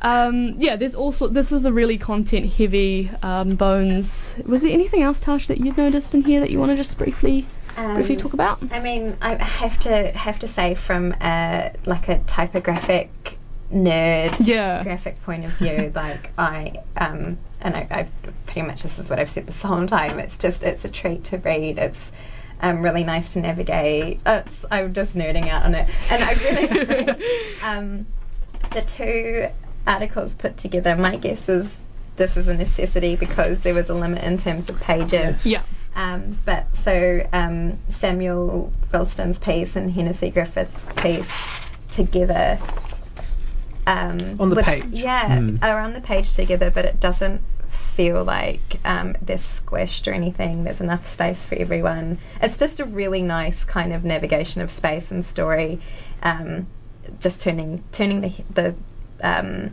Um, 0.00 0.54
yeah, 0.58 0.76
there's 0.76 0.94
also 0.94 1.28
this 1.28 1.50
was 1.50 1.64
a 1.64 1.72
really 1.72 1.98
content 1.98 2.52
heavy 2.52 3.10
um, 3.22 3.54
bones. 3.54 4.34
Was 4.46 4.62
there 4.62 4.70
anything 4.72 5.02
else, 5.02 5.20
Tash, 5.20 5.46
that 5.46 5.58
you'd 5.58 5.76
noticed 5.76 6.14
in 6.14 6.22
here 6.24 6.40
that 6.40 6.50
you 6.50 6.58
want 6.58 6.70
to 6.72 6.76
just 6.76 6.96
briefly 6.98 7.46
briefly 7.76 8.16
Um, 8.16 8.20
talk 8.20 8.32
about? 8.32 8.58
I 8.72 8.80
mean, 8.80 9.16
I 9.22 9.36
have 9.36 9.78
to 9.80 10.08
have 10.12 10.38
to 10.40 10.48
say 10.48 10.74
from 10.74 11.12
a 11.20 11.72
like 11.86 12.08
a 12.08 12.18
typographic 12.20 13.38
nerd 13.72 14.34
Yeah. 14.40 14.82
graphic 14.82 15.22
point 15.22 15.44
of 15.44 15.52
view, 15.52 15.92
like 15.94 16.30
I 16.36 16.74
um 16.96 17.38
and 17.60 17.76
I, 17.76 17.86
I 17.90 18.08
pretty 18.46 18.62
much 18.62 18.82
this 18.82 18.98
is 18.98 19.08
what 19.08 19.18
I've 19.20 19.30
said 19.30 19.46
this 19.46 19.62
whole 19.62 19.86
time. 19.86 20.18
It's 20.18 20.36
just 20.36 20.62
it's 20.64 20.84
a 20.84 20.88
treat 20.88 21.24
to 21.26 21.38
read. 21.38 21.78
It's 21.78 22.10
um, 22.60 22.80
really 22.82 23.02
nice 23.04 23.32
to 23.32 23.40
navigate. 23.40 24.20
It's, 24.26 24.64
I'm 24.70 24.92
just 24.94 25.14
nerding 25.16 25.48
out 25.48 25.64
on 25.64 25.74
it, 25.74 25.88
and 26.10 26.22
I 26.22 26.32
really 26.34 27.24
um, 27.64 28.06
the 28.72 28.82
two 28.82 29.48
articles 29.86 30.34
put 30.34 30.56
together. 30.56 30.96
My 30.96 31.16
guess 31.16 31.48
is 31.48 31.72
this 32.16 32.36
is 32.36 32.48
a 32.48 32.54
necessity 32.54 33.16
because 33.16 33.60
there 33.60 33.74
was 33.74 33.88
a 33.88 33.94
limit 33.94 34.22
in 34.22 34.38
terms 34.38 34.68
of 34.70 34.80
pages. 34.80 35.44
Yeah. 35.46 35.62
Um, 35.94 36.38
but 36.44 36.66
so 36.76 37.26
um, 37.32 37.78
Samuel 37.88 38.72
Ralston's 38.92 39.38
piece 39.38 39.76
and 39.76 39.90
Hennessy 39.92 40.30
Griffith's 40.30 40.80
piece 41.02 41.26
together. 41.90 42.58
Um, 43.86 44.36
On 44.40 44.48
the 44.48 44.56
with- 44.56 44.64
page. 44.64 44.84
Yeah, 44.90 45.36
Hmm. 45.38 45.56
are 45.62 45.80
on 45.80 45.92
the 45.92 46.00
page 46.00 46.34
together, 46.34 46.70
but 46.70 46.84
it 46.84 47.00
doesn't 47.00 47.40
feel 47.94 48.22
like 48.24 48.78
um, 48.84 49.16
they're 49.20 49.36
squished 49.38 50.06
or 50.06 50.12
anything. 50.12 50.64
There's 50.64 50.80
enough 50.80 51.06
space 51.06 51.44
for 51.44 51.56
everyone. 51.56 52.18
It's 52.40 52.56
just 52.56 52.80
a 52.80 52.84
really 52.84 53.22
nice 53.22 53.64
kind 53.64 53.92
of 53.92 54.04
navigation 54.04 54.60
of 54.62 54.70
space 54.70 55.10
and 55.10 55.24
story. 55.24 55.80
Um, 56.22 56.68
just 57.20 57.40
turning 57.40 57.82
turning 57.90 58.20
the 58.20 58.32
the 58.54 58.74
um, 59.22 59.72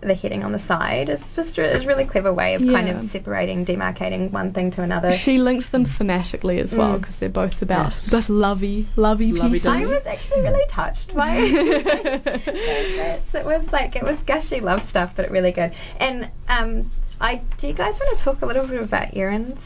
the 0.00 0.14
heading 0.14 0.44
on 0.44 0.52
the 0.52 0.58
side. 0.58 1.08
It's 1.08 1.34
just 1.34 1.56
a, 1.56 1.62
it's 1.64 1.84
a 1.84 1.88
really 1.88 2.04
clever 2.04 2.30
way 2.32 2.54
of 2.54 2.60
kind 2.62 2.90
of 2.90 3.02
separating, 3.04 3.64
demarcating 3.64 4.30
one 4.32 4.52
thing 4.52 4.70
to 4.72 4.82
another. 4.82 5.12
She 5.12 5.38
linked 5.38 5.72
them 5.72 5.86
thematically 5.86 6.60
as 6.60 6.74
well 6.74 6.96
Mm. 6.96 7.00
because 7.00 7.18
they're 7.18 7.30
both 7.30 7.62
about 7.62 7.92
Yes. 7.92 8.10
both 8.10 8.28
lovey, 8.28 8.86
lovey 8.96 9.32
Lovey 9.32 9.52
pieces. 9.52 9.66
I 9.66 9.86
was 9.86 10.04
actually 10.04 10.42
really 10.42 10.66
touched 10.68 11.14
by 11.14 11.34
it. 11.36 13.24
It 13.34 13.44
was 13.44 13.72
like 13.72 13.96
it 13.96 14.02
was 14.02 14.16
gushy 14.26 14.60
love 14.60 14.86
stuff, 14.88 15.14
but 15.16 15.24
it 15.24 15.30
really 15.30 15.52
good. 15.52 15.72
And 15.98 16.28
um, 16.48 16.90
I 17.20 17.36
do 17.58 17.68
you 17.68 17.72
guys 17.74 17.98
want 17.98 18.16
to 18.18 18.22
talk 18.22 18.42
a 18.42 18.46
little 18.46 18.66
bit 18.66 18.82
about 18.82 19.16
Erin's? 19.16 19.58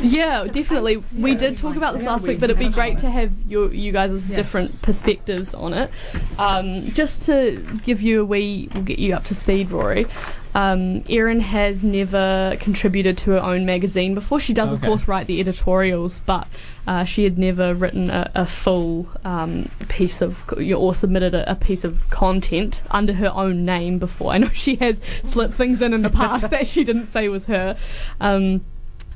Yeah, 0.00 0.44
definitely. 0.44 0.96
we 1.16 1.34
did 1.34 1.56
talk 1.58 1.76
about 1.76 1.94
this 1.94 2.04
last 2.04 2.26
week, 2.26 2.40
but 2.40 2.50
it'd 2.50 2.58
be 2.58 2.68
great 2.68 2.98
to 2.98 3.10
have 3.10 3.32
your 3.48 3.72
you 3.72 3.92
guys' 3.92 4.28
Yeah. 4.28 4.36
different 4.36 4.82
perspectives 4.82 5.54
on 5.54 5.72
it. 5.74 5.90
Um, 6.38 6.86
just 6.86 7.24
to 7.26 7.62
give 7.84 8.02
you 8.02 8.22
a 8.22 8.24
wee, 8.24 8.68
we'll 8.74 8.84
get 8.84 8.98
you 8.98 9.14
up 9.14 9.24
to 9.24 9.34
speed, 9.34 9.70
Rory. 9.70 10.06
Um, 10.54 11.02
Erin 11.08 11.40
has 11.40 11.82
never 11.82 12.58
contributed 12.60 13.16
to 13.18 13.30
her 13.30 13.42
own 13.42 13.64
magazine 13.64 14.14
before. 14.14 14.38
She 14.38 14.52
does, 14.52 14.70
of 14.70 14.82
course, 14.82 15.08
write 15.08 15.26
the 15.26 15.40
editorials, 15.40 16.20
but 16.26 16.46
uh, 16.86 17.04
she 17.04 17.24
had 17.24 17.38
never 17.38 17.72
written 17.72 18.10
a, 18.10 18.30
a 18.34 18.44
full 18.46 19.08
um, 19.24 19.70
piece 19.88 20.20
of 20.20 20.44
or 20.58 20.94
submitted 20.94 21.34
a, 21.34 21.50
a 21.50 21.54
piece 21.54 21.84
of 21.84 22.10
content 22.10 22.82
under 22.90 23.14
her 23.14 23.32
own 23.34 23.64
name 23.64 23.98
before. 23.98 24.32
I 24.32 24.38
know 24.38 24.50
she 24.50 24.76
has 24.76 25.00
slipped 25.24 25.54
things 25.54 25.80
in 25.80 25.94
in 25.94 26.02
the 26.02 26.10
past 26.10 26.50
that 26.50 26.66
she 26.66 26.84
didn't 26.84 27.06
say 27.06 27.30
was 27.30 27.46
her. 27.46 27.78
Um, 28.20 28.62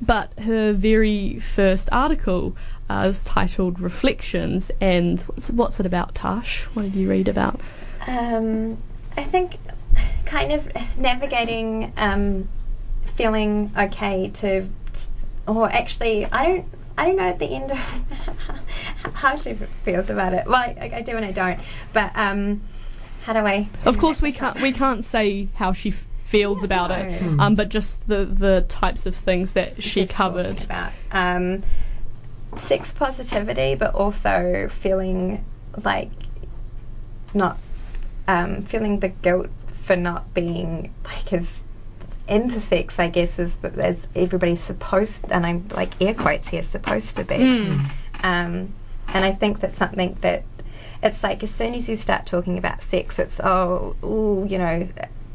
but 0.01 0.39
her 0.41 0.73
very 0.73 1.39
first 1.39 1.89
article 1.93 2.57
uh, 2.89 3.07
is 3.09 3.25
titled 3.25 3.81
Reflections, 3.81 4.71
and 4.81 5.21
what's, 5.23 5.51
what's 5.51 5.81
it 5.81 5.87
about, 5.87 6.15
Tash? 6.15 6.65
What 6.75 6.83
did 6.83 6.95
you 6.95 7.09
read 7.09 7.29
about? 7.29 7.61
Um, 8.07 8.79
I 9.17 9.25
think 9.25 9.57
kind 10.25 10.53
of 10.53 10.69
navigating, 10.97 11.93
um, 11.97 12.49
feeling 13.17 13.73
okay 13.77 14.31
to, 14.35 14.69
or 15.47 15.71
actually, 15.71 16.27
I 16.27 16.47
don't. 16.47 16.67
I 16.99 17.05
don't 17.05 17.17
know 17.17 17.25
at 17.25 17.39
the 17.39 17.45
end 17.45 17.73
of 17.73 17.79
how 19.13 19.37
she 19.37 19.53
feels 19.85 20.09
about 20.09 20.33
it. 20.33 20.47
Well, 20.47 20.57
I, 20.57 20.93
I 20.95 21.03
do 21.03 21.15
and 21.15 21.27
I 21.27 21.33
don't. 21.33 21.61
But 21.93 22.11
um, 22.15 22.63
how 23.25 23.35
do 23.35 23.41
I? 23.41 23.69
Of 23.85 23.99
course, 23.99 24.23
we 24.23 24.33
can't 24.41 24.61
we 24.63 24.73
can't 24.73 25.05
say 25.05 25.49
how 25.57 25.75
she 25.75 25.91
f- 25.91 26.07
feels 26.37 26.63
about 26.63 26.91
it, 26.91 27.23
No. 27.23 27.43
um, 27.45 27.55
but 27.55 27.69
just 27.71 28.07
the 28.09 28.25
the 28.27 28.65
types 28.69 29.07
of 29.07 29.15
things 29.17 29.53
that 29.55 29.83
she 29.83 30.03
Just 30.03 30.13
covered. 30.13 30.63
about 30.65 30.93
um, 31.13 31.63
sex 32.59 32.93
positivity, 32.93 33.75
but 33.75 33.95
also 33.95 34.69
feeling 34.71 35.45
like 35.85 36.11
not 37.35 37.59
um, 38.29 38.63
feeling 38.63 39.01
the 39.01 39.09
guilt 39.09 39.49
for 39.83 39.97
not 39.97 40.33
being 40.35 40.93
like 41.05 41.33
as 41.33 41.63
into 42.29 42.61
sex. 42.61 42.99
I 42.99 43.09
guess 43.09 43.39
as 43.39 43.57
as 43.79 43.99
everybody's 44.15 44.63
supposed, 44.63 45.21
and 45.31 45.47
I'm 45.47 45.69
like 45.69 45.93
air 46.03 46.15
quotes 46.15 46.49
here, 46.51 46.63
supposed 46.63 47.17
to 47.17 47.25
be. 47.25 47.37
Mm. 47.37 47.91
Um, 48.23 48.75
and 49.09 49.25
I 49.25 49.33
think 49.33 49.61
that's 49.61 49.79
something 49.79 50.17
that 50.21 50.43
it's 51.03 51.23
like 51.23 51.43
as 51.43 51.51
soon 51.55 51.75
as 51.75 51.89
you 51.89 51.97
start 51.97 52.27
talking 52.27 52.59
about 52.59 52.83
sex, 52.83 53.19
it's 53.19 53.39
oh, 53.41 53.95
ooh, 54.03 54.47
you 54.49 54.59
know, 54.59 54.89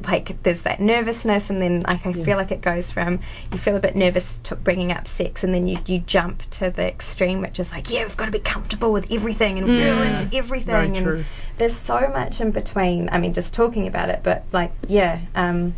like 0.06 0.42
there's 0.44 0.62
that 0.62 0.80
nervousness, 0.80 1.50
and 1.50 1.62
then 1.62 1.82
like 1.82 2.06
I 2.06 2.14
feel 2.14 2.38
like 2.38 2.52
it 2.52 2.62
goes 2.62 2.92
from 2.92 3.20
you 3.52 3.58
feel 3.58 3.76
a 3.76 3.80
bit 3.80 3.96
nervous 3.96 4.40
to 4.44 4.56
bringing 4.56 4.92
up 4.92 5.08
sex, 5.08 5.44
and 5.44 5.54
then 5.54 5.68
you 5.68 5.78
you 5.86 6.00
jump 6.00 6.50
to 6.52 6.70
the 6.70 6.88
extreme, 6.88 7.42
which 7.42 7.60
is 7.60 7.72
like 7.72 7.90
yeah, 7.90 8.04
we've 8.04 8.18
got 8.18 8.26
to 8.26 8.32
be 8.32 8.40
comfortable 8.40 8.92
with 8.92 9.12
everything 9.12 9.58
and 9.58 9.68
Mm. 9.68 10.22
into 10.22 10.36
everything, 10.38 10.68
Very 10.68 10.86
and 10.88 10.96
true. 10.96 11.26
there's 11.58 11.78
so 11.78 12.00
much 12.10 12.42
in 12.42 12.52
between. 12.52 13.10
I 13.12 13.18
mean, 13.18 13.34
just 13.34 13.54
talking 13.54 13.88
about 13.88 14.10
it, 14.10 14.22
but 14.24 14.44
like 14.52 14.72
yeah. 14.88 15.20
Um, 15.36 15.74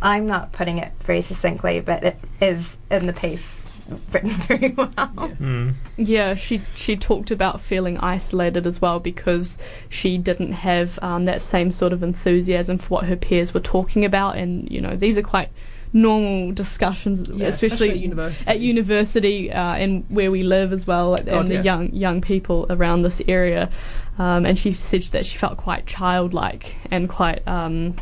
I'm 0.00 0.26
not 0.26 0.52
putting 0.52 0.78
it 0.78 0.92
very 1.02 1.22
succinctly, 1.22 1.80
but 1.80 2.04
it 2.04 2.16
is 2.40 2.76
in 2.90 3.06
the 3.06 3.12
piece 3.12 3.50
written 4.12 4.30
very 4.48 4.70
well. 4.70 4.88
Mm. 4.96 5.74
Yeah, 5.96 6.34
she 6.34 6.62
she 6.74 6.96
talked 6.96 7.30
about 7.30 7.60
feeling 7.60 7.98
isolated 7.98 8.66
as 8.66 8.80
well 8.80 9.00
because 9.00 9.58
she 9.88 10.18
didn't 10.18 10.52
have 10.52 10.98
um, 11.02 11.24
that 11.26 11.42
same 11.42 11.72
sort 11.72 11.92
of 11.92 12.02
enthusiasm 12.02 12.78
for 12.78 12.88
what 12.88 13.04
her 13.04 13.16
peers 13.16 13.54
were 13.54 13.60
talking 13.60 14.04
about, 14.04 14.36
and 14.36 14.70
you 14.70 14.80
know 14.80 14.96
these 14.96 15.18
are 15.18 15.22
quite 15.22 15.50
normal 15.92 16.52
discussions, 16.52 17.28
Yeah, 17.28 17.46
especially, 17.46 17.66
especially 17.66 17.90
at 17.90 17.98
university. 17.98 18.50
at 18.50 18.60
university 18.60 19.52
uh, 19.52 19.74
and 19.74 20.04
where 20.08 20.30
we 20.30 20.42
live 20.42 20.72
as 20.72 20.86
well, 20.86 21.14
and 21.14 21.26
God, 21.26 21.46
the 21.48 21.54
yeah. 21.54 21.62
young 21.62 21.92
young 21.92 22.20
people 22.20 22.66
around 22.70 23.02
this 23.02 23.22
area. 23.26 23.70
Um, 24.18 24.44
and 24.44 24.58
she 24.58 24.74
said 24.74 25.02
that 25.04 25.26
she 25.26 25.38
felt 25.38 25.56
quite 25.58 25.86
childlike 25.86 26.74
and 26.90 27.08
quite 27.08 27.46
um, 27.46 27.94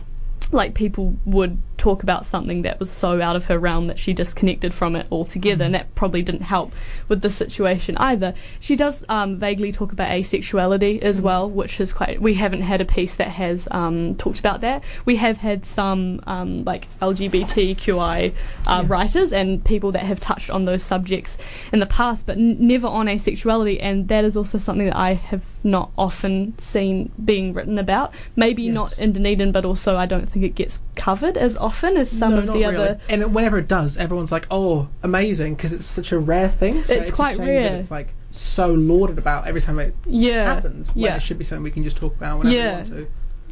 like 0.51 0.75
people 0.75 1.15
would 1.27 1.59
talk 1.79 2.03
about 2.03 2.25
something 2.27 2.63
that 2.63 2.81
was 2.81 2.91
so 2.91 3.21
out 3.21 3.37
of 3.37 3.47
her 3.47 3.59
realm 3.59 3.87
that 3.87 3.99
she 3.99 4.13
disconnected 4.13 4.73
from 4.75 4.97
it 4.97 5.07
altogether, 5.11 5.65
and 5.65 5.75
that 5.75 5.95
probably 5.95 6.23
didn't 6.23 6.43
help 6.43 6.73
with 7.09 7.21
the 7.23 7.31
situation 7.31 7.97
either. 7.99 8.35
She 8.61 8.77
does 8.77 9.05
um, 9.09 9.39
vaguely 9.39 9.73
talk 9.73 9.93
about 9.93 10.09
asexuality 10.11 11.01
as 11.03 11.21
well, 11.21 11.49
which 11.51 11.81
is 11.81 11.93
quite. 11.93 12.21
We 12.21 12.35
haven't 12.35 12.63
had 12.63 12.81
a 12.81 12.85
piece 12.85 13.15
that 13.17 13.29
has 13.29 13.69
um, 13.71 14.15
talked 14.17 14.39
about 14.39 14.61
that. 14.63 14.83
We 15.05 15.17
have 15.17 15.39
had 15.39 15.65
some 15.65 16.21
um, 16.27 16.65
like 16.65 16.87
LGBTQI 17.01 18.33
uh, 18.67 18.83
Yeah. 18.83 18.85
writers 18.87 19.33
and 19.33 19.65
people 19.65 19.93
that 19.93 20.03
have 20.05 20.21
touched 20.21 20.51
on 20.51 20.65
those 20.65 20.83
subjects 20.83 21.37
in 21.73 21.81
the 21.81 21.87
past, 21.87 22.27
but 22.27 22.37
n- 22.37 22.57
never 22.67 22.87
on 22.87 23.07
asexuality, 23.07 23.79
and 23.81 24.09
that 24.09 24.25
is 24.25 24.37
also 24.37 24.59
something 24.59 24.87
that 24.87 24.97
I 24.97 25.15
have 25.15 25.43
not 25.65 25.91
often 25.99 26.57
seen 26.59 27.11
being 27.25 27.53
written 27.53 27.77
about. 27.79 28.15
Maybe 28.37 28.69
not 28.69 28.97
in 28.99 29.13
Dunedin, 29.13 29.51
but 29.53 29.65
also 29.65 29.97
I 29.97 30.07
don't 30.07 30.31
think 30.31 30.45
it 30.45 30.55
gets 30.55 30.81
covered 30.95 31.37
as 31.37 31.57
often 31.67 31.97
as 31.97 32.11
some 32.11 32.33
No, 32.33 32.39
of 32.39 32.47
the 32.47 32.53
really. 32.53 32.65
other. 32.77 33.01
And 33.09 33.23
it- 33.23 33.31
whenever 33.31 33.59
it 33.59 33.69
does, 33.69 33.97
everyone's 33.99 34.33
like, 34.33 34.47
"Oh, 34.51 34.89
amazing!" 35.03 35.55
Because 35.57 35.73
it's 35.73 35.85
such 35.85 36.13
a 36.13 36.19
rare 36.19 36.49
thing. 36.49 36.85
So 36.85 36.95
It's 36.95 37.09
a 37.09 37.13
quite 37.13 37.39
rare. 37.39 37.75
It's 37.77 37.91
like 37.91 38.15
so 38.31 38.73
lauded 38.73 39.19
about 39.19 39.47
every 39.47 39.61
time 39.61 39.79
it 39.79 39.95
Yeah, 40.07 40.55
happens. 40.55 40.89
When 40.95 41.05
yeah, 41.05 41.17
it 41.17 41.23
should 41.23 41.39
be 41.39 41.45
something 41.45 41.63
we 41.65 41.71
can 41.71 41.85
just 41.85 41.97
talk 41.97 42.17
about 42.17 42.39
whenever 42.39 42.57
Yeah. 42.57 42.71
we 42.71 42.77
want 42.77 42.89
to. 42.89 43.07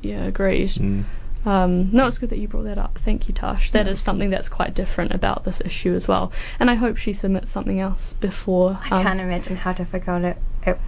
yeah, 0.09 0.25
agreed. 0.25 0.71
Mm. 0.71 1.05
Um, 1.47 1.91
no, 1.93 2.07
it's 2.07 2.17
good 2.17 2.31
that 2.31 2.39
you 2.39 2.49
brought 2.49 2.65
that 2.65 2.79
up. 2.79 2.99
Thank 3.05 3.29
you, 3.29 3.35
Tash. 3.35 3.71
That 3.73 3.85
Yeah, 3.85 3.93
is 3.93 4.01
something 4.01 4.31
that's 4.31 4.49
quite 4.49 4.73
different 4.75 5.13
about 5.13 5.45
this 5.45 5.61
issue 5.63 5.95
as 5.95 6.09
well. 6.09 6.33
And 6.59 6.71
I 6.71 6.75
hope 6.75 6.97
she 6.97 7.13
submits 7.13 7.53
something 7.53 7.79
else 7.81 8.15
before. 8.15 8.79
I 8.91 8.97
um, 8.97 9.03
can't 9.03 9.21
imagine 9.21 9.57
how 9.57 9.75
difficult 9.75 10.23
it, 10.25 10.39
it 10.67 10.79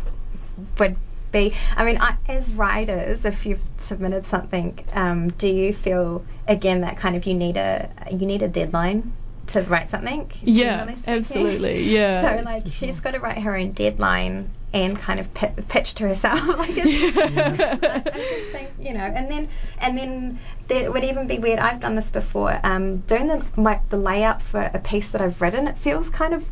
would 0.78 0.96
be. 1.36 1.54
I 1.76 1.84
mean, 1.84 1.98
I, 2.00 2.16
as 2.28 2.54
writers, 2.54 3.24
if 3.24 3.46
you've 3.46 3.60
submitted 3.78 4.26
something, 4.26 4.84
um, 4.92 5.28
do 5.30 5.48
you 5.48 5.72
feel 5.72 6.24
again 6.48 6.80
that 6.82 6.96
kind 6.96 7.14
of 7.16 7.26
you 7.26 7.34
need 7.34 7.56
a 7.56 7.88
you 8.10 8.26
need 8.26 8.42
a 8.42 8.48
deadline 8.48 9.12
to 9.48 9.62
write 9.62 9.90
something? 9.90 10.30
Yeah, 10.42 10.94
absolutely. 11.06 11.82
Yeah. 11.96 12.38
So 12.38 12.42
like 12.44 12.66
she's 12.68 13.00
got 13.00 13.12
to 13.12 13.20
write 13.20 13.38
her 13.38 13.56
own 13.56 13.72
deadline 13.72 14.50
and 14.74 14.98
kind 14.98 15.20
of 15.20 15.32
pi- 15.32 15.54
pitch 15.68 15.94
to 15.94 16.08
herself. 16.08 16.40
like 16.58 16.70
it's, 16.74 17.16
I 17.86 18.00
just 18.10 18.52
think, 18.52 18.70
you 18.80 18.92
know, 18.92 19.04
and 19.18 19.30
then 19.30 19.48
and 19.78 19.96
then 19.96 20.38
there 20.68 20.90
would 20.90 21.04
even 21.04 21.26
be 21.26 21.38
weird. 21.38 21.58
I've 21.60 21.80
done 21.80 21.94
this 21.96 22.10
before. 22.10 22.58
Um, 22.64 22.98
doing 23.06 23.28
the 23.28 23.44
my, 23.56 23.80
the 23.90 23.96
layout 23.96 24.42
for 24.42 24.62
a 24.74 24.78
piece 24.80 25.10
that 25.10 25.20
I've 25.20 25.40
written, 25.40 25.68
it 25.68 25.76
feels 25.76 26.10
kind 26.10 26.34
of 26.34 26.44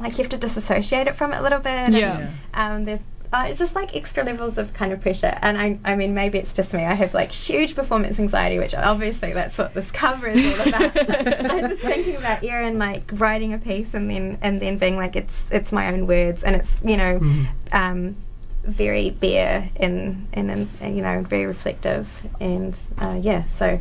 like 0.00 0.12
you 0.18 0.24
have 0.24 0.30
to 0.30 0.36
disassociate 0.36 1.06
it 1.06 1.14
from 1.14 1.32
it 1.32 1.38
a 1.38 1.42
little 1.42 1.60
bit. 1.60 1.70
and, 1.70 1.94
Yeah. 1.94 2.30
um, 2.54 2.84
there's 2.86 3.00
uh, 3.32 3.46
it's 3.48 3.58
just 3.58 3.74
like 3.74 3.96
extra 3.96 4.22
levels 4.24 4.58
of 4.58 4.74
kind 4.74 4.92
of 4.92 5.00
pressure, 5.00 5.38
and 5.42 5.56
I, 5.58 5.78
I 5.84 5.96
mean, 5.96 6.12
maybe 6.14 6.38
it's 6.38 6.52
just 6.52 6.72
me. 6.74 6.84
I 6.84 6.94
have 6.94 7.14
like 7.14 7.32
huge 7.32 7.74
performance 7.74 8.18
anxiety, 8.18 8.58
which 8.58 8.74
obviously 8.74 9.32
that's 9.32 9.56
what 9.58 9.72
this 9.74 9.90
cover 9.90 10.28
is 10.28 10.44
all 10.60 10.68
about. 10.68 10.94
So 10.94 11.04
I 11.48 11.54
was 11.54 11.70
just 11.70 11.82
thinking 11.82 12.16
about 12.16 12.44
Erin 12.44 12.78
like 12.78 13.04
writing 13.12 13.54
a 13.54 13.58
piece 13.58 13.94
and 13.94 14.10
then 14.10 14.38
and 14.42 14.60
then 14.60 14.78
being 14.78 14.96
like, 14.96 15.16
it's 15.16 15.42
it's 15.50 15.72
my 15.72 15.88
own 15.92 16.06
words, 16.06 16.44
and 16.44 16.56
it's 16.56 16.80
you 16.84 16.96
know, 16.96 17.18
Mhm. 17.20 17.46
um, 17.72 18.16
very 18.64 19.10
bare 19.10 19.70
and, 19.76 20.28
and 20.34 20.50
and 20.80 20.96
you 20.96 21.02
know 21.02 21.22
very 21.22 21.46
reflective, 21.46 22.06
and 22.40 22.78
uh, 23.00 23.18
yeah, 23.20 23.44
so 23.56 23.78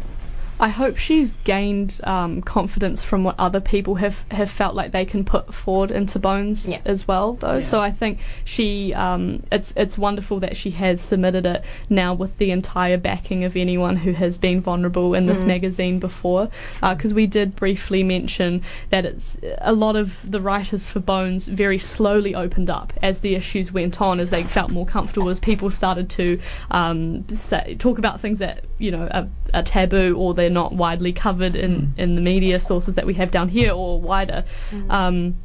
I 0.62 0.68
hope 0.68 0.96
she's 0.98 1.38
gained 1.44 2.00
um, 2.04 2.44
confidence 2.44 3.04
from 3.04 3.24
what 3.24 3.34
other 3.40 3.60
people 3.60 3.96
have, 3.96 4.24
have 4.30 4.52
felt 4.52 4.76
like 4.76 4.92
they 4.92 5.06
can 5.06 5.26
put 5.26 5.56
forward 5.56 5.90
into 5.90 6.20
Bones 6.20 6.70
Yeah. 6.70 6.78
as 6.86 7.08
well, 7.08 7.34
though. 7.34 7.58
Yeah. 7.58 7.64
So 7.66 7.80
I 7.82 7.90
think 7.92 8.20
she 8.46 8.94
um, 8.94 9.42
it's 9.52 9.74
it's 9.76 9.98
wonderful 9.98 10.40
that 10.42 10.56
she 10.56 10.70
has 10.72 11.02
submitted 11.02 11.48
it 11.48 11.64
now 11.90 12.14
with 12.14 12.38
the 12.38 12.52
entire 12.52 12.98
backing 12.98 13.44
of 13.44 13.58
anyone 13.58 13.96
who 13.98 14.12
has 14.12 14.38
been 14.38 14.62
vulnerable 14.62 15.16
in 15.16 15.26
this 15.26 15.40
Mhm. 15.40 15.48
magazine 15.48 16.00
before, 16.00 16.50
because 16.80 17.12
we 17.12 17.26
did 17.26 17.56
briefly 17.56 18.04
mention 18.04 18.62
that 18.92 19.04
it's 19.04 19.40
a 19.62 19.74
lot 19.74 19.96
of 19.96 20.20
the 20.30 20.40
writers 20.40 20.88
for 20.88 21.00
Bones 21.00 21.48
very 21.48 21.80
slowly 21.80 22.36
opened 22.36 22.70
up 22.70 22.94
as 23.02 23.22
the 23.22 23.34
issues 23.34 23.72
went 23.74 24.00
on, 24.00 24.20
as 24.20 24.30
they 24.30 24.44
felt 24.44 24.70
more 24.70 24.86
comfortable, 24.86 25.28
as 25.30 25.40
people 25.40 25.72
started 25.72 26.08
to 26.12 26.40
um, 26.70 27.28
say, 27.30 27.76
talk 27.80 27.98
about 27.98 28.22
things 28.22 28.38
that 28.38 28.66
you 28.78 28.92
know 28.92 29.08
are, 29.12 29.28
are 29.56 29.64
taboo 29.64 30.16
or 30.16 30.36
they're 30.36 30.51
not 30.52 30.74
widely 30.74 31.12
covered 31.14 31.56
in, 31.56 31.94
in 31.98 32.16
the 32.16 32.22
media 32.22 32.60
sources 32.60 32.94
that 32.96 33.06
we 33.06 33.14
have 33.16 33.32
down 33.32 33.50
here 33.50 33.72
or 33.72 34.00
wider. 34.00 34.44
Um, 34.90 35.36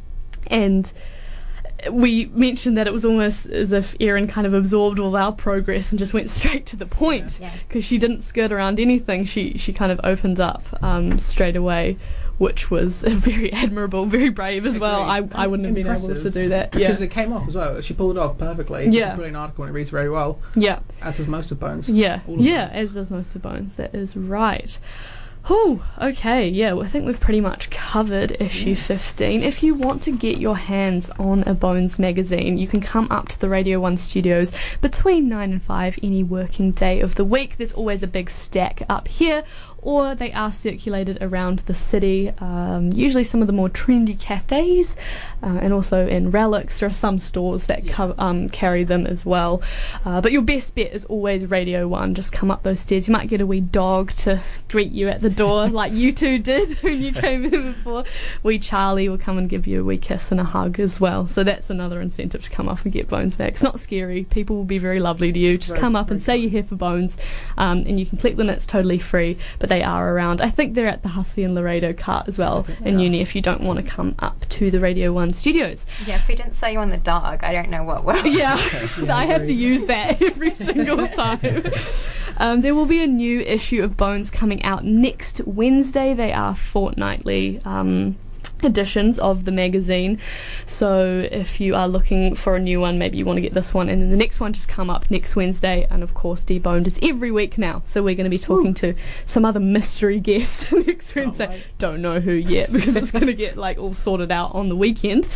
and 0.49 0.93
we 1.91 2.27
mentioned 2.27 2.77
that 2.79 2.87
it 2.87 2.93
was 2.93 3.05
almost 3.05 3.47
as 3.47 3.71
if 3.71 3.95
Erin 4.01 4.27
kind 4.29 4.47
of 4.47 4.55
absorbed 4.55 4.99
all 4.99 5.15
our 5.17 5.33
progress 5.33 5.91
and 5.91 5.99
just 5.99 6.15
went 6.15 6.31
straight 6.39 6.67
to 6.67 6.77
the 6.77 6.87
point 6.87 7.39
Yeah. 7.41 7.53
because 7.69 7.85
she 7.85 7.99
didn't 7.99 8.23
skirt 8.23 8.51
around 8.51 8.81
anything. 8.81 9.25
She 9.25 9.59
she 9.59 9.73
kind 9.73 9.93
of 9.93 10.01
opened 10.03 10.41
up 10.41 10.63
um, 10.83 11.19
straight 11.19 11.55
away, 11.57 11.97
which 12.39 12.71
was 12.71 12.97
very 13.03 13.53
admirable, 13.53 14.07
very 14.07 14.29
brave 14.29 14.67
as 14.67 14.79
well. 14.79 15.03
I, 15.03 15.29
I 15.33 15.47
wouldn't 15.47 15.67
have 15.67 15.75
been 15.75 15.87
able 15.87 16.15
to 16.23 16.31
do 16.31 16.49
that. 16.51 16.73
Because 16.73 17.01
Yeah, 17.01 17.07
it 17.07 17.11
came 17.11 17.33
off 17.33 17.49
as 17.49 17.55
well. 17.55 17.81
She 17.81 17.95
pulled 17.95 18.17
it 18.17 18.21
off 18.21 18.39
perfectly. 18.39 18.89
Yeah. 18.89 19.07
It's 19.07 19.13
a 19.13 19.17
brilliant 19.17 19.37
article 19.37 19.65
and 19.65 19.71
it 19.71 19.75
reads 19.75 19.91
very 19.91 20.11
well, 20.11 20.39
yeah, 20.55 20.81
as 21.03 21.17
does 21.17 21.29
most 21.29 21.51
of 21.51 21.59
Bones. 21.61 21.89
yeah, 21.89 22.21
of 22.27 22.41
yeah. 22.41 22.67
them. 22.67 22.77
As 22.77 22.95
does 22.95 23.11
most 23.11 23.35
of 23.35 23.43
Bones. 23.43 23.77
That 23.77 23.95
is 23.95 24.17
right. 24.17 24.79
Oh, 25.49 25.87
okay, 26.03 26.49
yeah, 26.49 26.73
well, 26.73 26.85
I 26.85 26.89
think 26.89 27.07
we've 27.07 27.21
pretty 27.21 27.41
much 27.41 27.71
covered 27.71 28.33
issue 28.41 28.75
15. 28.75 29.45
If 29.45 29.63
you 29.63 29.77
want 29.77 30.03
to 30.03 30.11
get 30.11 30.39
your 30.39 30.57
hands 30.57 31.09
on 31.21 31.45
a 31.45 31.55
Bones 31.55 32.01
magazine, 32.01 32.59
you 32.59 32.67
can 32.67 32.81
come 32.81 33.07
up 33.13 33.29
to 33.29 33.39
the 33.41 33.49
Radio 33.49 33.79
1 33.79 33.97
studios 33.97 34.51
between 34.81 35.29
9 35.29 35.53
and 35.53 35.63
5 35.63 36.01
any 36.03 36.25
working 36.25 36.73
day 36.73 37.01
of 37.01 37.15
the 37.15 37.25
week. 37.25 37.59
There's 37.59 37.73
always 37.73 38.03
a 38.03 38.09
big 38.09 38.29
stack 38.29 38.83
up 38.89 39.07
here, 39.07 39.45
or 39.87 40.17
they 40.17 40.33
are 40.33 40.53
circulated 40.53 41.17
around 41.21 41.61
the 41.61 41.75
city, 41.75 42.33
um, 42.41 42.91
usually 42.93 43.23
some 43.23 43.41
of 43.41 43.47
the 43.47 43.53
more 43.53 43.69
trendy 43.69 44.19
cafes, 44.19 44.97
uh, 45.45 45.59
and 45.63 45.73
also 45.73 46.09
in 46.09 46.33
relics. 46.33 46.81
There 46.81 46.89
are 46.89 46.93
some 46.93 47.21
stores 47.21 47.67
that 47.67 47.87
co- 47.87 48.17
um, 48.19 48.49
carry 48.49 48.83
them 48.83 49.07
as 49.07 49.25
well. 49.25 49.63
Uh, 50.05 50.21
but 50.21 50.33
your 50.33 50.43
best 50.43 50.75
bet 50.75 50.93
is 50.93 51.05
always 51.05 51.47
Radio 51.47 51.87
1. 51.87 52.17
Just 52.17 52.33
come 52.33 52.51
up 52.51 52.65
those 52.65 52.81
stairs. 52.81 53.07
You 53.07 53.13
might 53.13 53.29
get 53.29 53.41
a 53.41 53.47
wee 53.47 53.61
dog 53.61 54.11
to 54.15 54.43
greet 54.69 54.91
you 54.91 55.09
at 55.09 55.23
the 55.23 55.31
door, 55.31 55.69
like 55.69 55.93
you 55.93 56.11
two 56.11 56.41
did 56.41 56.83
when 56.83 57.01
you 57.01 57.13
came 57.13 57.45
in 57.45 57.73
before. 57.73 58.03
Wee 58.43 58.59
Charlie 58.59 59.09
will 59.09 59.19
come 59.19 59.39
and 59.39 59.49
give 59.49 59.69
you 59.69 59.83
a 59.83 59.85
wee 59.85 59.99
kiss 59.99 60.33
and 60.33 60.41
a 60.41 60.45
hug 60.45 60.81
as 60.81 60.99
well. 60.99 61.29
So 61.29 61.45
that's 61.45 61.71
another 61.71 62.01
incentive 62.01 62.43
to 62.43 62.51
come 62.51 62.69
up 62.69 62.83
and 62.83 62.93
get 62.93 63.07
Bones 63.07 63.37
back. 63.37 63.53
It's 63.53 63.63
not 63.63 63.79
scary. 63.79 64.25
People 64.25 64.57
will 64.57 64.65
be 64.65 64.79
very 64.79 64.99
lovely 64.99 65.31
to 65.31 65.39
you. 65.39 65.59
Just 65.59 65.77
come 65.77 65.95
up 65.95 66.11
and 66.11 66.21
say 66.21 66.37
you're 66.37 66.51
here 66.51 66.65
for 66.65 66.75
Bones, 66.75 67.17
um, 67.57 67.85
and 67.87 68.01
you 68.01 68.07
can 68.07 68.19
collect 68.19 68.37
them. 68.37 68.51
It's 68.51 68.67
totally 68.67 68.99
free, 68.99 69.39
but 69.61 69.69
they 69.69 69.76
are 69.83 70.15
around. 70.15 70.41
I 70.41 70.51
think 70.51 70.75
they're 70.75 70.89
at 70.89 71.03
the 71.03 71.09
Hussey 71.09 71.43
and 71.45 71.55
Laredo 71.55 71.93
cart 71.93 72.29
as 72.29 72.39
well 72.39 72.67
in 72.81 72.95
are. 72.95 73.01
uni 73.01 73.21
if 73.21 73.35
you 73.35 73.43
don't 73.43 73.61
want 73.61 73.79
to 73.79 73.85
come 73.85 74.15
up 74.19 74.47
to 74.51 74.71
the 74.71 74.81
Radio 74.81 75.13
1 75.13 75.33
studios. 75.33 75.87
Yeah, 76.07 76.17
if 76.17 76.29
we 76.29 76.35
didn't 76.35 76.55
say 76.55 76.73
you 76.73 76.79
on 76.79 76.91
the 76.91 76.97
dog, 76.97 77.43
I 77.43 77.53
don't 77.53 77.71
know 77.71 77.83
what 77.83 78.05
will. 78.05 78.25
Yeah, 78.37 78.57
I 79.09 79.25
have 79.27 79.47
to 79.47 79.47
very 79.47 79.59
use 79.59 79.85
that 79.87 80.21
every 80.23 80.55
single 80.55 81.09
time. 81.09 81.73
Um, 82.39 82.61
there 82.61 82.75
will 82.75 82.87
be 82.87 83.03
a 83.03 83.07
new 83.07 83.41
issue 83.41 83.83
of 83.83 83.97
Bones 83.97 84.31
coming 84.31 84.63
out 84.63 84.85
next 84.85 85.41
Wednesday. 85.47 86.13
They 86.13 86.33
are 86.33 86.55
fortnightly. 86.55 87.61
Um, 87.65 88.17
editions 88.63 89.19
of 89.19 89.45
the 89.45 89.51
magazine 89.53 90.19
so 90.67 91.27
if 91.31 91.61
you 91.61 91.75
are 91.75 91.87
looking 91.87 92.35
for 92.35 92.57
a 92.57 92.59
new 92.61 92.81
one 92.81 92.99
maybe 92.99 93.19
you 93.19 93.25
want 93.25 93.37
to 93.37 93.41
get 93.43 93.53
this 93.55 93.75
one 93.75 93.89
and 93.89 94.01
then 94.01 94.11
the 94.11 94.17
next 94.17 94.41
one 94.41 94.53
just 94.53 94.69
come 94.69 94.89
up 94.89 95.11
next 95.11 95.37
wednesday 95.37 95.87
and 95.91 96.03
of 96.03 96.15
course 96.15 96.43
deboned 96.45 96.87
is 96.87 96.99
every 97.03 97.31
week 97.31 97.59
now 97.59 97.83
so 97.85 98.03
we're 98.03 98.15
going 98.15 98.25
to 98.25 98.31
be 98.31 98.39
talking 98.39 98.73
to 98.73 98.95
some 99.27 99.45
other 99.45 99.61
mystery 99.61 100.19
guest 100.31 100.71
next 100.87 101.15
wednesday 101.15 101.49
wait. 101.49 101.63
don't 101.79 102.01
know 102.01 102.19
who 102.21 102.33
yet 102.33 102.73
because 102.73 102.97
it's 102.97 103.11
going 103.11 103.27
to 103.27 103.35
get 103.35 103.57
like 103.57 103.79
all 103.79 103.95
sorted 103.95 104.31
out 104.33 104.55
on 104.55 104.69
the 104.69 104.77
weekend 104.77 105.29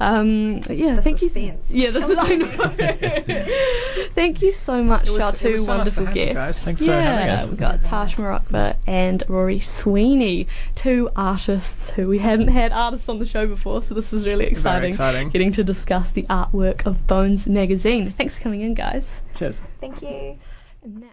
um, 0.00 0.62
yeah, 0.70 0.96
The 0.96 1.02
thank 1.02 1.18
suspense. 1.18 1.68
you. 1.70 1.82
Yeah, 1.84 1.90
this 1.90 2.08
is 2.08 2.16
I 2.18 2.34
know. 2.36 4.06
thank 4.14 4.42
you 4.42 4.52
so 4.52 4.82
much, 4.82 5.08
It 5.08 5.12
was- 5.12 5.20
our 5.22 5.32
two 5.32 5.58
so 5.58 5.64
wonderful 5.76 6.06
guests. 6.06 6.34
guys. 6.34 6.62
Thanks 6.64 6.80
for 6.80 6.86
yeah, 6.86 7.00
having 7.02 7.28
us. 7.30 7.48
we've 7.50 7.58
got 7.58 7.82
Tash 7.82 8.16
Marakba 8.16 8.76
and 8.86 9.22
Rory 9.28 9.58
Sweeney, 9.58 10.46
two 10.74 11.10
artists 11.16 11.90
who 11.90 12.06
we 12.08 12.18
hadn't 12.18 12.48
had 12.48 12.61
artists 12.70 13.08
on 13.08 13.18
the 13.18 13.26
show 13.26 13.46
before, 13.48 13.82
so 13.82 13.94
this 13.94 14.12
is 14.12 14.24
really 14.24 14.44
exciting. 14.44 14.90
exciting. 14.90 15.30
Getting 15.30 15.50
to 15.52 15.64
discuss 15.64 16.12
the 16.12 16.22
artwork 16.24 16.86
of 16.86 17.06
Bones 17.08 17.48
magazine. 17.48 18.12
Thanks 18.16 18.36
for 18.36 18.42
coming 18.42 18.60
in, 18.60 18.74
guys. 18.74 19.22
Cheers. 19.34 19.62
Thank 19.80 20.00
you. 20.02 20.38
And 20.84 21.00
now- 21.00 21.06